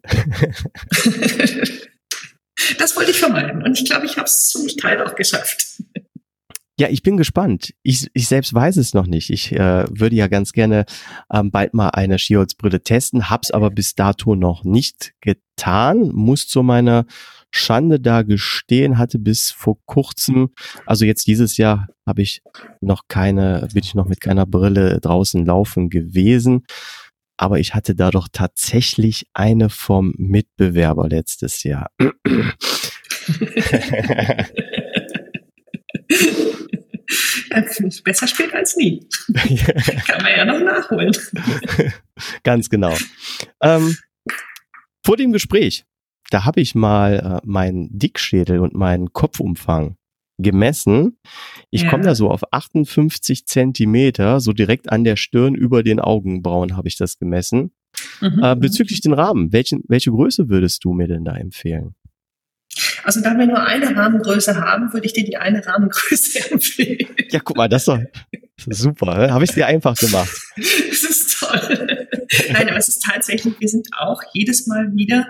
das 2.79 2.97
wollte 2.97 3.11
ich 3.11 3.19
vermeiden. 3.19 3.63
Und 3.63 3.79
ich 3.79 3.85
glaube, 3.85 4.07
ich 4.07 4.17
habe 4.17 4.27
es 4.27 4.49
zum 4.49 4.67
Teil 4.69 5.03
auch 5.03 5.15
geschafft. 5.15 5.83
Ja, 6.81 6.89
ich 6.89 7.03
bin 7.03 7.17
gespannt. 7.17 7.75
Ich, 7.83 8.09
ich 8.15 8.29
selbst 8.29 8.55
weiß 8.55 8.77
es 8.77 8.95
noch 8.95 9.07
nicht. 9.07 9.31
Ich 9.31 9.51
äh, 9.51 9.85
würde 9.91 10.15
ja 10.15 10.29
ganz 10.29 10.53
gerne 10.53 10.85
ähm, 11.33 11.51
bald 11.51 11.75
mal 11.75 11.89
eine 11.89 12.21
Skiholzbrille 12.21 12.83
testen, 12.83 13.31
hab's 13.31 13.51
aber 13.51 13.71
bis 13.71 13.97
dato 13.97 14.37
noch 14.37 14.63
nicht 14.63 15.13
getan. 15.21 16.11
Muss 16.13 16.47
zu 16.47 16.63
meiner 16.63 17.05
Schande 17.51 17.99
da 17.99 18.23
gestehen, 18.23 18.97
hatte 18.97 19.19
bis 19.19 19.51
vor 19.51 19.79
kurzem, 19.87 20.51
also 20.87 21.05
jetzt 21.05 21.27
dieses 21.27 21.57
Jahr 21.57 21.89
habe 22.07 22.23
ich 22.23 22.43
noch 22.81 23.09
keine, 23.09 23.67
bin 23.73 23.83
ich 23.83 23.95
noch 23.95 24.07
mit 24.07 24.21
keiner 24.21 24.47
Brille 24.47 25.01
draußen 25.01 25.45
laufen 25.45 25.91
gewesen 25.91 26.65
aber 27.39 27.59
ich 27.59 27.75
hatte 27.75 27.95
da 27.95 28.11
doch 28.11 28.29
tatsächlich 28.31 29.27
eine 29.33 29.71
vom 29.71 30.13
Mitbewerber 30.19 31.09
letztes 31.09 31.63
Jahr. 31.63 31.91
Besser 38.05 38.27
spät 38.27 38.55
als 38.55 38.77
nie. 38.77 39.07
Kann 40.07 40.23
man 40.23 40.33
ja 40.37 40.45
noch 40.45 40.61
nachholen. 40.61 41.13
Ganz 42.43 42.69
genau. 42.69 42.95
Ähm, 43.63 43.97
vor 45.05 45.17
dem 45.17 45.33
Gespräch, 45.33 45.85
da 46.31 46.45
habe 46.45 46.61
ich 46.61 46.75
mal 46.75 47.41
äh, 47.43 47.47
meinen 47.47 47.89
Dickschädel 47.99 48.61
und 48.61 48.75
meinen 48.75 49.13
Kopfumfang 49.13 49.97
gemessen. 50.39 51.19
Ich 51.71 51.83
ja. 51.83 51.91
komme 51.91 52.05
da 52.05 52.15
so 52.15 52.31
auf 52.31 52.53
58 52.53 53.47
Zentimeter, 53.47 54.41
so 54.41 54.53
direkt 54.53 54.91
an 54.91 55.05
der 55.05 55.17
Stirn 55.17 55.55
über 55.55 55.83
den 55.83 56.01
Augenbrauen 56.01 56.77
habe 56.77 56.89
ich 56.89 56.97
das 56.97 57.19
gemessen. 57.19 57.73
Mhm. 58.21 58.41
Äh, 58.43 58.57
bezüglich 58.57 59.01
den 59.01 59.13
Rahmen, 59.13 59.53
welchen, 59.53 59.83
welche 59.89 60.11
Größe 60.11 60.49
würdest 60.49 60.85
du 60.85 60.93
mir 60.93 61.09
denn 61.09 61.25
da 61.25 61.37
empfehlen? 61.37 61.95
Also 63.03 63.21
da 63.21 63.37
wir 63.37 63.47
nur 63.47 63.63
eine 63.63 63.97
Rahmengröße 63.97 64.61
haben, 64.61 64.93
würde 64.93 65.07
ich 65.07 65.13
dir 65.13 65.25
die 65.25 65.37
eine 65.37 65.67
Rahmengröße 65.67 66.51
empfehlen. 66.53 67.09
Ja, 67.31 67.41
guck 67.41 67.57
mal, 67.57 67.69
das 67.69 67.83
ist 67.83 67.89
doch 67.89 68.01
super. 68.71 69.31
Habe 69.31 69.45
ich 69.45 69.53
dir 69.53 69.67
einfach 69.67 69.97
gemacht. 69.97 70.31
Das 70.57 71.03
ist 71.03 71.39
toll. 71.39 72.09
Nein, 72.53 72.69
aber 72.69 72.77
es 72.77 72.89
ist 72.89 73.03
tatsächlich, 73.03 73.59
wir 73.59 73.69
sind 73.69 73.89
auch 73.99 74.23
jedes 74.33 74.67
Mal 74.67 74.95
wieder 74.95 75.27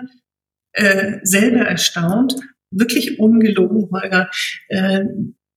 äh, 0.73 1.19
selber 1.23 1.61
erstaunt, 1.61 2.35
wirklich 2.71 3.19
ungelogen, 3.19 3.89
Holger, 3.91 4.29
äh, 4.69 5.03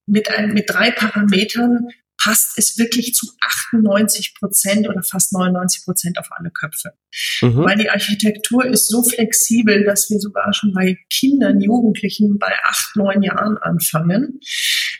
mit, 0.07 0.31
ein, 0.31 0.53
mit 0.53 0.69
drei 0.69 0.91
Parametern 0.91 1.89
passt 2.23 2.57
es 2.57 2.79
wirklich 2.79 3.15
zu 3.15 3.27
98 3.41 4.35
Prozent 4.39 4.89
oder 4.89 5.03
fast 5.03 5.33
99 5.33 5.85
Prozent 5.85 6.19
auf 6.19 6.29
alle 6.31 6.51
Köpfe. 6.51 6.93
Mhm. 7.41 7.65
Weil 7.65 7.77
die 7.77 7.91
Architektur 7.91 8.65
ist 8.65 8.89
so 8.89 9.03
flexibel, 9.03 9.85
dass 9.85 10.09
wir 10.11 10.21
sogar 10.21 10.53
schon 10.55 10.73
bei 10.73 10.99
Kindern, 11.11 11.61
Jugendlichen 11.61 12.39
bei 12.39 12.53
acht, 12.65 12.97
neun 12.97 13.23
Jahren 13.23 13.59
anfangen. 13.59 14.41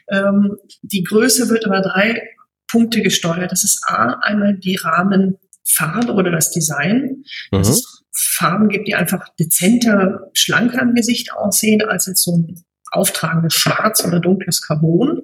Ähm, 0.09 0.57
die 0.83 1.05
Größe 1.05 1.49
wird 1.49 1.67
über 1.67 1.81
drei 1.81 2.23
Punkte 2.67 3.03
gesteuert. 3.03 3.53
Das 3.53 3.65
ist 3.65 3.85
A, 3.87 4.19
einmal 4.23 4.59
die 4.59 4.77
Rahmenfarbe 4.77 6.13
oder 6.13 6.33
das 6.33 6.51
Design. 6.51 7.23
Das 7.51 7.69
mhm. 7.69 7.73
ist 7.73 8.02
Farben 8.13 8.69
gibt, 8.69 8.89
die 8.89 8.95
einfach 8.95 9.29
dezenter, 9.41 10.31
schlanker 10.35 10.83
im 10.83 10.95
Gesicht 10.95 11.33
aussehen, 11.33 11.83
als 11.83 12.07
jetzt 12.07 12.23
so 12.23 12.37
ein 12.37 12.63
auftragendes 12.91 13.55
Schwarz 13.55 14.05
oder 14.05 14.21
dunkles 14.21 14.61
Carbon. 14.61 15.23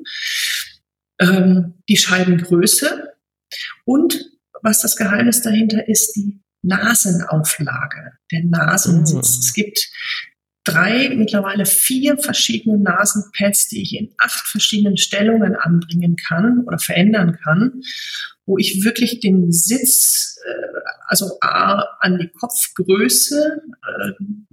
Ähm, 1.20 1.74
die 1.89 1.97
Scheibengröße 1.97 3.12
und 3.84 4.30
was 4.62 4.80
das 4.80 4.97
Geheimnis 4.97 5.43
dahinter 5.43 5.89
ist, 5.89 6.14
die 6.16 6.41
Nasenauflage, 6.62 8.12
der 8.32 8.45
Nasensitz. 8.45 9.36
Mhm. 9.36 9.41
Es 9.41 9.53
gibt 9.53 9.91
drei, 10.70 11.10
mittlerweile 11.14 11.66
vier 11.66 12.18
verschiedene 12.18 12.78
Nasenpads, 12.78 13.68
die 13.68 13.82
ich 13.82 13.96
in 13.98 14.14
acht 14.18 14.46
verschiedenen 14.46 14.96
Stellungen 14.96 15.56
anbringen 15.56 16.16
kann 16.16 16.64
oder 16.66 16.78
verändern 16.78 17.38
kann 17.42 17.82
wo 18.48 18.56
ich 18.56 18.82
wirklich 18.82 19.20
den 19.20 19.52
Sitz, 19.52 20.38
äh, 20.44 20.80
also 21.06 21.36
A, 21.42 21.84
an 22.00 22.18
die 22.18 22.28
Kopfgröße, 22.28 23.60
äh, 23.70 24.12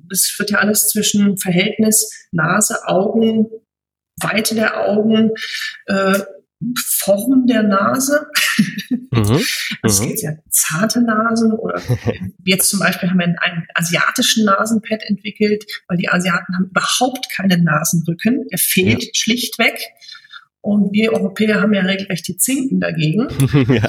das 0.10 0.36
wird 0.38 0.52
ja 0.52 0.60
alles 0.60 0.90
zwischen 0.90 1.38
Verhältnis 1.38 2.28
Nase, 2.32 2.86
Augen, 2.88 3.48
Weite 4.22 4.54
der 4.54 4.82
Augen, 4.82 5.32
äh, 5.86 6.20
Form 6.86 7.46
der 7.48 7.64
Nase. 7.64 8.28
Mhm. 9.12 9.44
Also 9.82 10.04
es 10.04 10.10
gibt 10.10 10.22
ja 10.24 10.32
zarte 10.50 11.02
Nasen 11.02 11.52
oder 11.52 11.80
jetzt 12.44 12.70
zum 12.70 12.80
Beispiel 12.80 13.10
haben 13.10 13.20
wir 13.20 13.26
einen 13.26 13.68
asiatischen 13.76 14.46
Nasenpad 14.46 15.04
entwickelt, 15.04 15.64
weil 15.88 15.98
die 15.98 16.10
Asiaten 16.10 16.56
haben 16.56 16.70
überhaupt 16.72 17.28
keinen 17.36 17.64
Nasenrücken. 17.64 18.48
Der 18.50 18.58
fehlt 18.58 19.04
ja. 19.04 19.10
schlichtweg. 19.14 19.80
Und 20.62 20.92
wir 20.94 21.14
Europäer 21.14 21.62
haben 21.62 21.76
ja 21.76 21.84
regelrecht 21.84 22.28
die 22.28 22.38
Zinken 22.38 22.80
dagegen. 22.80 23.28
ja. 23.76 23.88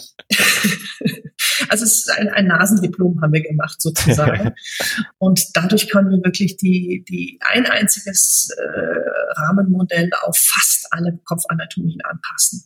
Also 1.69 1.85
es 1.85 1.99
ist 1.99 2.11
ein, 2.11 2.29
ein 2.29 2.47
Nasendiplom 2.47 3.21
haben 3.21 3.33
wir 3.33 3.43
gemacht 3.43 3.81
sozusagen. 3.81 4.53
Und 5.19 5.41
dadurch 5.55 5.89
können 5.89 6.11
wir 6.11 6.25
wirklich 6.25 6.57
die, 6.57 7.05
die 7.09 7.39
ein 7.41 7.67
einziges 7.67 8.51
äh, 8.57 9.41
Rahmenmodell 9.41 10.11
auf 10.23 10.37
fast 10.37 10.87
alle 10.91 11.19
Kopfanatomien 11.25 12.01
anpassen. 12.03 12.65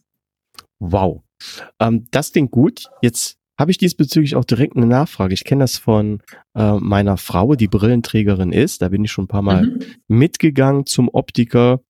Wow. 0.78 1.22
Ähm, 1.78 2.06
das 2.10 2.32
klingt 2.32 2.50
gut. 2.50 2.88
Jetzt 3.02 3.36
habe 3.58 3.70
ich 3.70 3.78
diesbezüglich 3.78 4.36
auch 4.36 4.44
direkt 4.44 4.76
eine 4.76 4.86
Nachfrage. 4.86 5.34
Ich 5.34 5.44
kenne 5.44 5.64
das 5.64 5.76
von 5.76 6.22
äh, 6.56 6.72
meiner 6.74 7.18
Frau, 7.18 7.54
die 7.54 7.68
Brillenträgerin 7.68 8.52
ist. 8.52 8.80
Da 8.80 8.88
bin 8.88 9.04
ich 9.04 9.12
schon 9.12 9.24
ein 9.24 9.28
paar 9.28 9.42
Mal 9.42 9.66
mhm. 9.66 9.80
mitgegangen 10.08 10.86
zum 10.86 11.10
Optiker. 11.12 11.80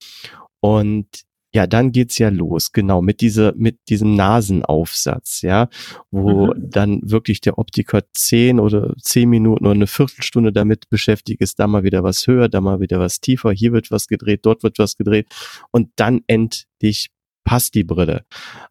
Und 0.59 1.07
ja, 1.53 1.67
dann 1.67 1.91
geht's 1.91 2.17
ja 2.17 2.29
los, 2.29 2.71
genau, 2.71 3.01
mit 3.01 3.19
dieser, 3.21 3.53
mit 3.55 3.77
diesem 3.89 4.15
Nasenaufsatz, 4.15 5.41
ja, 5.41 5.67
wo 6.09 6.47
mhm. 6.47 6.69
dann 6.69 7.01
wirklich 7.03 7.41
der 7.41 7.57
Optiker 7.57 8.03
zehn 8.13 8.59
oder 8.59 8.93
zehn 9.01 9.29
Minuten 9.29 9.65
oder 9.65 9.75
eine 9.75 9.87
Viertelstunde 9.87 10.53
damit 10.53 10.89
beschäftigt 10.89 11.41
ist, 11.41 11.59
da 11.59 11.67
mal 11.67 11.83
wieder 11.83 12.03
was 12.03 12.25
höher, 12.25 12.47
da 12.47 12.61
mal 12.61 12.79
wieder 12.79 12.99
was 12.99 13.19
tiefer, 13.19 13.51
hier 13.51 13.73
wird 13.73 13.91
was 13.91 14.07
gedreht, 14.07 14.41
dort 14.43 14.63
wird 14.63 14.79
was 14.79 14.95
gedreht 14.95 15.27
und 15.71 15.89
dann 15.97 16.21
endlich 16.27 17.09
passt 17.43 17.75
die 17.75 17.83
Brille. 17.83 18.25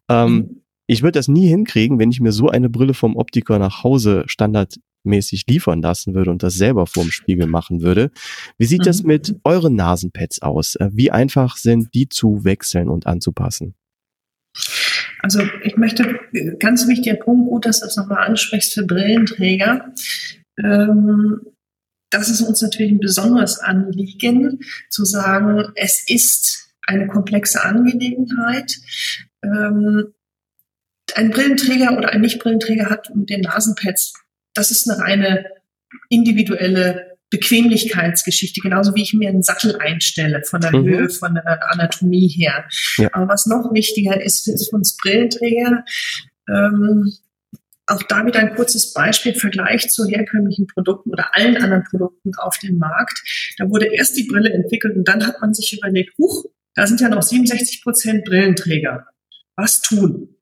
Ähm, 0.09 0.33
mhm. 0.33 0.61
Ich 0.87 1.03
würde 1.03 1.19
das 1.19 1.27
nie 1.27 1.47
hinkriegen, 1.47 1.99
wenn 1.99 2.11
ich 2.11 2.19
mir 2.19 2.31
so 2.31 2.49
eine 2.49 2.69
Brille 2.69 2.93
vom 2.93 3.15
Optiker 3.15 3.59
nach 3.59 3.83
Hause 3.83 4.23
standard 4.25 4.75
mäßig 5.03 5.45
liefern 5.47 5.81
lassen 5.81 6.13
würde 6.13 6.31
und 6.31 6.43
das 6.43 6.55
selber 6.55 6.87
vorm 6.87 7.11
Spiegel 7.11 7.47
machen 7.47 7.81
würde. 7.81 8.11
Wie 8.57 8.65
sieht 8.65 8.81
mhm. 8.81 8.85
das 8.85 9.03
mit 9.03 9.35
euren 9.43 9.75
Nasenpads 9.75 10.41
aus? 10.41 10.75
Äh, 10.75 10.89
wie 10.91 11.11
einfach 11.11 11.57
sind 11.57 11.93
die 11.93 12.09
zu 12.09 12.43
wechseln 12.43 12.89
und 12.89 13.07
anzupassen? 13.07 13.75
Also 15.21 15.43
ich 15.63 15.77
möchte, 15.77 16.19
ganz 16.59 16.87
wichtiger 16.87 17.15
Punkt, 17.15 17.49
gut, 17.49 17.65
dass 17.65 17.79
du 17.79 17.85
das 17.85 17.95
nochmal 17.95 18.27
ansprichst 18.27 18.73
für 18.73 18.83
Brillenträger. 18.83 19.93
Ähm, 20.57 21.41
das 22.09 22.29
ist 22.29 22.41
uns 22.41 22.61
natürlich 22.61 22.91
ein 22.91 22.99
besonderes 22.99 23.59
Anliegen, 23.59 24.59
zu 24.89 25.05
sagen, 25.05 25.71
es 25.75 26.03
ist 26.07 26.71
eine 26.85 27.07
komplexe 27.07 27.63
Angelegenheit. 27.63 28.77
Ähm, 29.43 30.13
ein 31.15 31.29
Brillenträger 31.29 31.97
oder 31.97 32.09
ein 32.09 32.21
Nicht-Brillenträger 32.21 32.89
hat 32.89 33.13
mit 33.15 33.29
den 33.29 33.41
Nasenpads 33.41 34.13
das 34.53 34.71
ist 34.71 34.89
eine 34.89 35.01
reine 35.01 35.45
individuelle 36.09 37.17
Bequemlichkeitsgeschichte, 37.29 38.59
genauso 38.59 38.93
wie 38.93 39.03
ich 39.03 39.13
mir 39.13 39.29
einen 39.29 39.41
Sattel 39.41 39.77
einstelle, 39.77 40.43
von 40.43 40.59
der 40.59 40.75
mhm. 40.75 40.85
Höhe, 40.85 41.09
von 41.09 41.33
der 41.33 41.71
Anatomie 41.71 42.27
her. 42.27 42.65
Ja. 42.97 43.09
Aber 43.13 43.29
was 43.29 43.45
noch 43.45 43.73
wichtiger 43.73 44.21
ist 44.21 44.43
für, 44.43 44.57
für 44.57 44.75
uns 44.75 44.97
Brillenträger, 44.97 45.85
ähm, 46.49 47.13
auch 47.87 48.03
da 48.03 48.25
wieder 48.25 48.39
ein 48.39 48.55
kurzes 48.55 48.93
Beispiel, 48.93 49.33
Vergleich 49.33 49.89
zu 49.89 50.05
herkömmlichen 50.05 50.67
Produkten 50.67 51.09
oder 51.09 51.35
allen 51.35 51.57
anderen 51.57 51.83
Produkten 51.83 52.31
auf 52.37 52.57
dem 52.59 52.77
Markt. 52.77 53.21
Da 53.57 53.69
wurde 53.69 53.87
erst 53.87 54.17
die 54.17 54.23
Brille 54.23 54.51
entwickelt 54.51 54.95
und 54.95 55.07
dann 55.07 55.25
hat 55.25 55.41
man 55.41 55.53
sich 55.53 55.77
überlegt, 55.77 56.17
huch, 56.17 56.45
da 56.75 56.87
sind 56.87 57.01
ja 57.01 57.09
noch 57.09 57.21
67 57.21 57.83
Prozent 57.83 58.25
Brillenträger. 58.25 59.07
Was 59.55 59.81
tun? 59.81 60.35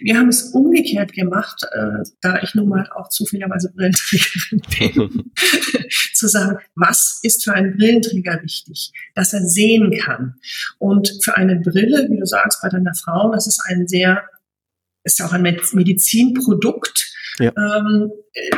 Wir 0.00 0.18
haben 0.18 0.28
es 0.28 0.50
umgekehrt 0.52 1.12
gemacht, 1.12 1.64
äh, 1.72 2.04
da 2.20 2.40
ich 2.42 2.54
nun 2.54 2.68
mal 2.68 2.88
auch 2.94 3.08
zufälligerweise 3.08 3.72
Brillenträgerin 3.72 4.62
bin, 4.78 5.32
zu 6.14 6.28
sagen, 6.28 6.58
was 6.74 7.20
ist 7.22 7.44
für 7.44 7.52
einen 7.52 7.76
Brillenträger 7.76 8.42
wichtig? 8.42 8.92
Dass 9.14 9.32
er 9.32 9.42
sehen 9.42 9.96
kann. 9.98 10.34
Und 10.78 11.10
für 11.22 11.36
eine 11.36 11.56
Brille, 11.56 12.08
wie 12.10 12.18
du 12.18 12.26
sagst, 12.26 12.60
bei 12.62 12.68
deiner 12.68 12.94
Frau, 12.94 13.32
das 13.32 13.46
ist 13.46 13.62
ein 13.66 13.86
sehr, 13.86 14.22
ist 15.04 15.18
ja 15.18 15.26
auch 15.26 15.32
ein 15.32 15.42
Medizinprodukt. 15.42 17.12
Ja. 17.38 17.52
Ähm, 17.56 18.10
äh, 18.34 18.50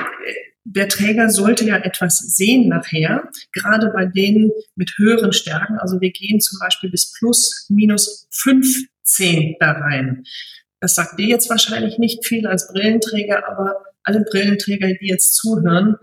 der 0.64 0.88
Träger 0.88 1.30
sollte 1.30 1.64
ja 1.64 1.78
etwas 1.78 2.18
sehen 2.18 2.68
nachher, 2.68 3.28
gerade 3.52 3.90
bei 3.92 4.04
denen 4.06 4.50
mit 4.76 4.92
höheren 4.98 5.32
Stärken. 5.32 5.78
Also 5.78 6.00
wir 6.00 6.10
gehen 6.10 6.40
zum 6.40 6.58
Beispiel 6.58 6.90
bis 6.90 7.12
plus, 7.18 7.66
minus 7.70 8.28
15 8.30 9.56
da 9.58 9.72
rein. 9.72 10.24
Das 10.80 10.94
sagt 10.94 11.18
dir 11.18 11.28
jetzt 11.28 11.50
wahrscheinlich 11.50 11.98
nicht 11.98 12.26
viel 12.26 12.46
als 12.46 12.68
Brillenträger, 12.68 13.48
aber 13.48 13.84
alle 14.02 14.22
Brillenträger, 14.22 14.88
die 14.88 15.08
jetzt 15.08 15.34
zuhören, 15.34 15.96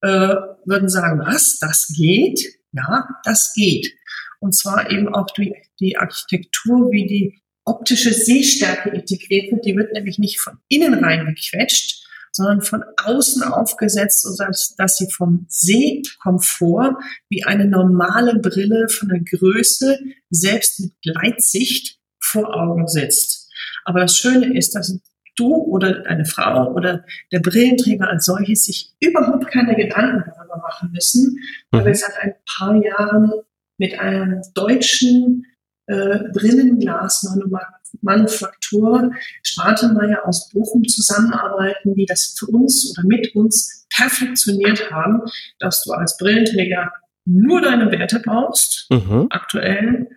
äh, 0.00 0.34
würden 0.64 0.88
sagen, 0.88 1.20
was, 1.20 1.58
das 1.58 1.92
geht? 1.96 2.40
Ja, 2.72 3.08
das 3.24 3.52
geht. 3.54 3.92
Und 4.40 4.56
zwar 4.56 4.90
eben 4.90 5.14
auch 5.14 5.30
die, 5.36 5.54
die 5.78 5.96
Architektur, 5.96 6.90
wie 6.90 7.06
die 7.06 7.42
optische 7.64 8.12
Sehstärke 8.12 8.90
integriert 8.90 9.52
wird. 9.52 9.64
Die 9.64 9.76
wird 9.76 9.92
nämlich 9.92 10.18
nicht 10.18 10.40
von 10.40 10.58
innen 10.68 10.94
reingequetscht, 10.94 12.04
sondern 12.32 12.62
von 12.62 12.82
außen 12.96 13.42
aufgesetzt, 13.42 14.22
sodass 14.22 14.74
dass 14.76 14.96
sie 14.96 15.08
vom 15.10 15.46
Sehkomfort 15.48 16.96
wie 17.28 17.44
eine 17.44 17.66
normale 17.66 18.38
Brille 18.38 18.88
von 18.88 19.10
der 19.10 19.20
Größe 19.20 19.98
selbst 20.30 20.80
mit 20.80 20.92
Gleitsicht 21.02 21.98
vor 22.18 22.54
Augen 22.56 22.88
sitzt. 22.88 23.41
Aber 23.84 24.00
das 24.00 24.16
Schöne 24.16 24.56
ist, 24.56 24.74
dass 24.74 24.98
du 25.36 25.54
oder 25.54 26.02
deine 26.02 26.24
Frau 26.24 26.72
oder 26.72 27.04
der 27.32 27.40
Brillenträger 27.40 28.08
als 28.08 28.24
solches 28.26 28.64
sich 28.64 28.92
überhaupt 29.00 29.48
keine 29.48 29.74
Gedanken 29.74 30.22
darüber 30.26 30.58
machen 30.58 30.92
müssen, 30.92 31.38
weil 31.70 31.82
mhm. 31.82 31.86
wir 31.86 31.94
seit 31.94 32.18
ein 32.20 32.34
paar 32.46 32.76
Jahren 32.76 33.32
mit 33.78 33.98
einem 33.98 34.42
deutschen 34.54 35.46
äh, 35.86 36.18
Brillenglasmanufaktur 36.32 39.12
Spatenmeier 39.42 40.26
aus 40.26 40.50
Bochum 40.50 40.84
zusammenarbeiten, 40.84 41.94
die 41.94 42.06
das 42.06 42.36
für 42.38 42.46
uns 42.46 42.92
oder 42.92 43.02
mit 43.06 43.34
uns 43.34 43.86
perfektioniert 43.94 44.90
haben, 44.90 45.22
dass 45.58 45.82
du 45.82 45.92
als 45.92 46.16
Brillenträger 46.18 46.92
nur 47.24 47.60
deine 47.60 47.90
Werte 47.90 48.20
brauchst, 48.20 48.86
mhm. 48.90 49.26
aktuell, 49.30 50.08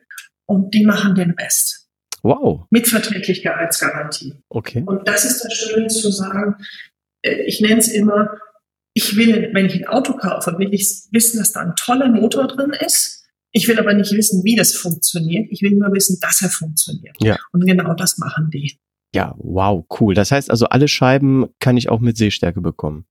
und 0.48 0.74
die 0.74 0.86
machen 0.86 1.16
den 1.16 1.32
Rest. 1.32 1.85
Wow. 2.26 2.66
Mit 2.72 2.88
Verträglichkeitsgarantie. 2.88 4.34
Okay. 4.50 4.84
Und 4.84 5.08
das 5.08 5.26
ist 5.26 5.46
das 5.46 5.54
Schöne 5.54 5.88
zu 5.90 6.10
sagen, 6.10 6.56
äh, 7.22 7.44
ich 7.46 7.62
nenne 7.62 7.78
es 7.78 7.88
immer, 7.88 8.30
ich 8.96 9.16
will, 9.16 9.52
wenn 9.54 9.68
ich 9.68 9.76
ein 9.76 9.86
Auto 9.86 10.14
kaufe, 10.14 10.58
will 10.58 10.74
ich 10.74 11.04
wissen, 11.12 11.38
dass 11.38 11.52
da 11.52 11.60
ein 11.60 11.76
toller 11.76 12.08
Motor 12.08 12.48
drin 12.48 12.72
ist. 12.84 13.28
Ich 13.52 13.68
will 13.68 13.78
aber 13.78 13.94
nicht 13.94 14.12
wissen, 14.12 14.44
wie 14.44 14.56
das 14.56 14.74
funktioniert. 14.74 15.48
Ich 15.52 15.62
will 15.62 15.76
nur 15.76 15.94
wissen, 15.94 16.18
dass 16.20 16.42
er 16.42 16.50
funktioniert. 16.50 17.16
Ja. 17.22 17.38
Und 17.52 17.64
genau 17.68 17.94
das 17.94 18.18
machen 18.18 18.50
die. 18.52 18.80
Ja, 19.14 19.36
wow, 19.38 19.86
cool. 20.00 20.16
Das 20.16 20.32
heißt 20.32 20.50
also, 20.50 20.66
alle 20.66 20.88
Scheiben 20.88 21.46
kann 21.60 21.78
ich 21.78 21.90
auch 21.90 22.00
mit 22.00 22.18
Sehstärke 22.18 22.60
bekommen. 22.60 23.06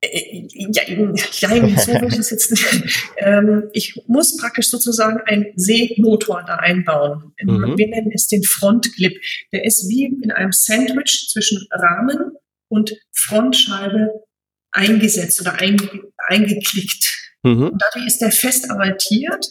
Äh, 0.00 0.46
ja, 0.52 0.82
ja, 0.86 1.78
so 1.78 1.92
will 1.92 2.08
ich 2.08 2.18
es 2.18 2.30
jetzt 2.30 2.50
nicht. 2.50 2.64
Ähm, 3.20 3.68
ich 3.72 4.00
muss 4.06 4.36
praktisch 4.36 4.70
sozusagen 4.70 5.20
einen 5.22 5.46
Sehmotor 5.56 6.44
da 6.46 6.54
einbauen. 6.54 7.32
Mhm. 7.42 7.76
Wir 7.76 7.88
nennen 7.88 8.12
es 8.14 8.28
den 8.28 8.44
Frontclip. 8.44 9.20
Der 9.52 9.64
ist 9.64 9.88
wie 9.88 10.04
in 10.04 10.30
einem 10.30 10.52
Sandwich 10.52 11.28
zwischen 11.32 11.66
Rahmen 11.72 12.36
und 12.68 12.94
Frontscheibe 13.12 14.24
eingesetzt 14.70 15.40
oder 15.40 15.54
einge 15.54 15.88
eingeklickt. 16.28 17.32
Mhm. 17.42 17.70
Und 17.70 17.82
dadurch 17.82 18.06
ist 18.06 18.20
der 18.20 18.30
fest 18.30 18.70
arretiert 18.70 19.46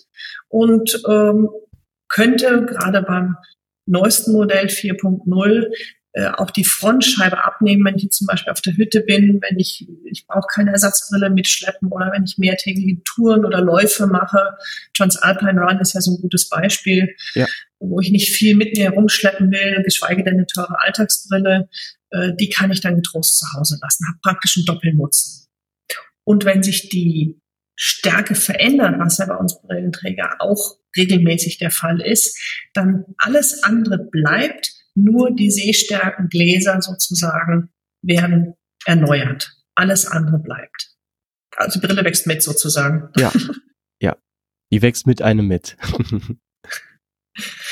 und 0.47 1.01
ähm, 1.09 1.49
könnte 2.07 2.65
gerade 2.65 3.01
beim 3.01 3.35
neuesten 3.85 4.31
Modell 4.31 4.67
4.0 4.67 5.65
äh, 6.17 6.31
auch 6.35 6.49
die 6.49 6.63
Frontscheibe 6.63 7.43
abnehmen, 7.43 7.85
wenn 7.85 7.95
ich 7.95 8.05
jetzt 8.05 8.17
zum 8.17 8.25
Beispiel 8.25 8.51
auf 8.51 8.61
der 8.61 8.75
Hütte 8.75 9.01
bin, 9.01 9.39
wenn 9.39 9.59
ich, 9.59 9.87
ich 10.05 10.25
brauche 10.25 10.47
keine 10.51 10.71
Ersatzbrille 10.71 11.29
mitschleppen 11.29 11.91
oder 11.91 12.11
wenn 12.11 12.23
ich 12.23 12.39
mehrtägige 12.39 13.03
Touren 13.03 13.45
oder 13.45 13.61
Läufe 13.61 14.07
mache. 14.07 14.57
Transalpine 14.95 15.61
Run 15.61 15.79
ist 15.79 15.93
ja 15.93 16.01
so 16.01 16.15
ein 16.15 16.21
gutes 16.21 16.49
Beispiel, 16.49 17.15
ja. 17.35 17.45
wo 17.77 17.99
ich 17.99 18.09
nicht 18.09 18.31
viel 18.31 18.55
mit 18.55 18.75
mir 18.75 18.85
herumschleppen 18.85 19.51
will, 19.51 19.83
geschweige 19.83 20.23
denn 20.23 20.33
eine 20.33 20.47
teure 20.47 20.81
Alltagsbrille. 20.81 21.69
Äh, 22.09 22.33
die 22.39 22.49
kann 22.49 22.71
ich 22.71 22.81
dann 22.81 22.95
getrost 22.95 23.37
zu 23.37 23.45
Hause 23.55 23.77
lassen, 23.79 24.07
habe 24.07 24.17
praktisch 24.23 24.57
einen 24.57 24.65
Doppelnutzen. 24.65 25.45
Und 26.23 26.45
wenn 26.45 26.63
sich 26.63 26.89
die 26.89 27.39
Stärke 27.75 28.33
verändert, 28.33 28.95
was 28.97 29.19
ja 29.19 29.27
bei 29.27 29.35
uns 29.35 29.61
Brillenträger 29.61 30.37
auch 30.39 30.77
regelmäßig 30.97 31.59
der 31.59 31.69
Fall 31.69 32.01
ist, 32.01 32.35
dann 32.73 33.05
alles 33.19 33.61
andere 33.61 33.99
bleibt, 33.99 34.73
nur 34.97 35.31
die 35.31 35.51
sehstärken 35.51 36.27
Gläser 36.29 36.81
sozusagen 36.81 37.69
werden 38.01 38.55
erneuert. 38.85 39.53
Alles 39.75 40.07
andere 40.07 40.39
bleibt. 40.39 40.95
Also 41.55 41.79
die 41.79 41.85
Brille 41.85 42.03
wächst 42.03 42.27
mit 42.27 42.41
sozusagen. 42.41 43.09
Ja, 43.15 43.31
ja. 44.01 44.17
Die 44.71 44.81
wächst 44.81 45.07
mit 45.07 45.21
einem 45.21 45.47
mit. 45.47 45.77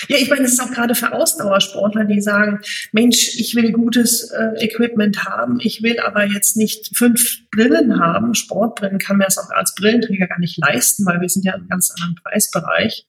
Ja, 0.08 0.18
ich 0.18 0.30
meine, 0.30 0.44
es 0.44 0.54
ist 0.54 0.60
auch 0.60 0.72
gerade 0.72 0.96
für 0.96 1.14
Ausdauersportler, 1.14 2.06
die 2.06 2.22
sagen, 2.22 2.60
Mensch, 2.92 3.36
ich 3.38 3.56
will 3.56 3.72
gutes 3.72 4.32
äh, 4.32 4.64
Equipment 4.64 5.26
haben, 5.26 5.60
ich 5.60 5.82
will 5.84 6.00
aber 6.00 6.26
jetzt 6.26 6.58
nicht 6.58 6.96
fünf 6.96 7.40
Brillen 7.52 8.00
haben. 8.00 8.36
Sportbrillen 8.36 9.00
kann 9.00 9.18
mir 9.18 9.26
das 9.26 9.38
auch 9.38 9.50
als 9.52 9.76
Brillenträger 9.76 10.28
gar 10.28 10.40
nicht 10.40 10.58
leisten, 10.58 11.06
weil 11.06 11.22
wir 11.22 11.30
sind 11.30 11.46
ja 11.46 11.54
in 11.54 11.62
einem 11.62 11.70
ganz 11.70 11.92
anderen 11.92 12.16
Preisbereich. 12.16 13.08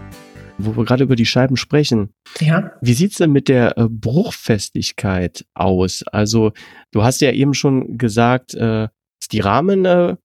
wo 0.59 0.77
wir 0.77 0.85
gerade 0.85 1.05
über 1.05 1.17
die 1.17 1.27
Scheiben 1.27 1.57
sprechen. 1.57 2.11
Ja. 2.41 2.73
Wie 2.81 2.95
sieht's 2.95 3.17
denn 3.17 3.33
mit 3.33 3.49
der 3.49 3.79
äh, 3.79 3.87
Bruchfestigkeit 3.89 5.45
aus? 5.55 6.03
Also 6.13 6.53
du 6.93 7.03
hast 7.05 7.21
ja 7.21 7.33
eben 7.33 7.55
schon 7.55 7.97
gesagt, 7.97 8.55
äh, 8.55 8.89
dass 9.21 9.29
die 9.31 9.41
Rahmen 9.41 9.85
äh, 9.85 10.17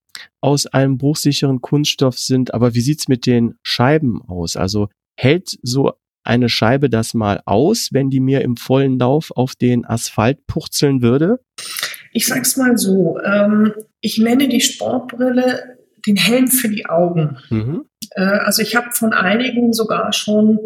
aus 0.42 0.66
einem 0.68 0.98
bruchsicheren 0.98 1.62
Kunststoff 1.62 2.20
sind, 2.20 2.54
aber 2.54 2.74
wie 2.74 2.82
sieht's 2.82 3.08
mit 3.08 3.26
den 3.26 3.56
Scheiben 3.64 4.22
aus? 4.22 4.56
Also 4.56 4.90
hält 5.20 5.58
so 5.62 5.94
eine 6.24 6.50
Scheibe 6.50 6.90
das 6.90 7.14
mal 7.14 7.42
aus, 7.46 7.90
wenn 7.92 8.10
die 8.10 8.20
mir 8.20 8.42
im 8.42 8.58
vollen 8.58 8.98
Lauf 8.98 9.32
auf 9.36 9.56
den 9.56 9.86
Asphalt 9.86 10.46
purzeln 10.48 11.02
würde? 11.02 11.40
Ich 12.12 12.28
sag's 12.28 12.58
mal 12.58 12.78
so, 12.78 13.20
ähm, 13.26 13.74
ich 14.00 14.18
nenne 14.20 14.48
die 14.48 14.62
Sportbrille 14.62 15.78
den 16.06 16.16
Helm 16.16 16.48
für 16.48 16.70
die 16.70 16.86
Augen. 16.86 17.38
Mhm. 17.50 17.86
Äh, 18.12 18.24
also 18.24 18.62
ich 18.62 18.76
habe 18.76 18.92
von 18.92 19.14
einigen 19.14 19.74
sogar 19.74 20.14
schon 20.14 20.60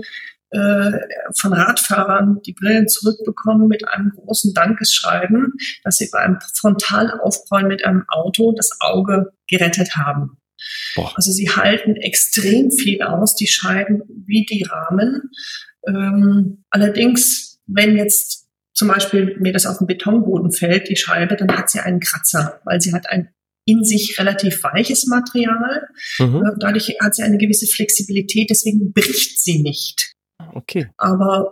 äh, 0.50 0.92
von 1.36 1.54
Radfahrern 1.54 2.42
die 2.46 2.54
Brillen 2.54 2.88
zurückbekommen 2.88 3.68
mit 3.68 3.88
einem 3.88 4.12
großen 4.16 4.54
Dankeschreiben, 4.54 5.54
dass 5.84 5.98
sie 5.98 6.10
beim 6.12 6.40
Frontalaufprall 6.56 7.66
mit 7.66 7.86
einem 7.86 8.06
Auto 8.08 8.54
das 8.56 8.78
Auge 8.80 9.34
gerettet 9.50 9.98
haben. 9.98 10.38
Boah. 10.96 11.12
Also 11.16 11.32
sie 11.32 11.50
halten 11.50 11.96
extrem 11.96 12.72
viel 12.72 13.02
aus, 13.02 13.36
die 13.36 13.48
Scheiben 13.48 14.04
wie 14.26 14.46
die 14.46 14.64
Rahmen. 14.64 15.32
Ähm, 15.86 16.64
allerdings, 16.70 17.60
wenn 17.68 17.98
jetzt 17.98 18.48
zum 18.74 18.88
Beispiel 18.88 19.38
mir 19.40 19.54
das 19.54 19.66
auf 19.66 19.80
den 19.80 19.88
Betonboden 19.88 20.52
fällt, 20.52 20.90
die 20.90 20.96
Scheibe, 20.96 21.36
dann 21.36 21.56
hat 21.56 21.70
sie 21.70 21.80
einen 21.80 22.00
Kratzer, 22.00 22.62
weil 22.64 22.80
sie 22.80 22.94
hat 22.94 23.10
ein 23.10 23.30
in 23.68 23.84
sich 23.84 24.18
relativ 24.18 24.64
weiches 24.64 25.06
Material. 25.08 25.88
Mhm. 26.20 26.36
Äh, 26.38 26.52
dadurch 26.60 26.96
hat 27.02 27.14
sie 27.16 27.24
eine 27.24 27.38
gewisse 27.38 27.68
Flexibilität, 27.68 28.50
deswegen 28.50 28.94
bricht 28.94 29.40
sie 29.40 29.62
nicht. 29.62 30.14
Okay. 30.54 30.90
Aber 30.98 31.52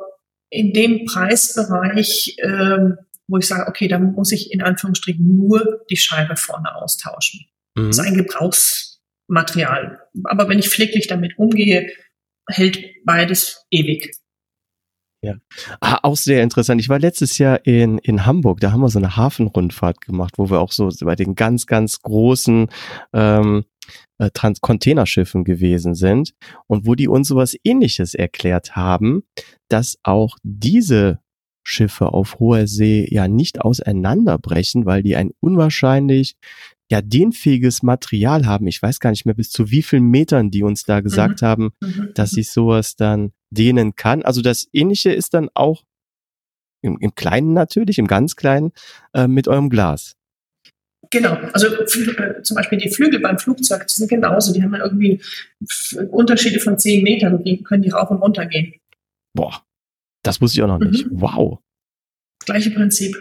in 0.49 0.71
dem 0.71 1.05
Preisbereich, 1.05 2.37
ähm, 2.41 2.97
wo 3.27 3.37
ich 3.37 3.47
sage, 3.47 3.67
okay, 3.67 3.87
da 3.87 3.99
muss 3.99 4.31
ich 4.31 4.53
in 4.53 4.61
Anführungsstrichen 4.61 5.37
nur 5.37 5.81
die 5.89 5.97
Scheibe 5.97 6.37
vorne 6.37 6.73
austauschen. 6.75 7.45
Mhm. 7.75 7.87
Das 7.87 7.99
ist 7.99 8.05
ein 8.05 8.15
Gebrauchsmaterial. 8.15 9.99
Aber 10.23 10.47
wenn 10.47 10.59
ich 10.59 10.69
pfleglich 10.69 11.07
damit 11.07 11.37
umgehe, 11.37 11.91
hält 12.49 12.79
beides 13.03 13.65
ewig. 13.71 14.15
Ja. 15.25 15.35
Ah, 15.79 15.99
auch 16.03 16.15
sehr 16.15 16.43
interessant. 16.43 16.79
Ich 16.81 16.89
war 16.89 16.99
letztes 16.99 17.37
Jahr 17.37 17.65
in, 17.65 17.97
in 17.99 18.25
Hamburg, 18.25 18.59
da 18.59 18.71
haben 18.71 18.81
wir 18.81 18.89
so 18.89 18.99
eine 18.99 19.15
Hafenrundfahrt 19.15 20.01
gemacht, 20.01 20.35
wo 20.37 20.49
wir 20.49 20.59
auch 20.59 20.71
so 20.71 20.89
bei 21.01 21.15
den 21.15 21.35
ganz, 21.35 21.65
ganz 21.65 22.01
großen 22.01 22.67
ähm, 23.13 23.65
äh, 24.17 24.29
Trans 24.31 24.61
Containerschiffen 24.61 25.43
gewesen 25.43 25.95
sind 25.95 26.33
und 26.67 26.85
wo 26.85 26.95
die 26.95 27.07
uns 27.07 27.27
sowas 27.27 27.55
ähnliches 27.63 28.13
erklärt 28.13 28.75
haben, 28.75 29.23
dass 29.67 29.97
auch 30.03 30.37
diese 30.43 31.19
Schiffe 31.63 32.13
auf 32.13 32.39
hoher 32.39 32.67
See 32.67 33.07
ja 33.09 33.27
nicht 33.27 33.61
auseinanderbrechen, 33.61 34.85
weil 34.85 35.01
die 35.01 35.15
ein 35.15 35.31
unwahrscheinlich 35.39 36.35
ja 36.89 37.01
dehnfähiges 37.01 37.81
Material 37.81 38.45
haben. 38.45 38.67
Ich 38.67 38.81
weiß 38.81 38.99
gar 38.99 39.09
nicht 39.09 39.25
mehr 39.25 39.33
bis 39.33 39.49
zu 39.49 39.71
wie 39.71 39.81
vielen 39.81 40.05
Metern 40.05 40.51
die 40.51 40.63
uns 40.63 40.83
da 40.83 41.01
gesagt 41.01 41.41
mhm. 41.41 41.45
haben, 41.45 41.69
mhm. 41.81 42.11
dass 42.13 42.31
sich 42.31 42.51
sowas 42.51 42.95
dann 42.95 43.31
dehnen 43.57 43.95
kann. 43.95 44.23
Also 44.23 44.41
das 44.41 44.67
Ähnliche 44.73 45.11
ist 45.11 45.33
dann 45.33 45.49
auch 45.53 45.83
im, 46.81 46.97
im 46.99 47.15
Kleinen 47.15 47.53
natürlich, 47.53 47.97
im 47.97 48.07
ganz 48.07 48.35
Kleinen, 48.35 48.71
äh, 49.13 49.27
mit 49.27 49.47
eurem 49.47 49.69
Glas. 49.69 50.15
Genau, 51.11 51.35
also 51.53 51.67
äh, 51.67 52.41
zum 52.41 52.55
Beispiel 52.55 52.79
die 52.79 52.89
Flügel 52.89 53.19
beim 53.19 53.37
Flugzeug, 53.37 53.87
die 53.87 53.93
sind 53.93 54.09
genauso, 54.09 54.53
die 54.53 54.63
haben 54.63 54.73
ja 54.73 54.83
irgendwie 54.83 55.21
Unterschiede 56.09 56.59
von 56.59 56.77
zehn 56.77 57.03
Metern, 57.03 57.43
die 57.43 57.63
können 57.63 57.83
die 57.83 57.89
rauf 57.89 58.09
und 58.09 58.17
runter 58.17 58.45
gehen. 58.45 58.73
Boah, 59.33 59.63
das 60.23 60.41
wusste 60.41 60.57
ich 60.57 60.63
auch 60.63 60.67
noch 60.67 60.79
mhm. 60.79 60.89
nicht. 60.89 61.05
Wow. 61.11 61.59
Gleiche 62.45 62.71
Prinzip. 62.71 63.15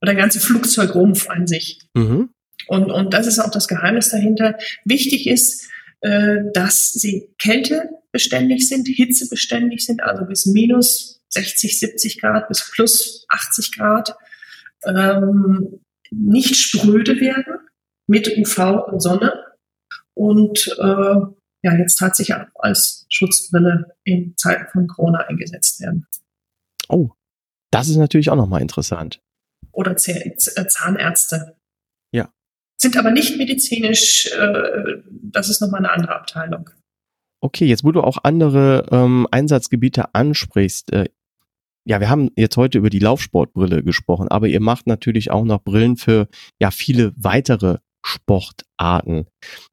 Oder 0.00 0.14
der 0.14 0.20
ganze 0.20 0.40
Flugzeugrumpf 0.40 1.28
an 1.28 1.46
sich. 1.46 1.78
Mhm. 1.94 2.30
Und, 2.66 2.90
und 2.90 3.14
das 3.14 3.26
ist 3.26 3.38
auch 3.38 3.50
das 3.50 3.68
Geheimnis 3.68 4.10
dahinter. 4.10 4.58
Wichtig 4.84 5.26
ist, 5.28 5.68
dass 6.52 6.92
sie 6.92 7.28
kältebeständig 7.38 8.68
sind, 8.68 8.88
hitzebeständig 8.88 9.84
sind, 9.84 10.02
also 10.02 10.24
bis 10.24 10.46
minus 10.46 11.20
60, 11.28 11.78
70 11.78 12.20
Grad 12.20 12.48
bis 12.48 12.70
plus 12.72 13.24
80 13.28 13.76
Grad, 13.76 14.16
ähm, 14.84 15.80
nicht 16.10 16.56
spröde 16.56 17.20
werden 17.20 17.54
mit 18.06 18.36
UV 18.36 18.88
und 18.88 19.00
Sonne 19.00 19.32
und 20.14 20.76
äh, 20.78 21.16
ja, 21.64 21.76
jetzt 21.76 21.96
tatsächlich 21.96 22.36
als 22.56 23.06
Schutzbrille 23.08 23.94
in 24.04 24.34
Zeiten 24.36 24.66
von 24.72 24.88
Corona 24.88 25.20
eingesetzt 25.20 25.80
werden. 25.80 26.06
Oh, 26.88 27.10
das 27.70 27.88
ist 27.88 27.96
natürlich 27.96 28.30
auch 28.30 28.36
nochmal 28.36 28.60
interessant. 28.60 29.20
Oder 29.70 29.96
Zahnärzte 29.96 31.56
sind 32.82 32.96
aber 32.96 33.10
nicht 33.10 33.38
medizinisch, 33.38 34.26
äh, 34.26 35.00
das 35.10 35.48
ist 35.48 35.60
nochmal 35.60 35.80
eine 35.80 35.92
andere 35.92 36.14
Abteilung. 36.14 36.68
Okay, 37.40 37.64
jetzt 37.66 37.84
wo 37.84 37.92
du 37.92 38.02
auch 38.02 38.18
andere 38.22 38.86
ähm, 38.90 39.26
Einsatzgebiete 39.30 40.14
ansprichst, 40.14 40.92
äh, 40.92 41.08
ja, 41.84 41.98
wir 41.98 42.08
haben 42.08 42.30
jetzt 42.36 42.56
heute 42.56 42.78
über 42.78 42.90
die 42.90 43.00
Laufsportbrille 43.00 43.82
gesprochen, 43.82 44.28
aber 44.28 44.46
ihr 44.46 44.60
macht 44.60 44.86
natürlich 44.86 45.30
auch 45.30 45.44
noch 45.44 45.62
Brillen 45.62 45.96
für 45.96 46.28
ja 46.60 46.70
viele 46.70 47.12
weitere 47.16 47.78
Sportarten. 48.04 49.26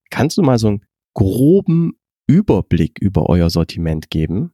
Kannst 0.10 0.38
du 0.38 0.41
mal 0.41 0.57
so 0.57 0.70
einen 0.70 0.86
groben 1.14 1.99
Überblick 2.28 2.97
über 2.99 3.30
euer 3.30 3.49
Sortiment 3.49 4.10
geben? 4.10 4.53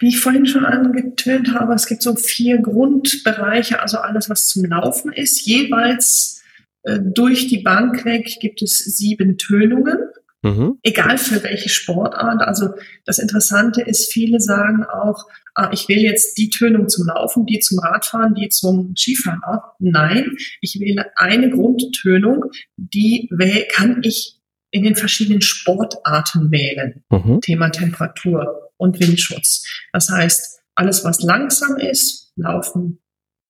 Wie 0.00 0.08
ich 0.08 0.20
vorhin 0.20 0.46
schon 0.46 0.64
angetönt 0.64 1.54
habe, 1.54 1.74
es 1.74 1.86
gibt 1.86 2.02
so 2.02 2.14
vier 2.14 2.58
Grundbereiche, 2.58 3.80
also 3.80 3.98
alles, 3.98 4.30
was 4.30 4.46
zum 4.46 4.64
Laufen 4.64 5.12
ist, 5.12 5.44
jeweils 5.44 6.37
durch 6.84 7.48
die 7.48 7.62
Bank 7.62 8.04
weg 8.04 8.38
gibt 8.40 8.62
es 8.62 8.78
sieben 8.78 9.36
Tönungen. 9.36 9.98
Mhm. 10.42 10.78
Egal 10.82 11.18
für 11.18 11.42
welche 11.42 11.68
Sportart. 11.68 12.42
Also 12.42 12.70
das 13.04 13.18
Interessante 13.18 13.82
ist, 13.82 14.12
viele 14.12 14.40
sagen 14.40 14.84
auch, 14.84 15.24
ah, 15.54 15.70
ich 15.72 15.88
will 15.88 15.98
jetzt 15.98 16.38
die 16.38 16.48
Tönung 16.48 16.88
zum 16.88 17.08
Laufen, 17.08 17.44
die 17.44 17.58
zum 17.58 17.80
Radfahren, 17.80 18.34
die 18.34 18.48
zum 18.48 18.94
Skifahren. 18.96 19.40
Nein, 19.80 20.36
ich 20.60 20.78
wähle 20.78 21.06
eine 21.16 21.50
Grundtönung, 21.50 22.44
die 22.76 23.28
kann 23.72 24.00
ich 24.04 24.38
in 24.70 24.84
den 24.84 24.94
verschiedenen 24.94 25.40
Sportarten 25.40 26.50
wählen. 26.52 27.02
Mhm. 27.10 27.40
Thema 27.40 27.70
Temperatur 27.70 28.70
und 28.76 29.00
Windschutz. 29.00 29.64
Das 29.92 30.08
heißt, 30.08 30.60
alles, 30.76 31.04
was 31.04 31.20
langsam 31.22 31.78
ist, 31.78 32.32
Laufen, 32.36 33.00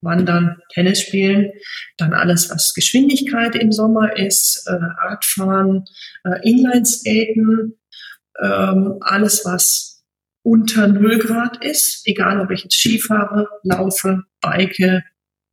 Wandern, 0.01 0.59
Tennis 0.73 1.03
spielen, 1.03 1.53
dann 1.97 2.15
alles, 2.15 2.51
was 2.51 2.75
Geschwindigkeit 2.75 3.55
im 3.57 3.73
Sommer 3.73 4.17
ist, 4.17 4.67
äh, 4.67 4.73
Radfahren, 4.73 5.85
äh, 6.25 6.49
Inlineskaten, 6.49 7.79
ähm, 8.41 8.99
alles, 9.01 9.45
was 9.45 10.05
unter 10.43 10.89
0 10.89 11.19
Grad 11.19 11.65
ist, 11.65 12.03
egal 12.07 12.41
ob 12.41 12.51
ich 12.51 12.63
jetzt 12.63 12.77
Skifahre, 12.77 13.49
laufe, 13.65 14.23
bike, 14.41 14.79
äh, 14.81 15.03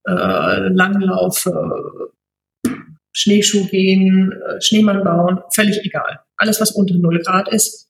langlaufe, 0.08 2.12
Schneeschuh 3.12 3.68
gehen, 3.68 4.32
äh, 4.32 4.62
Schneemann 4.62 5.04
bauen, 5.04 5.40
völlig 5.54 5.84
egal. 5.84 6.20
Alles, 6.38 6.62
was 6.62 6.72
unter 6.72 6.96
0 6.96 7.22
Grad 7.24 7.50
ist, 7.50 7.85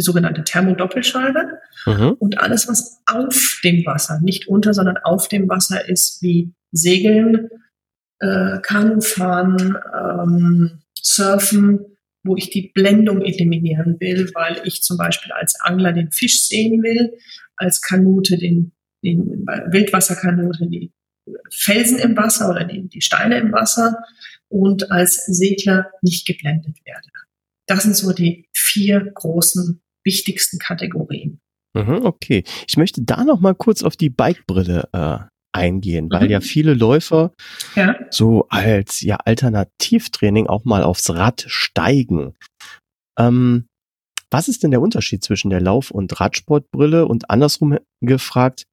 die 0.00 0.04
sogenannte 0.04 0.44
Thermodoppelscheibe. 0.44 1.60
Mhm. 1.84 2.12
Und 2.18 2.38
alles, 2.38 2.66
was 2.68 3.02
auf 3.06 3.60
dem 3.62 3.84
Wasser, 3.84 4.18
nicht 4.22 4.48
unter, 4.48 4.72
sondern 4.72 4.96
auf 4.96 5.28
dem 5.28 5.46
Wasser 5.48 5.86
ist, 5.86 6.22
wie 6.22 6.54
Segeln, 6.72 7.50
äh, 8.20 8.58
Kanufahren, 8.62 9.76
ähm, 9.94 10.80
Surfen, 10.94 11.84
wo 12.22 12.36
ich 12.36 12.48
die 12.48 12.70
Blendung 12.74 13.20
eliminieren 13.20 13.98
will, 14.00 14.30
weil 14.34 14.62
ich 14.64 14.82
zum 14.82 14.96
Beispiel 14.96 15.32
als 15.32 15.60
Angler 15.60 15.92
den 15.92 16.10
Fisch 16.12 16.42
sehen 16.44 16.82
will, 16.82 17.12
als 17.56 17.82
Kanute 17.82 18.38
den, 18.38 18.72
den 19.04 19.46
Wildwasserkanute 19.46 20.66
die 20.66 20.92
Felsen 21.50 21.98
im 21.98 22.16
Wasser 22.16 22.48
oder 22.48 22.64
die, 22.64 22.88
die 22.88 23.02
Steine 23.02 23.38
im 23.38 23.52
Wasser 23.52 23.98
und 24.48 24.90
als 24.90 25.26
Segler 25.26 25.90
nicht 26.00 26.26
geblendet 26.26 26.78
werde. 26.84 27.08
Das 27.66 27.82
sind 27.82 27.96
so 27.96 28.12
die 28.12 28.48
vier 28.52 29.00
großen 29.14 29.80
wichtigsten 30.04 30.58
Kategorien. 30.58 31.40
Mhm, 31.74 32.04
okay, 32.04 32.44
ich 32.66 32.76
möchte 32.76 33.02
da 33.02 33.24
noch 33.24 33.40
mal 33.40 33.54
kurz 33.54 33.82
auf 33.82 33.96
die 33.96 34.10
Bikebrille 34.10 34.88
äh, 34.92 35.18
eingehen, 35.52 36.06
mhm. 36.06 36.12
weil 36.12 36.30
ja 36.30 36.40
viele 36.40 36.74
Läufer 36.74 37.32
ja. 37.76 37.96
so 38.10 38.46
als 38.48 39.00
ja 39.00 39.16
Alternativtraining 39.16 40.46
auch 40.46 40.64
mal 40.64 40.82
aufs 40.82 41.10
Rad 41.10 41.44
steigen. 41.46 42.34
Ähm, 43.18 43.66
was 44.30 44.48
ist 44.48 44.62
denn 44.62 44.70
der 44.70 44.80
Unterschied 44.80 45.24
zwischen 45.24 45.50
der 45.50 45.60
Lauf- 45.60 45.90
und 45.90 46.20
Radsportbrille? 46.20 47.06
Und 47.06 47.30
andersrum 47.30 47.78
gefragt, 48.00 48.64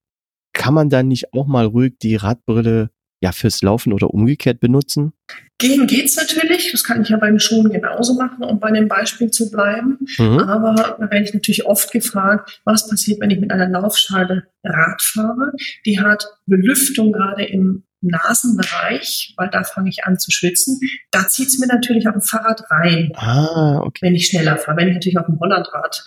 kann 0.54 0.74
man 0.74 0.90
dann 0.90 1.08
nicht 1.08 1.34
auch 1.34 1.48
mal 1.48 1.66
ruhig 1.66 1.96
die 2.02 2.16
Radbrille 2.16 2.90
ja 3.22 3.32
fürs 3.32 3.62
Laufen 3.62 3.94
oder 3.94 4.14
umgekehrt 4.14 4.60
benutzen? 4.60 5.14
Gehen 5.60 5.88
geht's 5.88 6.16
natürlich, 6.16 6.72
das 6.72 6.84
kann 6.84 7.02
ich 7.02 7.10
ja 7.10 7.18
beim 7.18 7.40
Schuhen 7.40 7.72
genauso 7.72 8.14
machen, 8.14 8.44
um 8.44 8.60
bei 8.60 8.72
dem 8.72 8.88
Beispiel 8.88 9.32
zu 9.32 9.50
bleiben. 9.50 9.98
Mhm. 10.20 10.40
Aber 10.40 10.98
da 11.00 11.12
werde 11.12 11.24
ich 11.24 11.34
natürlich 11.34 11.66
oft 11.66 11.92
gefragt, 11.92 12.62
was 12.64 12.88
passiert, 12.88 13.20
wenn 13.22 13.32
ich 13.32 13.40
mit 13.40 13.52
einer 13.52 13.68
Laufschale 13.68 14.48
Rad 14.64 15.02
fahre? 15.02 15.52
Die 15.86 16.00
hat 16.00 16.28
Belüftung 16.46 17.12
gerade 17.12 17.46
im 17.46 17.87
Nasenbereich, 18.02 19.34
weil 19.38 19.50
da 19.50 19.64
fange 19.64 19.90
ich 19.90 20.04
an 20.04 20.20
zu 20.20 20.32
schwitzen. 20.32 20.80
Da 21.12 21.28
zieht 21.28 21.48
es 21.48 21.60
mir 21.60 21.68
natürlich 21.68 22.08
auf 22.08 22.14
dem 22.14 22.22
Fahrrad 22.22 22.64
rein, 22.70 23.12
ah, 23.16 23.80
okay. 23.84 24.00
wenn 24.02 24.16
ich 24.16 24.28
schneller 24.28 24.58
fahre. 24.58 24.78
Wenn 24.78 24.90
ich 24.90 24.94
natürlich 24.94 25.18
auf 25.18 25.26
dem 25.26 25.40
Hollandrad 25.40 26.04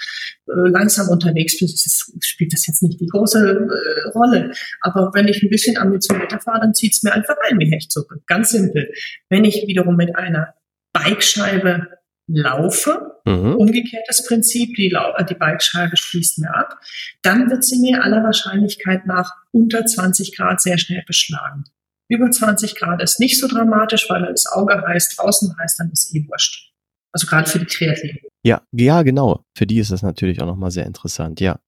äh, 0.46 0.68
langsam 0.70 1.08
unterwegs 1.08 1.58
bin, 1.58 1.68
das, 1.68 2.12
spielt 2.20 2.52
das 2.52 2.66
jetzt 2.66 2.82
nicht 2.82 3.00
die 3.00 3.06
große 3.06 3.38
äh, 3.38 4.08
Rolle. 4.10 4.52
Aber 4.80 5.10
wenn 5.14 5.28
ich 5.28 5.42
ein 5.42 5.50
bisschen 5.50 5.76
ambitionierter 5.76 6.40
fahre, 6.40 6.60
dann 6.60 6.74
zieht 6.74 6.92
es 6.92 7.02
mir 7.02 7.12
einfach 7.12 7.36
rein 7.44 7.58
wie 7.58 7.70
Hechtsuppe. 7.70 8.22
Ganz 8.26 8.50
simpel. 8.50 8.92
Wenn 9.28 9.44
ich 9.44 9.66
wiederum 9.66 9.96
mit 9.96 10.14
einer 10.16 10.54
Bikescheibe 10.92 11.88
laufe, 12.28 13.20
mhm. 13.24 13.56
umgekehrtes 13.56 14.26
Prinzip, 14.26 14.76
die, 14.76 14.92
äh, 14.92 15.24
die 15.24 15.34
Bikescheibe 15.34 15.96
schließt 15.96 16.38
mir 16.38 16.54
ab, 16.54 16.78
dann 17.22 17.50
wird 17.50 17.64
sie 17.64 17.80
mir 17.80 18.02
aller 18.04 18.22
Wahrscheinlichkeit 18.22 19.06
nach 19.06 19.34
unter 19.50 19.84
20 19.84 20.36
Grad 20.36 20.60
sehr 20.60 20.78
schnell 20.78 21.02
beschlagen. 21.06 21.64
Über 22.10 22.30
20 22.30 22.74
Grad 22.74 23.00
ist 23.02 23.20
nicht 23.20 23.40
so 23.40 23.46
dramatisch, 23.46 24.10
weil 24.10 24.26
das 24.26 24.46
Auge 24.46 24.82
heißt, 24.86 25.16
draußen 25.16 25.54
heißt, 25.58 25.78
dann 25.78 25.90
ist 25.92 26.14
eh 26.14 26.26
wurscht. 26.28 26.72
Also 27.12 27.26
gerade 27.26 27.48
für 27.48 27.60
die 27.60 27.66
Triathleten. 27.66 28.20
Ja, 28.44 28.62
ja, 28.72 29.02
genau. 29.02 29.44
Für 29.56 29.66
die 29.66 29.78
ist 29.78 29.92
das 29.92 30.02
natürlich 30.02 30.42
auch 30.42 30.46
nochmal 30.46 30.72
sehr 30.72 30.86
interessant, 30.86 31.40
ja. 31.40 31.60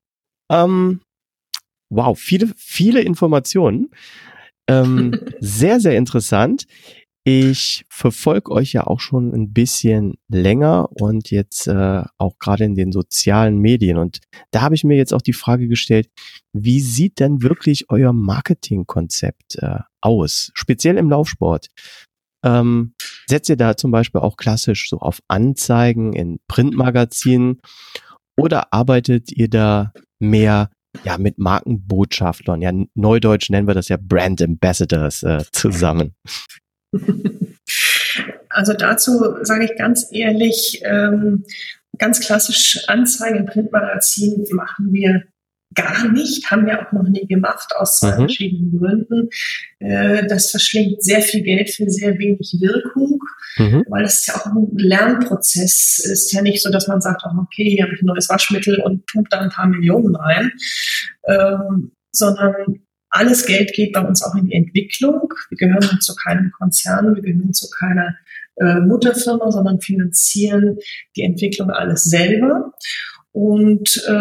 Ähm, 0.51 1.01
wow, 1.91 2.19
viele, 2.19 2.51
viele 2.57 3.03
Informationen. 3.03 3.91
Ähm, 4.69 5.19
sehr, 5.41 5.79
sehr 5.79 5.97
interessant. 5.97 6.67
Ich 7.25 7.85
verfolge 7.89 8.51
euch 8.51 8.73
ja 8.73 8.85
auch 8.87 8.99
schon 8.99 9.33
ein 9.33 9.53
bisschen 9.53 10.15
länger 10.29 10.89
und 11.01 11.31
jetzt 11.31 11.69
äh, 11.69 12.03
auch 12.19 12.39
gerade 12.41 12.65
in 12.65 12.75
den 12.75 12.91
sozialen 12.91 13.59
Medien. 13.59 13.97
Und 13.97 14.19
da 14.51 14.63
habe 14.63 14.75
ich 14.75 14.83
mir 14.83 14.97
jetzt 14.97 15.15
auch 15.15 15.23
die 15.23 15.33
Frage 15.33 15.69
gestellt, 15.69 16.11
wie 16.53 16.81
sieht 16.81 17.21
denn 17.21 17.43
wirklich 17.43 17.91
euer 17.91 18.13
Marketingkonzept 18.13 19.57
äh, 19.59 19.79
aus, 20.01 20.51
speziell 20.55 20.97
im 20.97 21.11
Laufsport? 21.11 21.69
Ähm, 22.45 22.95
setzt 23.29 23.49
ihr 23.49 23.57
da 23.57 23.77
zum 23.77 23.93
Beispiel 23.93 24.21
auch 24.21 24.37
klassisch 24.37 24.89
so 24.89 24.99
auf 24.99 25.21
Anzeigen 25.29 26.15
in 26.15 26.41
Printmagazinen 26.49 27.61
oder 28.37 28.73
arbeitet 28.73 29.31
ihr 29.31 29.49
da 29.49 29.93
mehr 30.19 30.71
ja 31.05 31.19
mit 31.19 31.39
Markenbotschaftlern, 31.39 32.61
ja 32.63 32.73
neudeutsch 32.95 33.49
nennen 33.49 33.69
wir 33.69 33.75
das 33.75 33.89
ja 33.89 33.97
Brand 34.01 34.43
Ambassadors 34.43 35.23
äh, 35.23 35.45
zusammen? 35.53 36.17
Also 38.55 38.75
dazu 38.75 39.37
sage 39.43 39.65
ich 39.65 39.77
ganz 39.77 40.09
ehrlich, 40.13 40.83
ähm, 40.85 41.45
ganz 41.99 42.21
klassisch 42.21 42.85
Anzeigen 42.87 43.39
im 43.39 43.47
Printmagazin 43.47 44.47
machen 44.53 44.93
wir 44.93 45.23
gar 45.75 46.13
nicht, 46.13 46.51
haben 46.51 46.67
wir 46.67 46.81
auch 46.81 46.93
noch 46.93 47.09
nie 47.09 47.27
gemacht, 47.27 47.73
aus 47.77 47.97
zwei 47.97 48.13
mhm. 48.13 48.17
verschiedenen 48.17 48.79
Gründen. 48.79 49.31
Äh, 49.79 50.27
das 50.27 50.51
verschlingt 50.51 51.03
sehr 51.03 51.23
viel 51.23 51.43
Geld 51.43 51.71
für 51.71 51.89
sehr 51.89 52.19
wenig 52.19 52.59
Wirkung, 52.61 53.21
mhm. 53.57 53.85
weil 53.89 54.05
es 54.05 54.27
ja 54.27 54.35
auch 54.35 54.47
ein 54.47 54.69
Lernprozess 54.77 55.99
ist. 56.05 56.33
ja 56.33 56.43
nicht 56.43 56.63
so, 56.63 56.71
dass 56.71 56.89
man 56.89 57.01
sagt, 57.01 57.23
oh, 57.25 57.39
okay, 57.41 57.71
hier 57.71 57.85
habe 57.85 57.95
ich 57.95 58.03
ein 58.03 58.07
neues 58.07 58.29
Waschmittel 58.29 58.81
und 58.81 59.07
pumpt 59.07 59.33
da 59.33 59.41
ein 59.41 59.51
paar 59.51 59.67
Millionen 59.67 60.15
rein, 60.15 60.53
ähm, 61.27 61.93
sondern 62.11 62.83
alles 63.13 63.47
Geld 63.47 63.73
geht 63.75 63.93
bei 63.93 64.01
uns 64.01 64.23
auch 64.23 64.35
in 64.35 64.47
die 64.47 64.55
Entwicklung. 64.55 65.33
Wir 65.51 65.59
gehören 65.59 66.01
zu 66.01 66.15
keinem 66.15 66.51
Konzern, 66.59 67.15
wir 67.15 67.23
gehören 67.23 67.53
zu 67.53 67.69
keiner 67.71 68.17
äh, 68.57 68.81
Mutterfirma, 68.81 69.51
sondern 69.51 69.81
finanzieren 69.81 70.79
die 71.15 71.23
Entwicklung 71.23 71.71
alles 71.71 72.05
selber. 72.05 72.73
Und 73.33 74.03
äh, 74.07 74.13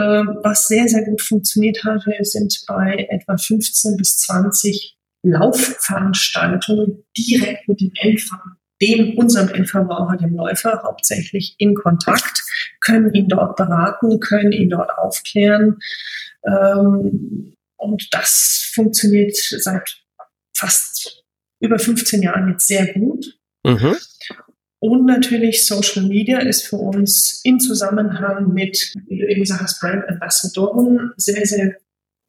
was 0.43 0.67
sehr, 0.67 0.87
sehr 0.87 1.05
gut 1.05 1.21
funktioniert 1.21 1.83
hat, 1.85 2.05
wir 2.05 2.23
sind 2.23 2.63
bei 2.67 3.07
etwa 3.09 3.37
15 3.37 3.95
bis 3.97 4.17
20 4.17 4.97
Laufveranstaltungen 5.23 7.03
direkt 7.17 7.67
mit 7.67 7.79
dem 7.79 7.91
Endverbraucher, 8.01 8.57
dem 8.81 9.17
unserem 9.17 9.49
Endverbraucher, 9.49 10.17
dem 10.17 10.35
Läufer, 10.35 10.81
hauptsächlich 10.83 11.55
in 11.59 11.75
Kontakt, 11.75 12.41
können 12.81 13.13
ihn 13.13 13.27
dort 13.29 13.55
beraten, 13.55 14.19
können 14.19 14.51
ihn 14.51 14.69
dort 14.69 14.97
aufklären. 14.97 15.77
Ähm, 16.45 17.53
und 17.82 18.07
das 18.11 18.69
funktioniert 18.73 19.36
seit 19.36 20.03
fast 20.55 21.23
über 21.59 21.79
15 21.79 22.21
Jahren 22.21 22.49
jetzt 22.49 22.67
sehr 22.67 22.93
gut. 22.93 23.39
Mhm. 23.65 23.95
Und 24.79 25.05
natürlich 25.05 25.65
Social 25.67 26.03
Media 26.03 26.39
ist 26.39 26.63
für 26.63 26.77
uns 26.77 27.41
in 27.43 27.59
Zusammenhang 27.59 28.51
mit, 28.53 28.93
wie 29.07 29.19
du 29.19 29.27
eben 29.27 29.45
sagst, 29.45 29.79
Brand 29.79 30.07
Ambassadoren 30.09 31.11
sehr, 31.17 31.45
sehr 31.45 31.75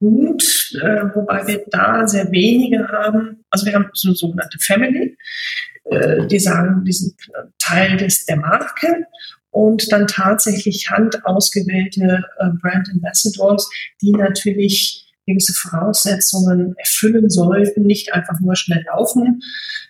gut, 0.01 0.43
äh, 0.83 1.05
wobei 1.15 1.47
wir 1.47 1.65
da 1.71 2.07
sehr 2.07 2.31
wenige 2.31 2.89
haben. 2.89 3.45
Also 3.51 3.67
wir 3.67 3.75
haben 3.75 3.89
so 3.95 4.09
eine 4.09 4.17
sogenannte 4.17 4.59
Family, 4.59 5.17
äh, 5.85 6.27
die 6.27 6.39
sagen, 6.39 6.85
die 6.85 6.93
sind 6.93 7.15
Teil 7.59 7.97
des, 7.97 8.27
der 8.27 8.37
Marke 8.37 9.07
und 9.51 9.91
dann 9.93 10.07
tatsächlich 10.07 10.91
handausgewählte 10.91 12.23
äh, 12.39 12.49
Brand 12.61 12.91
Ambassadors, 12.91 13.71
die 14.03 14.13
natürlich 14.13 15.12
gewisse 15.27 15.53
Voraussetzungen 15.53 16.75
erfüllen 16.77 17.31
sollten, 17.31 17.83
nicht 17.83 18.13
einfach 18.13 18.41
nur 18.41 18.57
schnell 18.57 18.85
laufen, 18.87 19.41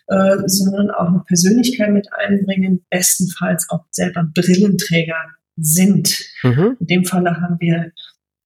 äh, 0.08 0.36
sondern 0.46 0.90
auch 0.90 1.08
eine 1.08 1.22
Persönlichkeit 1.26 1.90
mit 1.90 2.08
einbringen, 2.12 2.84
bestenfalls 2.90 3.68
auch 3.70 3.84
selber 3.90 4.24
Brillenträger 4.34 5.16
sind. 5.56 6.18
Mhm. 6.42 6.76
In 6.80 6.86
dem 6.86 7.04
Falle 7.04 7.40
haben 7.40 7.56
wir 7.60 7.92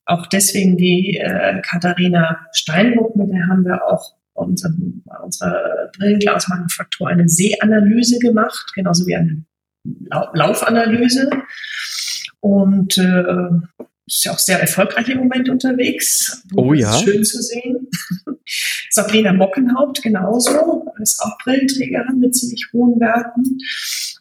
auch 0.05 0.27
deswegen 0.27 0.77
die 0.77 1.17
äh, 1.17 1.61
Katharina 1.63 2.47
Steinbuck, 2.53 3.17
mit 3.17 3.31
der 3.31 3.49
haben 3.49 3.65
wir 3.65 3.85
auch 3.85 4.15
unser, 4.35 4.71
unserer 5.23 5.91
Brillenglasmanufaktur 5.97 7.09
eine 7.09 7.29
Sehanalyse 7.29 8.19
gemacht, 8.19 8.71
genauso 8.75 9.07
wie 9.07 9.17
eine 9.17 9.45
Laufanalyse. 10.35 11.31
Und 12.41 12.99
äh, 12.99 13.25
ist 14.07 14.25
ja 14.25 14.33
auch 14.33 14.39
sehr 14.39 14.61
erfolgreich 14.61 15.09
im 15.09 15.19
Moment 15.19 15.49
unterwegs. 15.49 16.45
Oh 16.55 16.73
ja. 16.73 16.93
Schön 16.99 17.25
zu 17.25 17.43
sehen. 17.43 17.89
Sabrina 18.91 19.33
Mockenhaupt 19.33 20.03
genauso, 20.03 20.87
ist 21.03 21.21
auch 21.21 21.37
Brillenträgerin 21.43 22.21
mit 22.21 22.35
ziemlich 22.35 22.69
hohen 22.73 23.01
Werten. 23.01 23.59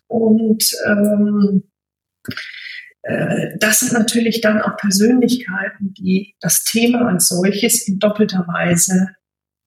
Und 0.08 0.66
ähm, 0.88 1.64
äh, 3.04 3.58
das 3.60 3.82
sind 3.82 3.94
natürlich 3.94 4.42
dann 4.42 4.62
auch 4.62 4.76
Persönlichkeiten, 4.78 5.94
die 5.94 6.36
das 6.42 6.64
Thema 6.64 7.08
als 7.08 7.28
solches 7.28 7.88
in 7.88 8.00
doppelter 8.00 8.46
Weise 8.48 9.16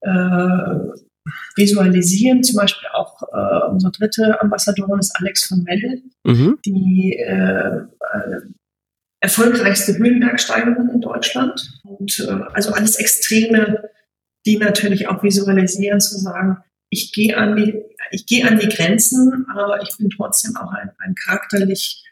äh, 0.01 1.09
visualisieren. 1.57 2.43
Zum 2.43 2.57
Beispiel 2.57 2.89
auch 2.93 3.23
äh, 3.23 3.71
unsere 3.71 3.93
dritte 3.93 4.41
Ambassadorin 4.41 4.99
ist 4.99 5.15
Alex 5.21 5.45
von 5.45 5.63
Melle, 5.63 6.03
mhm. 6.25 6.59
die 6.65 7.17
äh, 7.19 7.77
äh, 7.77 8.41
erfolgreichste 9.21 9.97
Höhenbergsteigerin 9.99 10.91
in 10.93 11.01
Deutschland. 11.01 11.81
Und 11.85 12.21
äh, 12.21 12.33
also 12.55 12.73
alles 12.73 12.97
Extreme, 12.97 13.83
die 14.47 14.57
natürlich 14.57 15.09
auch 15.09 15.23
visualisieren, 15.23 16.01
zu 16.01 16.19
sagen, 16.19 16.59
ich 16.91 17.13
gehe 17.13 17.37
an 17.37 17.57
die, 17.57 17.83
ich 18.13 18.27
gehe 18.27 18.49
an 18.49 18.59
die 18.59 18.69
Grenzen, 18.69 19.47
aber 19.55 19.83
ich 19.83 19.97
bin 19.99 20.09
trotzdem 20.11 20.57
auch 20.57 20.73
ein, 20.73 20.91
ein 20.99 21.15
charakterlich 21.15 22.05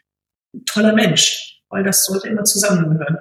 toller 0.65 0.93
Mensch, 0.93 1.61
weil 1.69 1.83
das 1.83 2.05
sollte 2.05 2.27
immer 2.27 2.43
zusammengehören. 2.43 3.17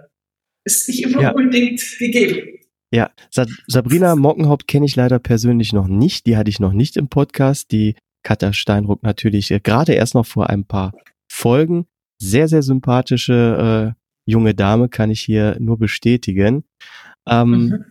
Ist 0.64 0.88
nicht 0.88 1.04
immer 1.04 1.22
ja. 1.22 1.30
unbedingt 1.30 1.80
gegeben. 1.98 2.58
Ja, 2.92 3.10
Sa 3.30 3.46
Sabrina 3.66 4.16
Mockenhaupt 4.16 4.68
kenne 4.68 4.86
ich 4.86 4.96
leider 4.96 5.18
persönlich 5.18 5.72
noch 5.72 5.88
nicht. 5.88 6.26
Die 6.26 6.36
hatte 6.36 6.50
ich 6.50 6.60
noch 6.60 6.72
nicht 6.72 6.96
im 6.96 7.08
Podcast. 7.08 7.70
Die 7.72 7.96
Katja 8.22 8.52
Steinruck 8.52 9.02
natürlich 9.02 9.50
äh, 9.50 9.60
gerade 9.60 9.94
erst 9.94 10.14
noch 10.14 10.26
vor 10.26 10.50
ein 10.50 10.64
paar 10.64 10.92
Folgen. 11.30 11.86
Sehr, 12.18 12.48
sehr 12.48 12.62
sympathische 12.62 13.94
äh, 13.94 14.00
junge 14.26 14.54
Dame 14.54 14.88
kann 14.88 15.10
ich 15.10 15.20
hier 15.20 15.56
nur 15.60 15.78
bestätigen. 15.78 16.64
Ähm, 17.26 17.50
mhm. 17.50 17.84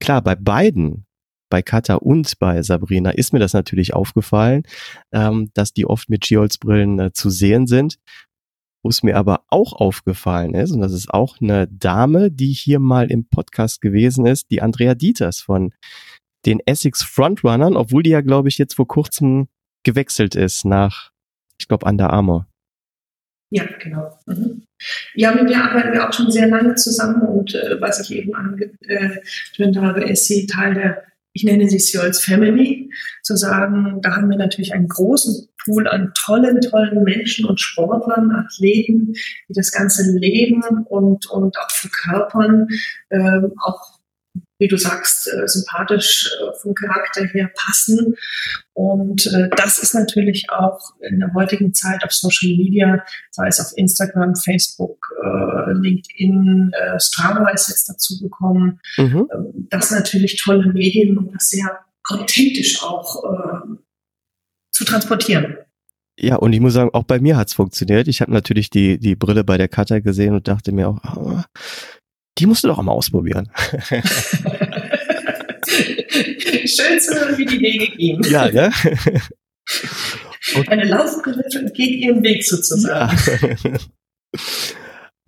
Klar, 0.00 0.22
bei 0.22 0.34
beiden, 0.34 1.06
bei 1.50 1.62
Katja 1.62 1.96
und 1.96 2.38
bei 2.38 2.62
Sabrina, 2.62 3.10
ist 3.10 3.32
mir 3.32 3.38
das 3.38 3.52
natürlich 3.52 3.94
aufgefallen, 3.94 4.64
ähm, 5.12 5.50
dass 5.54 5.72
die 5.72 5.86
oft 5.86 6.08
mit 6.08 6.24
Skiholzbrillen 6.24 6.98
äh, 6.98 7.12
zu 7.12 7.30
sehen 7.30 7.66
sind. 7.66 7.98
Wo 8.82 8.90
es 8.90 9.02
mir 9.02 9.16
aber 9.16 9.44
auch 9.48 9.72
aufgefallen 9.72 10.54
ist, 10.54 10.72
und 10.72 10.80
das 10.80 10.92
ist 10.92 11.08
auch 11.08 11.40
eine 11.40 11.66
Dame, 11.68 12.30
die 12.30 12.52
hier 12.52 12.80
mal 12.80 13.10
im 13.10 13.26
Podcast 13.26 13.80
gewesen 13.80 14.26
ist, 14.26 14.50
die 14.50 14.60
Andrea 14.60 14.94
Dieters 14.94 15.40
von 15.40 15.72
den 16.44 16.60
Essex 16.66 17.02
Frontrunnern, 17.02 17.76
obwohl 17.76 18.02
die 18.02 18.10
ja, 18.10 18.20
glaube 18.20 18.48
ich, 18.48 18.58
jetzt 18.58 18.74
vor 18.74 18.86
kurzem 18.86 19.48
gewechselt 19.84 20.34
ist 20.34 20.66
nach, 20.66 21.12
ich 21.58 21.66
glaube, 21.66 21.86
Under 21.86 22.10
Armour. 22.10 22.46
Ja, 23.54 23.62
genau. 23.78 24.18
Mhm. 24.26 24.62
Ja, 25.14 25.32
mit 25.32 25.48
der 25.48 25.62
arbeiten 25.70 25.92
wir 25.92 26.08
auch 26.08 26.12
schon 26.12 26.28
sehr 26.28 26.48
lange 26.48 26.74
zusammen 26.74 27.22
und 27.22 27.54
äh, 27.54 27.80
was 27.80 28.00
ich 28.00 28.16
eben 28.16 28.34
angetönt 28.34 29.76
habe, 29.76 30.02
ist 30.02 30.26
sie 30.26 30.46
Teil 30.46 30.74
der 30.74 31.04
ich 31.36 31.42
nenne 31.42 31.68
sie 31.68 31.80
Seoul's 31.80 32.24
Family, 32.24 32.90
zu 33.22 33.36
sagen, 33.36 34.00
da 34.02 34.14
haben 34.14 34.30
wir 34.30 34.36
natürlich 34.36 34.72
einen 34.72 34.86
großen 34.86 35.48
Pool 35.64 35.88
an 35.88 36.12
tollen, 36.14 36.60
tollen 36.60 37.02
Menschen 37.02 37.44
und 37.44 37.60
Sportlern, 37.60 38.30
Athleten, 38.30 39.14
die 39.48 39.52
das 39.52 39.72
ganze 39.72 40.16
leben 40.16 40.62
und, 40.88 41.26
und 41.26 41.58
auch 41.58 41.70
verkörpern, 41.72 42.68
ähm, 43.10 43.52
auch 43.64 43.93
wie 44.58 44.68
du 44.68 44.76
sagst, 44.76 45.28
äh, 45.28 45.46
sympathisch 45.46 46.30
äh, 46.40 46.58
vom 46.60 46.74
Charakter 46.74 47.24
her 47.24 47.50
passen. 47.54 48.14
Und 48.72 49.26
äh, 49.26 49.48
das 49.56 49.78
ist 49.78 49.94
natürlich 49.94 50.50
auch 50.50 50.80
in 51.00 51.20
der 51.20 51.32
heutigen 51.34 51.74
Zeit 51.74 52.04
auf 52.04 52.12
Social 52.12 52.56
Media, 52.56 53.04
sei 53.30 53.48
es 53.48 53.60
auf 53.60 53.72
Instagram, 53.76 54.36
Facebook, 54.36 55.08
äh, 55.22 55.72
LinkedIn, 55.72 56.72
äh, 56.72 57.00
Strava 57.00 57.50
ist 57.50 57.68
jetzt 57.68 57.88
dazu 57.88 58.20
gekommen. 58.20 58.80
Mhm. 58.96 59.28
Ähm, 59.32 59.68
das 59.70 59.90
natürlich 59.90 60.40
tolle 60.42 60.72
Medien, 60.72 61.18
um 61.18 61.32
das 61.32 61.50
sehr 61.50 61.80
authentisch 62.08 62.82
auch 62.82 63.24
äh, 63.24 63.76
zu 64.72 64.84
transportieren. 64.84 65.56
Ja, 66.18 66.36
und 66.36 66.52
ich 66.52 66.60
muss 66.60 66.74
sagen, 66.74 66.90
auch 66.92 67.02
bei 67.02 67.18
mir 67.18 67.36
hat's 67.36 67.54
funktioniert. 67.54 68.06
Ich 68.06 68.20
habe 68.20 68.32
natürlich 68.32 68.70
die, 68.70 68.98
die 68.98 69.16
Brille 69.16 69.42
bei 69.42 69.58
der 69.58 69.68
Cutter 69.68 70.00
gesehen 70.00 70.34
und 70.34 70.46
dachte 70.46 70.70
mir 70.70 70.88
auch, 70.88 71.16
oh, 71.16 71.40
die 72.38 72.46
musst 72.46 72.64
du 72.64 72.68
doch 72.68 72.82
mal 72.82 72.92
ausprobieren. 72.92 73.50
Schön 76.66 77.00
zu 77.00 77.14
hören, 77.14 77.38
wie 77.38 77.46
die 77.46 77.60
Wege 77.60 77.96
gehen. 77.96 78.22
Ja, 78.24 78.48
ja. 78.48 78.70
Und 80.56 80.68
Eine 80.68 80.84
Laufbrille 80.84 81.44
geht 81.72 82.00
ihren 82.00 82.22
Weg 82.22 82.44
sozusagen. 82.44 83.16
Ja. 83.40 83.50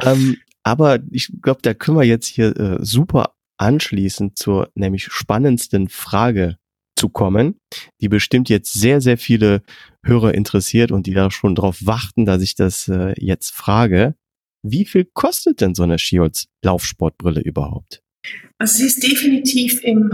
ähm, 0.13 0.37
aber 0.63 0.99
ich 1.11 1.31
glaube, 1.41 1.61
da 1.63 1.75
können 1.75 1.97
wir 1.97 2.05
jetzt 2.05 2.27
hier 2.27 2.57
äh, 2.57 2.79
super 2.81 3.35
anschließen 3.57 4.37
zur 4.37 4.71
nämlich 4.75 5.07
spannendsten 5.07 5.89
Frage 5.89 6.57
zu 6.97 7.09
kommen, 7.09 7.59
die 8.01 8.09
bestimmt 8.09 8.49
jetzt 8.49 8.73
sehr, 8.73 9.01
sehr 9.01 9.19
viele 9.19 9.63
Hörer 10.05 10.35
interessiert 10.35 10.93
und 10.93 11.07
die 11.07 11.15
da 11.15 11.31
schon 11.31 11.55
drauf 11.55 11.79
warten, 11.85 12.27
dass 12.27 12.43
ich 12.43 12.55
das 12.55 12.89
äh, 12.89 13.15
jetzt 13.17 13.55
frage. 13.55 14.15
Wie 14.69 14.85
viel 14.85 15.05
kostet 15.05 15.61
denn 15.61 15.75
so 15.75 15.85
eine 15.85 15.99
Shields 15.99 16.49
Laufsportbrille 16.64 17.41
überhaupt? 17.41 18.03
Also 18.59 18.79
sie 18.79 18.87
ist 18.87 19.03
definitiv 19.03 19.83
im 19.85 20.12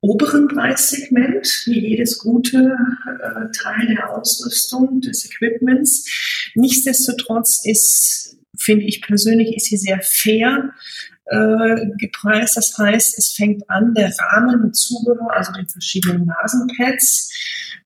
oberen 0.00 0.48
Preissegment, 0.48 1.46
wie 1.66 1.88
jedes 1.88 2.18
gute 2.18 2.58
äh, 2.58 3.50
Teil 3.62 3.86
der 3.88 4.10
Ausrüstung, 4.10 5.00
des 5.00 5.26
Equipments. 5.26 6.50
Nichtsdestotrotz 6.54 7.62
ist, 7.64 8.38
finde 8.56 8.84
ich 8.84 9.02
persönlich, 9.02 9.56
ist 9.56 9.66
sie 9.66 9.76
sehr 9.76 10.00
fair 10.02 10.70
äh, 11.26 11.86
gepreist. 11.98 12.56
Das 12.56 12.78
heißt, 12.78 13.18
es 13.18 13.32
fängt 13.32 13.68
an, 13.68 13.92
der 13.94 14.12
Rahmen 14.18 14.62
mit 14.62 14.76
Zubehör, 14.76 15.36
also 15.36 15.52
den 15.52 15.68
verschiedenen 15.68 16.26
Nasenpads, 16.26 17.32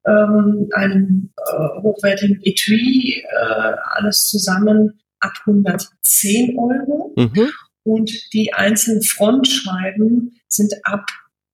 ähm, 0.06 0.68
einem 0.74 1.30
äh, 1.36 1.82
hochwertigen 1.82 2.40
Etui, 2.42 3.22
äh, 3.22 3.74
alles 3.96 4.28
zusammen 4.28 5.00
ab 5.24 5.32
110 5.46 6.58
Euro. 6.58 7.12
Mhm. 7.16 7.50
Und 7.82 8.32
die 8.32 8.52
einzelnen 8.54 9.02
Frontscheiben 9.02 10.40
sind 10.48 10.72
ab 10.84 11.06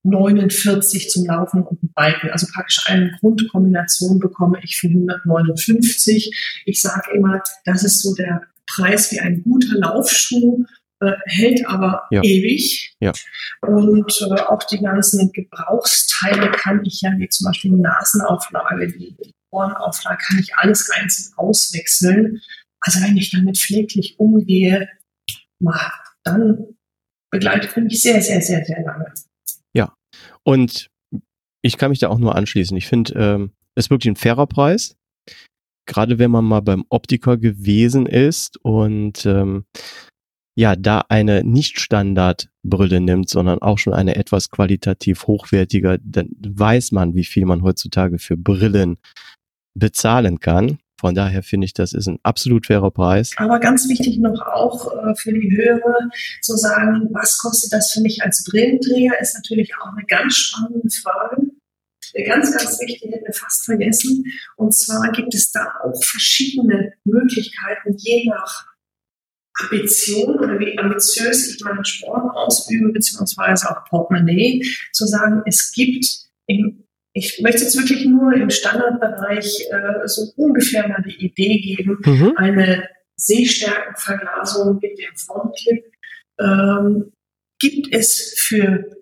49 0.03 1.11
zum 1.11 1.27
Laufen 1.27 1.63
und 1.63 1.95
Biken. 1.95 2.31
Also 2.31 2.47
praktisch 2.53 2.85
eine 2.87 3.11
Grundkombination 3.21 4.19
bekomme 4.19 4.59
ich 4.63 4.77
für 4.77 4.89
159. 4.89 6.63
Ich 6.65 6.81
sage 6.81 7.11
immer, 7.15 7.43
das 7.65 7.85
ist 7.85 8.03
so 8.03 8.15
der 8.15 8.43
Preis 8.67 9.11
wie 9.13 9.21
ein 9.21 9.43
guter 9.43 9.75
Laufschuh, 9.79 10.65
äh, 11.01 11.13
hält 11.27 11.67
aber 11.67 12.05
ja. 12.11 12.23
ewig. 12.23 12.95
Ja. 13.01 13.13
Und 13.63 14.21
äh, 14.21 14.41
auch 14.43 14.63
die 14.65 14.79
ganzen 14.79 15.33
Gebrauchsteile 15.33 16.51
kann 16.53 16.85
ich 16.85 17.01
ja, 17.01 17.11
wie 17.17 17.29
zum 17.29 17.47
Beispiel 17.47 17.73
die 17.73 17.81
Nasenauflage, 17.81 18.87
die, 18.89 19.17
die 19.23 19.35
Ohrenauflage, 19.51 20.19
kann 20.27 20.39
ich 20.39 20.55
alles 20.57 20.89
einzeln 20.91 21.33
auswechseln. 21.37 22.41
Also 22.81 23.01
wenn 23.01 23.17
ich 23.17 23.31
damit 23.31 23.59
pfleglich 23.59 24.19
umgehe, 24.19 24.89
dann 26.25 26.77
begleitet 27.31 27.77
mich 27.77 28.03
sehr, 28.03 28.21
sehr, 28.23 28.41
sehr, 28.41 28.65
sehr 28.65 28.83
lange. 28.83 29.13
Ja, 29.75 29.95
und 30.43 30.91
ich 31.63 31.77
kann 31.77 31.91
mich 31.91 31.99
da 31.99 32.09
auch 32.09 32.19
nur 32.19 32.35
anschließen. 32.35 32.77
Ich 32.77 32.87
finde, 32.87 33.13
ähm, 33.15 33.53
es 33.75 33.87
ist 33.87 33.91
wirklich 33.91 34.11
ein 34.11 34.17
fairer 34.17 34.47
Preis. 34.47 34.97
Gerade 35.87 36.19
wenn 36.19 36.31
man 36.31 36.45
mal 36.45 36.61
beim 36.61 36.85
Optiker 36.89 37.37
gewesen 37.37 38.07
ist 38.07 38.59
und 38.63 39.27
ähm, 39.27 39.65
ja, 40.57 40.77
da 40.77 41.05
eine 41.09 41.43
Nicht-Standard-Brille 41.45 43.01
nimmt, 43.01 43.29
sondern 43.29 43.61
auch 43.61 43.79
schon 43.79 43.95
eine 43.95 44.17
etwas 44.17 44.51
qualitativ 44.51 45.27
hochwertiger, 45.27 45.99
dann 46.03 46.31
weiß 46.39 46.93
man, 46.93 47.15
wie 47.15 47.25
viel 47.25 47.47
man 47.47 47.63
heutzutage 47.63 48.19
für 48.19 48.37
Brillen 48.37 48.99
bezahlen 49.75 50.41
kann. 50.41 50.79
Von 51.01 51.15
daher 51.15 51.43
finde 51.43 51.65
ich, 51.65 51.73
das 51.73 51.95
ist 51.95 52.09
ein 52.09 52.19
absolut 52.25 52.67
fairer 52.67 52.91
Preis. 52.91 53.31
Aber 53.37 53.59
ganz 53.59 53.89
wichtig 53.89 54.19
noch 54.19 54.39
auch 54.43 54.93
äh, 54.93 55.15
für 55.15 55.33
die 55.33 55.57
Hörer 55.57 56.11
zu 56.43 56.59
sagen, 56.59 57.09
was 57.13 57.39
kostet 57.39 57.73
das 57.73 57.91
für 57.91 58.03
mich 58.03 58.23
als 58.23 58.45
Brillenträger, 58.45 59.19
ist 59.19 59.35
natürlich 59.35 59.73
auch 59.77 59.97
eine 59.97 60.05
ganz 60.05 60.35
spannende 60.35 60.91
Frage. 60.91 61.47
Ganz, 62.27 62.53
ganz 62.53 62.79
wichtig, 62.81 63.11
hätten 63.11 63.25
wir 63.25 63.33
fast 63.33 63.65
vergessen. 63.65 64.25
Und 64.57 64.75
zwar 64.75 65.11
gibt 65.13 65.35
es 65.35 65.51
da 65.51 65.73
auch 65.83 66.05
verschiedene 66.05 66.93
Möglichkeiten, 67.05 67.95
je 67.97 68.29
nach 68.29 68.67
Ambition 69.63 70.39
oder 70.39 70.59
wie 70.59 70.79
ambitiös 70.79 71.55
ich 71.55 71.65
meinen 71.65 71.85
Sport 71.87 72.37
ausübe, 72.37 72.93
beziehungsweise 72.93 73.71
auch 73.71 73.89
Portemonnaie, 73.89 74.63
zu 74.93 75.07
sagen, 75.07 75.43
es 75.47 75.73
gibt 75.73 76.05
im 76.47 76.85
ich 77.13 77.41
möchte 77.43 77.63
jetzt 77.63 77.77
wirklich 77.77 78.07
nur 78.07 78.33
im 78.35 78.51
Standardbereich 78.51 79.67
äh, 79.71 80.07
so 80.07 80.33
ungefähr 80.37 80.87
mal 80.89 81.03
die 81.03 81.25
Idee 81.25 81.59
geben, 81.59 81.99
mhm. 82.05 82.35
eine 82.37 82.89
Sehstärkenverglasung 83.17 84.79
mit 84.81 84.99
dem 84.99 85.17
Frontclip 85.17 85.85
ähm, 86.41 87.13
gibt 87.59 87.93
es 87.95 88.35
für 88.37 88.97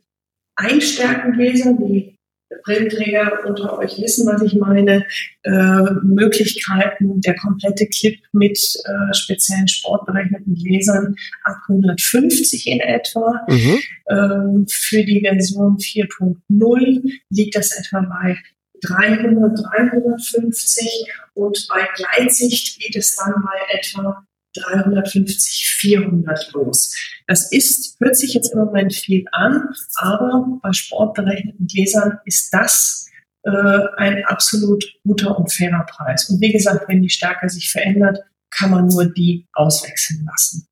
Einstärkengläser, 0.56 1.74
die 1.74 2.17
Brillenträger 2.64 3.44
unter 3.46 3.78
euch 3.78 3.98
wissen, 4.00 4.26
was 4.26 4.42
ich 4.42 4.54
meine, 4.54 5.04
äh, 5.42 5.82
Möglichkeiten, 6.02 7.20
der 7.20 7.36
komplette 7.36 7.86
Clip 7.86 8.18
mit 8.32 8.58
äh, 8.58 9.14
speziellen 9.14 9.68
sportberechneten 9.68 10.54
Gläsern 10.54 11.14
ab 11.44 11.56
150 11.68 12.66
in 12.66 12.80
etwa. 12.80 13.44
Mhm. 13.48 13.78
Ähm, 14.08 14.66
für 14.68 15.04
die 15.04 15.20
Version 15.20 15.76
4.0 15.76 17.12
liegt 17.30 17.56
das 17.56 17.72
etwa 17.72 18.00
bei 18.00 18.38
300, 18.82 19.58
350 19.58 21.06
und 21.34 21.66
bei 21.68 21.86
Gleitsicht 21.96 22.80
geht 22.80 22.96
es 22.96 23.16
dann 23.16 23.34
bei 23.42 23.76
etwa 23.76 24.24
350, 24.58 25.76
400 25.80 26.52
los. 26.52 26.94
Das 27.26 27.52
ist, 27.52 27.98
hört 28.00 28.16
sich 28.16 28.34
jetzt 28.34 28.52
im 28.52 28.60
Moment 28.60 28.94
viel 28.94 29.24
an, 29.32 29.68
aber 29.96 30.58
bei 30.62 30.72
sportberechneten 30.72 31.66
Gläsern 31.66 32.18
ist 32.24 32.52
das 32.52 33.08
äh, 33.44 33.50
ein 33.96 34.24
absolut 34.26 34.84
guter 35.04 35.38
und 35.38 35.52
fairer 35.52 35.84
Preis. 35.86 36.28
Und 36.28 36.40
wie 36.40 36.52
gesagt, 36.52 36.88
wenn 36.88 37.02
die 37.02 37.10
Stärke 37.10 37.48
sich 37.48 37.70
verändert, 37.70 38.18
kann 38.50 38.70
man 38.70 38.88
nur 38.88 39.06
die 39.06 39.46
auswechseln 39.52 40.26
lassen. 40.26 40.66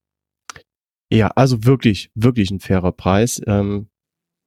Ja, 1.12 1.28
also 1.28 1.64
wirklich, 1.64 2.10
wirklich 2.14 2.50
ein 2.50 2.60
fairer 2.60 2.92
Preis. 2.92 3.40
Ähm, 3.46 3.88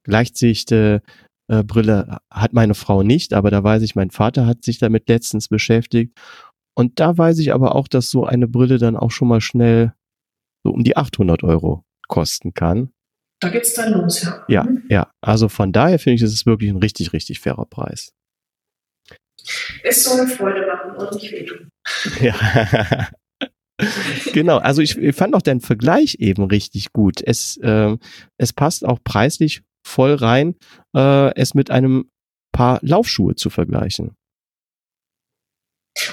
Gleitsicht 0.04 0.72
äh, 0.72 1.00
äh, 1.48 1.64
Brille 1.64 2.20
hat 2.32 2.54
meine 2.54 2.76
Frau 2.76 3.04
nicht, 3.04 3.34
aber 3.34 3.50
da 3.52 3.64
weiß 3.64 3.82
ich, 3.82 3.96
mein 3.96 4.12
Vater 4.12 4.46
hat 4.46 4.64
sich 4.64 4.78
damit 4.78 5.10
letztens 5.10 5.48
beschäftigt 5.48 6.18
und 6.80 7.02
da 7.02 7.18
weiß 7.18 7.40
ich 7.40 7.52
aber 7.52 7.76
auch, 7.76 7.90
dass 7.90 8.10
so 8.10 8.24
eine 8.24 8.48
Brille 8.48 8.78
dann 8.78 8.96
auch 8.96 9.12
schon 9.12 9.28
mal 9.28 9.42
schnell 9.42 9.94
so 10.64 10.72
um 10.72 10.86
die 10.86 10.96
800 10.96 11.44
Euro 11.44 11.84
kosten 12.08 12.54
kann. 12.54 12.94
Da 13.42 13.50
geht's 13.50 13.74
dann 13.74 13.92
los, 13.92 14.22
ja. 14.22 14.46
Ja, 14.48 14.64
mhm. 14.64 14.84
ja. 14.88 15.12
Also 15.20 15.50
von 15.50 15.74
daher 15.74 16.00
finde 16.00 16.16
ich, 16.16 16.22
es 16.22 16.32
ist 16.32 16.46
wirklich 16.46 16.70
ein 16.70 16.78
richtig, 16.78 17.12
richtig 17.12 17.42
fairer 17.42 17.66
Preis. 17.66 18.14
Es 19.84 20.06
soll 20.06 20.26
Freude 20.28 20.68
machen 20.68 20.96
und 20.96 21.14
nicht 21.16 21.30
wehtun. 21.34 21.68
Ja. 22.22 23.10
genau, 24.34 24.60
also 24.60 24.82
ich, 24.82 24.98
ich, 24.98 25.16
fand 25.16 25.36
auch 25.36 25.42
deinen 25.42 25.60
Vergleich 25.60 26.16
eben 26.20 26.46
richtig 26.46 26.94
gut. 26.94 27.22
Es, 27.22 27.58
äh, 27.58 27.98
es 28.38 28.54
passt 28.54 28.86
auch 28.86 29.00
preislich 29.04 29.64
voll 29.86 30.14
rein, 30.14 30.56
äh, 30.96 31.34
es 31.36 31.54
mit 31.54 31.72
einem 31.72 32.10
Paar 32.54 32.80
Laufschuhe 32.84 33.36
zu 33.36 33.50
vergleichen. 33.50 34.16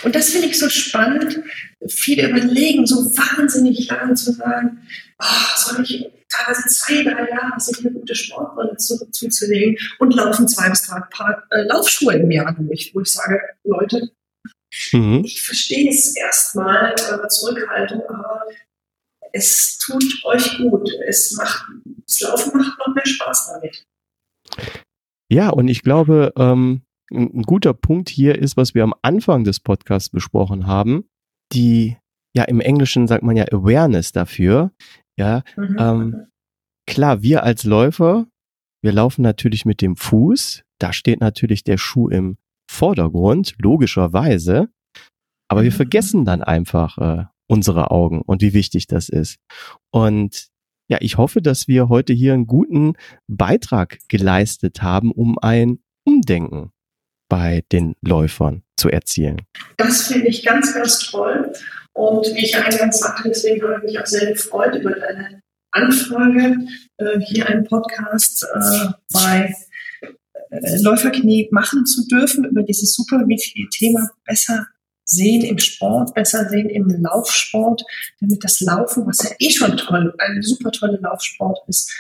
Und 0.06 0.14
das 0.14 0.28
finde 0.28 0.46
ich 0.46 0.56
so 0.56 0.68
spannend. 0.68 1.40
Viele 1.88 2.28
überlegen 2.28 2.86
so 2.86 2.94
wahnsinnig 3.16 3.88
lange 3.88 4.14
zu 4.14 4.30
sagen, 4.30 4.86
oh, 5.18 5.56
soll 5.56 5.82
ich 5.82 6.06
teilweise 6.28 6.68
zwei, 6.68 7.02
drei 7.02 7.28
Jahre 7.28 7.58
sich 7.58 7.80
eine 7.80 7.90
gute 7.90 8.14
Sportbrille 8.14 8.76
zu, 8.76 9.04
zuzulegen 9.10 9.76
und 9.98 10.14
laufen 10.14 10.46
zwei 10.46 10.70
bis 10.70 10.86
drei 10.86 11.00
Paar 11.10 11.42
äh, 11.50 11.62
Laufschuhe 11.62 12.14
im 12.14 12.30
Jahr 12.30 12.54
durch, 12.54 12.92
wo 12.94 13.00
ich 13.00 13.10
sage, 13.10 13.40
Leute, 13.64 14.12
mhm. 14.92 15.22
ich 15.24 15.42
verstehe 15.42 15.90
es 15.90 16.14
erstmal, 16.14 16.94
eure 17.10 17.26
Zurückhaltung, 17.26 18.02
aber 18.08 18.42
es 19.32 19.76
tut 19.78 20.24
euch 20.24 20.56
gut. 20.58 20.88
Es 21.08 21.32
macht, 21.32 21.64
das 22.06 22.20
Laufen 22.20 22.56
macht 22.56 22.78
noch 22.78 22.94
mehr 22.94 23.06
Spaß 23.06 23.54
damit. 23.54 23.82
Ja, 25.28 25.48
und 25.48 25.66
ich 25.66 25.82
glaube, 25.82 26.32
ähm, 26.36 26.85
ein 27.10 27.42
guter 27.42 27.72
Punkt 27.72 28.08
hier 28.08 28.38
ist, 28.38 28.56
was 28.56 28.74
wir 28.74 28.82
am 28.82 28.94
Anfang 29.02 29.44
des 29.44 29.60
Podcasts 29.60 30.10
besprochen 30.10 30.66
haben, 30.66 31.04
die, 31.52 31.96
ja, 32.34 32.44
im 32.44 32.60
Englischen 32.60 33.06
sagt 33.06 33.22
man 33.22 33.36
ja 33.36 33.44
Awareness 33.44 34.12
dafür. 34.12 34.72
Ja, 35.18 35.42
mhm. 35.56 35.76
ähm, 35.78 36.26
klar, 36.86 37.22
wir 37.22 37.42
als 37.42 37.64
Läufer, 37.64 38.26
wir 38.82 38.92
laufen 38.92 39.22
natürlich 39.22 39.64
mit 39.64 39.80
dem 39.80 39.96
Fuß. 39.96 40.62
Da 40.78 40.92
steht 40.92 41.20
natürlich 41.20 41.64
der 41.64 41.78
Schuh 41.78 42.08
im 42.08 42.36
Vordergrund, 42.70 43.54
logischerweise. 43.58 44.68
Aber 45.48 45.62
wir 45.62 45.70
mhm. 45.70 45.76
vergessen 45.76 46.24
dann 46.24 46.42
einfach 46.42 46.98
äh, 46.98 47.24
unsere 47.48 47.90
Augen 47.90 48.22
und 48.22 48.42
wie 48.42 48.52
wichtig 48.52 48.86
das 48.86 49.08
ist. 49.08 49.38
Und 49.90 50.48
ja, 50.88 50.98
ich 51.00 51.16
hoffe, 51.16 51.40
dass 51.42 51.68
wir 51.68 51.88
heute 51.88 52.12
hier 52.12 52.34
einen 52.34 52.46
guten 52.46 52.94
Beitrag 53.28 53.98
geleistet 54.08 54.82
haben, 54.82 55.10
um 55.12 55.38
ein 55.38 55.78
Umdenken 56.04 56.70
bei 57.28 57.64
den 57.72 57.94
Läufern 58.02 58.62
zu 58.76 58.88
erzielen. 58.88 59.42
Das 59.76 60.08
finde 60.08 60.28
ich 60.28 60.44
ganz, 60.44 60.74
ganz 60.74 60.98
toll. 61.10 61.52
Und 61.92 62.26
wie 62.34 62.44
ich 62.44 62.56
eingangs 62.56 62.98
sagte, 62.98 63.28
deswegen 63.28 63.62
habe 63.62 63.78
ich 63.78 63.92
mich 63.92 64.00
auch 64.00 64.06
sehr 64.06 64.26
gefreut 64.32 64.74
über 64.76 64.92
deine 64.92 65.40
Anfrage, 65.70 66.56
äh, 66.98 67.20
hier 67.20 67.48
einen 67.48 67.64
Podcast 67.64 68.46
äh, 68.54 68.88
bei 69.12 69.54
äh, 70.50 70.82
Läuferknie 70.82 71.48
machen 71.50 71.86
zu 71.86 72.06
dürfen, 72.06 72.44
über 72.44 72.62
dieses 72.62 72.94
super 72.94 73.26
wichtige 73.26 73.68
Thema 73.70 74.10
besser 74.24 74.66
sehen 75.04 75.42
im 75.44 75.58
Sport, 75.58 76.14
besser 76.14 76.48
sehen 76.48 76.68
im 76.68 76.88
Laufsport, 76.88 77.82
damit 78.20 78.42
das 78.42 78.60
Laufen, 78.60 79.06
was 79.06 79.22
ja 79.22 79.30
eh 79.38 79.50
schon 79.50 79.76
toll, 79.76 80.14
ein 80.18 80.42
super 80.42 80.70
toller 80.72 81.00
Laufsport 81.00 81.58
ist, 81.68 81.92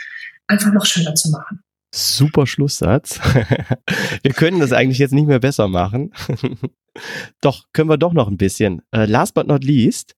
einfach 0.46 0.72
noch 0.72 0.84
schöner 0.84 1.14
zu 1.14 1.30
machen. 1.30 1.62
Super 1.96 2.46
Schlusssatz. 2.46 3.18
wir 4.22 4.32
können 4.32 4.60
das 4.60 4.72
eigentlich 4.72 4.98
jetzt 4.98 5.14
nicht 5.14 5.26
mehr 5.26 5.40
besser 5.40 5.66
machen. 5.66 6.12
doch, 7.40 7.64
können 7.72 7.88
wir 7.88 7.96
doch 7.96 8.12
noch 8.12 8.28
ein 8.28 8.36
bisschen. 8.36 8.82
Äh, 8.94 9.06
last 9.06 9.32
but 9.34 9.46
not 9.46 9.64
least, 9.64 10.14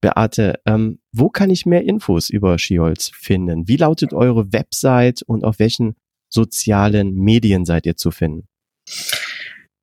Beate, 0.00 0.58
ähm, 0.66 0.98
wo 1.12 1.28
kann 1.28 1.50
ich 1.50 1.66
mehr 1.66 1.84
Infos 1.84 2.30
über 2.30 2.58
Skiholz 2.58 3.12
finden? 3.14 3.68
Wie 3.68 3.76
lautet 3.76 4.12
eure 4.12 4.52
Website 4.52 5.22
und 5.22 5.44
auf 5.44 5.60
welchen 5.60 5.94
sozialen 6.28 7.14
Medien 7.14 7.64
seid 7.64 7.86
ihr 7.86 7.96
zu 7.96 8.10
finden? 8.10 8.48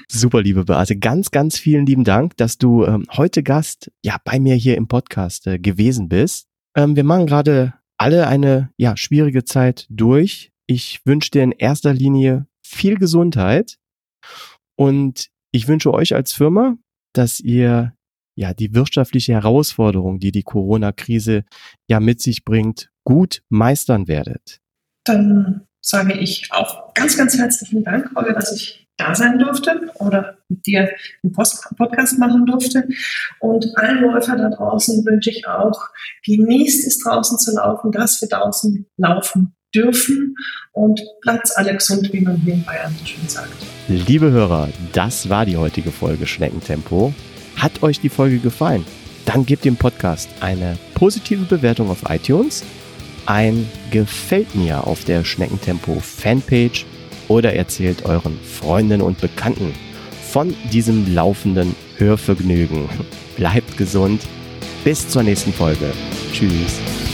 Super, 0.07 0.41
liebe 0.41 0.65
Beate. 0.65 0.97
Ganz, 0.97 1.31
ganz 1.31 1.57
vielen 1.57 1.85
lieben 1.85 2.03
Dank, 2.03 2.37
dass 2.37 2.57
du 2.57 2.85
ähm, 2.85 3.05
heute 3.11 3.43
Gast 3.43 3.91
ja 4.03 4.17
bei 4.23 4.39
mir 4.39 4.55
hier 4.55 4.77
im 4.77 4.87
Podcast 4.87 5.47
äh, 5.47 5.59
gewesen 5.59 6.09
bist. 6.09 6.47
Ähm, 6.75 6.95
wir 6.95 7.03
machen 7.03 7.27
gerade 7.27 7.73
alle 7.97 8.27
eine 8.27 8.71
ja, 8.77 8.97
schwierige 8.97 9.43
Zeit 9.43 9.85
durch. 9.89 10.51
Ich 10.67 11.01
wünsche 11.05 11.31
dir 11.31 11.43
in 11.43 11.51
erster 11.51 11.93
Linie 11.93 12.47
viel 12.65 12.97
Gesundheit 12.97 13.77
und 14.75 15.29
ich 15.51 15.67
wünsche 15.67 15.93
euch 15.93 16.15
als 16.15 16.33
Firma, 16.33 16.77
dass 17.13 17.39
ihr 17.39 17.93
ja 18.35 18.53
die 18.53 18.73
wirtschaftliche 18.73 19.33
Herausforderung, 19.33 20.19
die 20.19 20.31
die 20.31 20.43
Corona-Krise 20.43 21.43
ja 21.89 21.99
mit 21.99 22.21
sich 22.21 22.45
bringt, 22.45 22.89
gut 23.03 23.43
meistern 23.49 24.07
werdet. 24.07 24.59
Dann 25.03 25.67
sage 25.81 26.13
ich 26.13 26.51
auch 26.51 26.93
ganz, 26.93 27.17
ganz 27.17 27.37
herzlichen 27.37 27.83
Dank, 27.83 28.11
Holger, 28.15 28.33
dass 28.33 28.53
ich 28.53 28.80
da 28.97 29.15
sein 29.15 29.39
durfte 29.39 29.89
oder 29.95 30.37
mit 30.49 30.65
dir 30.65 30.89
einen 31.23 31.33
Podcast 31.33 32.19
machen 32.19 32.45
durfte. 32.45 32.87
Und 33.39 33.65
allen 33.77 34.01
Läufer 34.01 34.35
da 34.35 34.49
draußen 34.49 35.05
wünsche 35.05 35.31
ich 35.31 35.47
auch, 35.47 35.79
genießt 36.25 36.87
es 36.87 36.99
draußen 36.99 37.39
zu 37.39 37.55
laufen, 37.55 37.91
dass 37.91 38.21
wir 38.21 38.29
draußen 38.29 38.85
laufen 38.97 39.55
dürfen 39.73 40.35
und 40.73 41.01
bleibt 41.21 41.49
alle 41.55 41.73
gesund, 41.73 42.11
wie 42.11 42.21
man 42.21 42.35
hier 42.37 42.55
in 42.55 42.65
Bayern 42.65 42.93
schön 43.05 43.27
sagt. 43.27 43.53
Liebe 43.87 44.31
Hörer, 44.31 44.69
das 44.93 45.29
war 45.29 45.45
die 45.45 45.57
heutige 45.57 45.91
Folge 45.91 46.27
Schneckentempo. 46.27 47.13
Hat 47.55 47.83
euch 47.83 47.99
die 47.99 48.09
Folge 48.09 48.39
gefallen? 48.39 48.85
Dann 49.25 49.45
gebt 49.45 49.65
dem 49.65 49.77
Podcast 49.77 50.29
eine 50.39 50.77
positive 50.95 51.45
Bewertung 51.45 51.89
auf 51.89 52.09
iTunes, 52.09 52.63
ein 53.25 53.67
Gefällt 53.91 54.55
mir 54.55 54.87
auf 54.87 55.03
der 55.03 55.23
Schneckentempo 55.23 55.99
Fanpage 55.99 56.85
oder 57.31 57.53
erzählt 57.53 58.03
euren 58.05 58.37
Freunden 58.43 59.01
und 59.01 59.21
Bekannten 59.21 59.73
von 60.31 60.53
diesem 60.73 61.13
laufenden 61.15 61.75
Hörvergnügen. 61.97 62.89
Bleibt 63.37 63.77
gesund. 63.77 64.21
Bis 64.83 65.07
zur 65.07 65.23
nächsten 65.23 65.53
Folge. 65.53 65.93
Tschüss. 66.33 67.10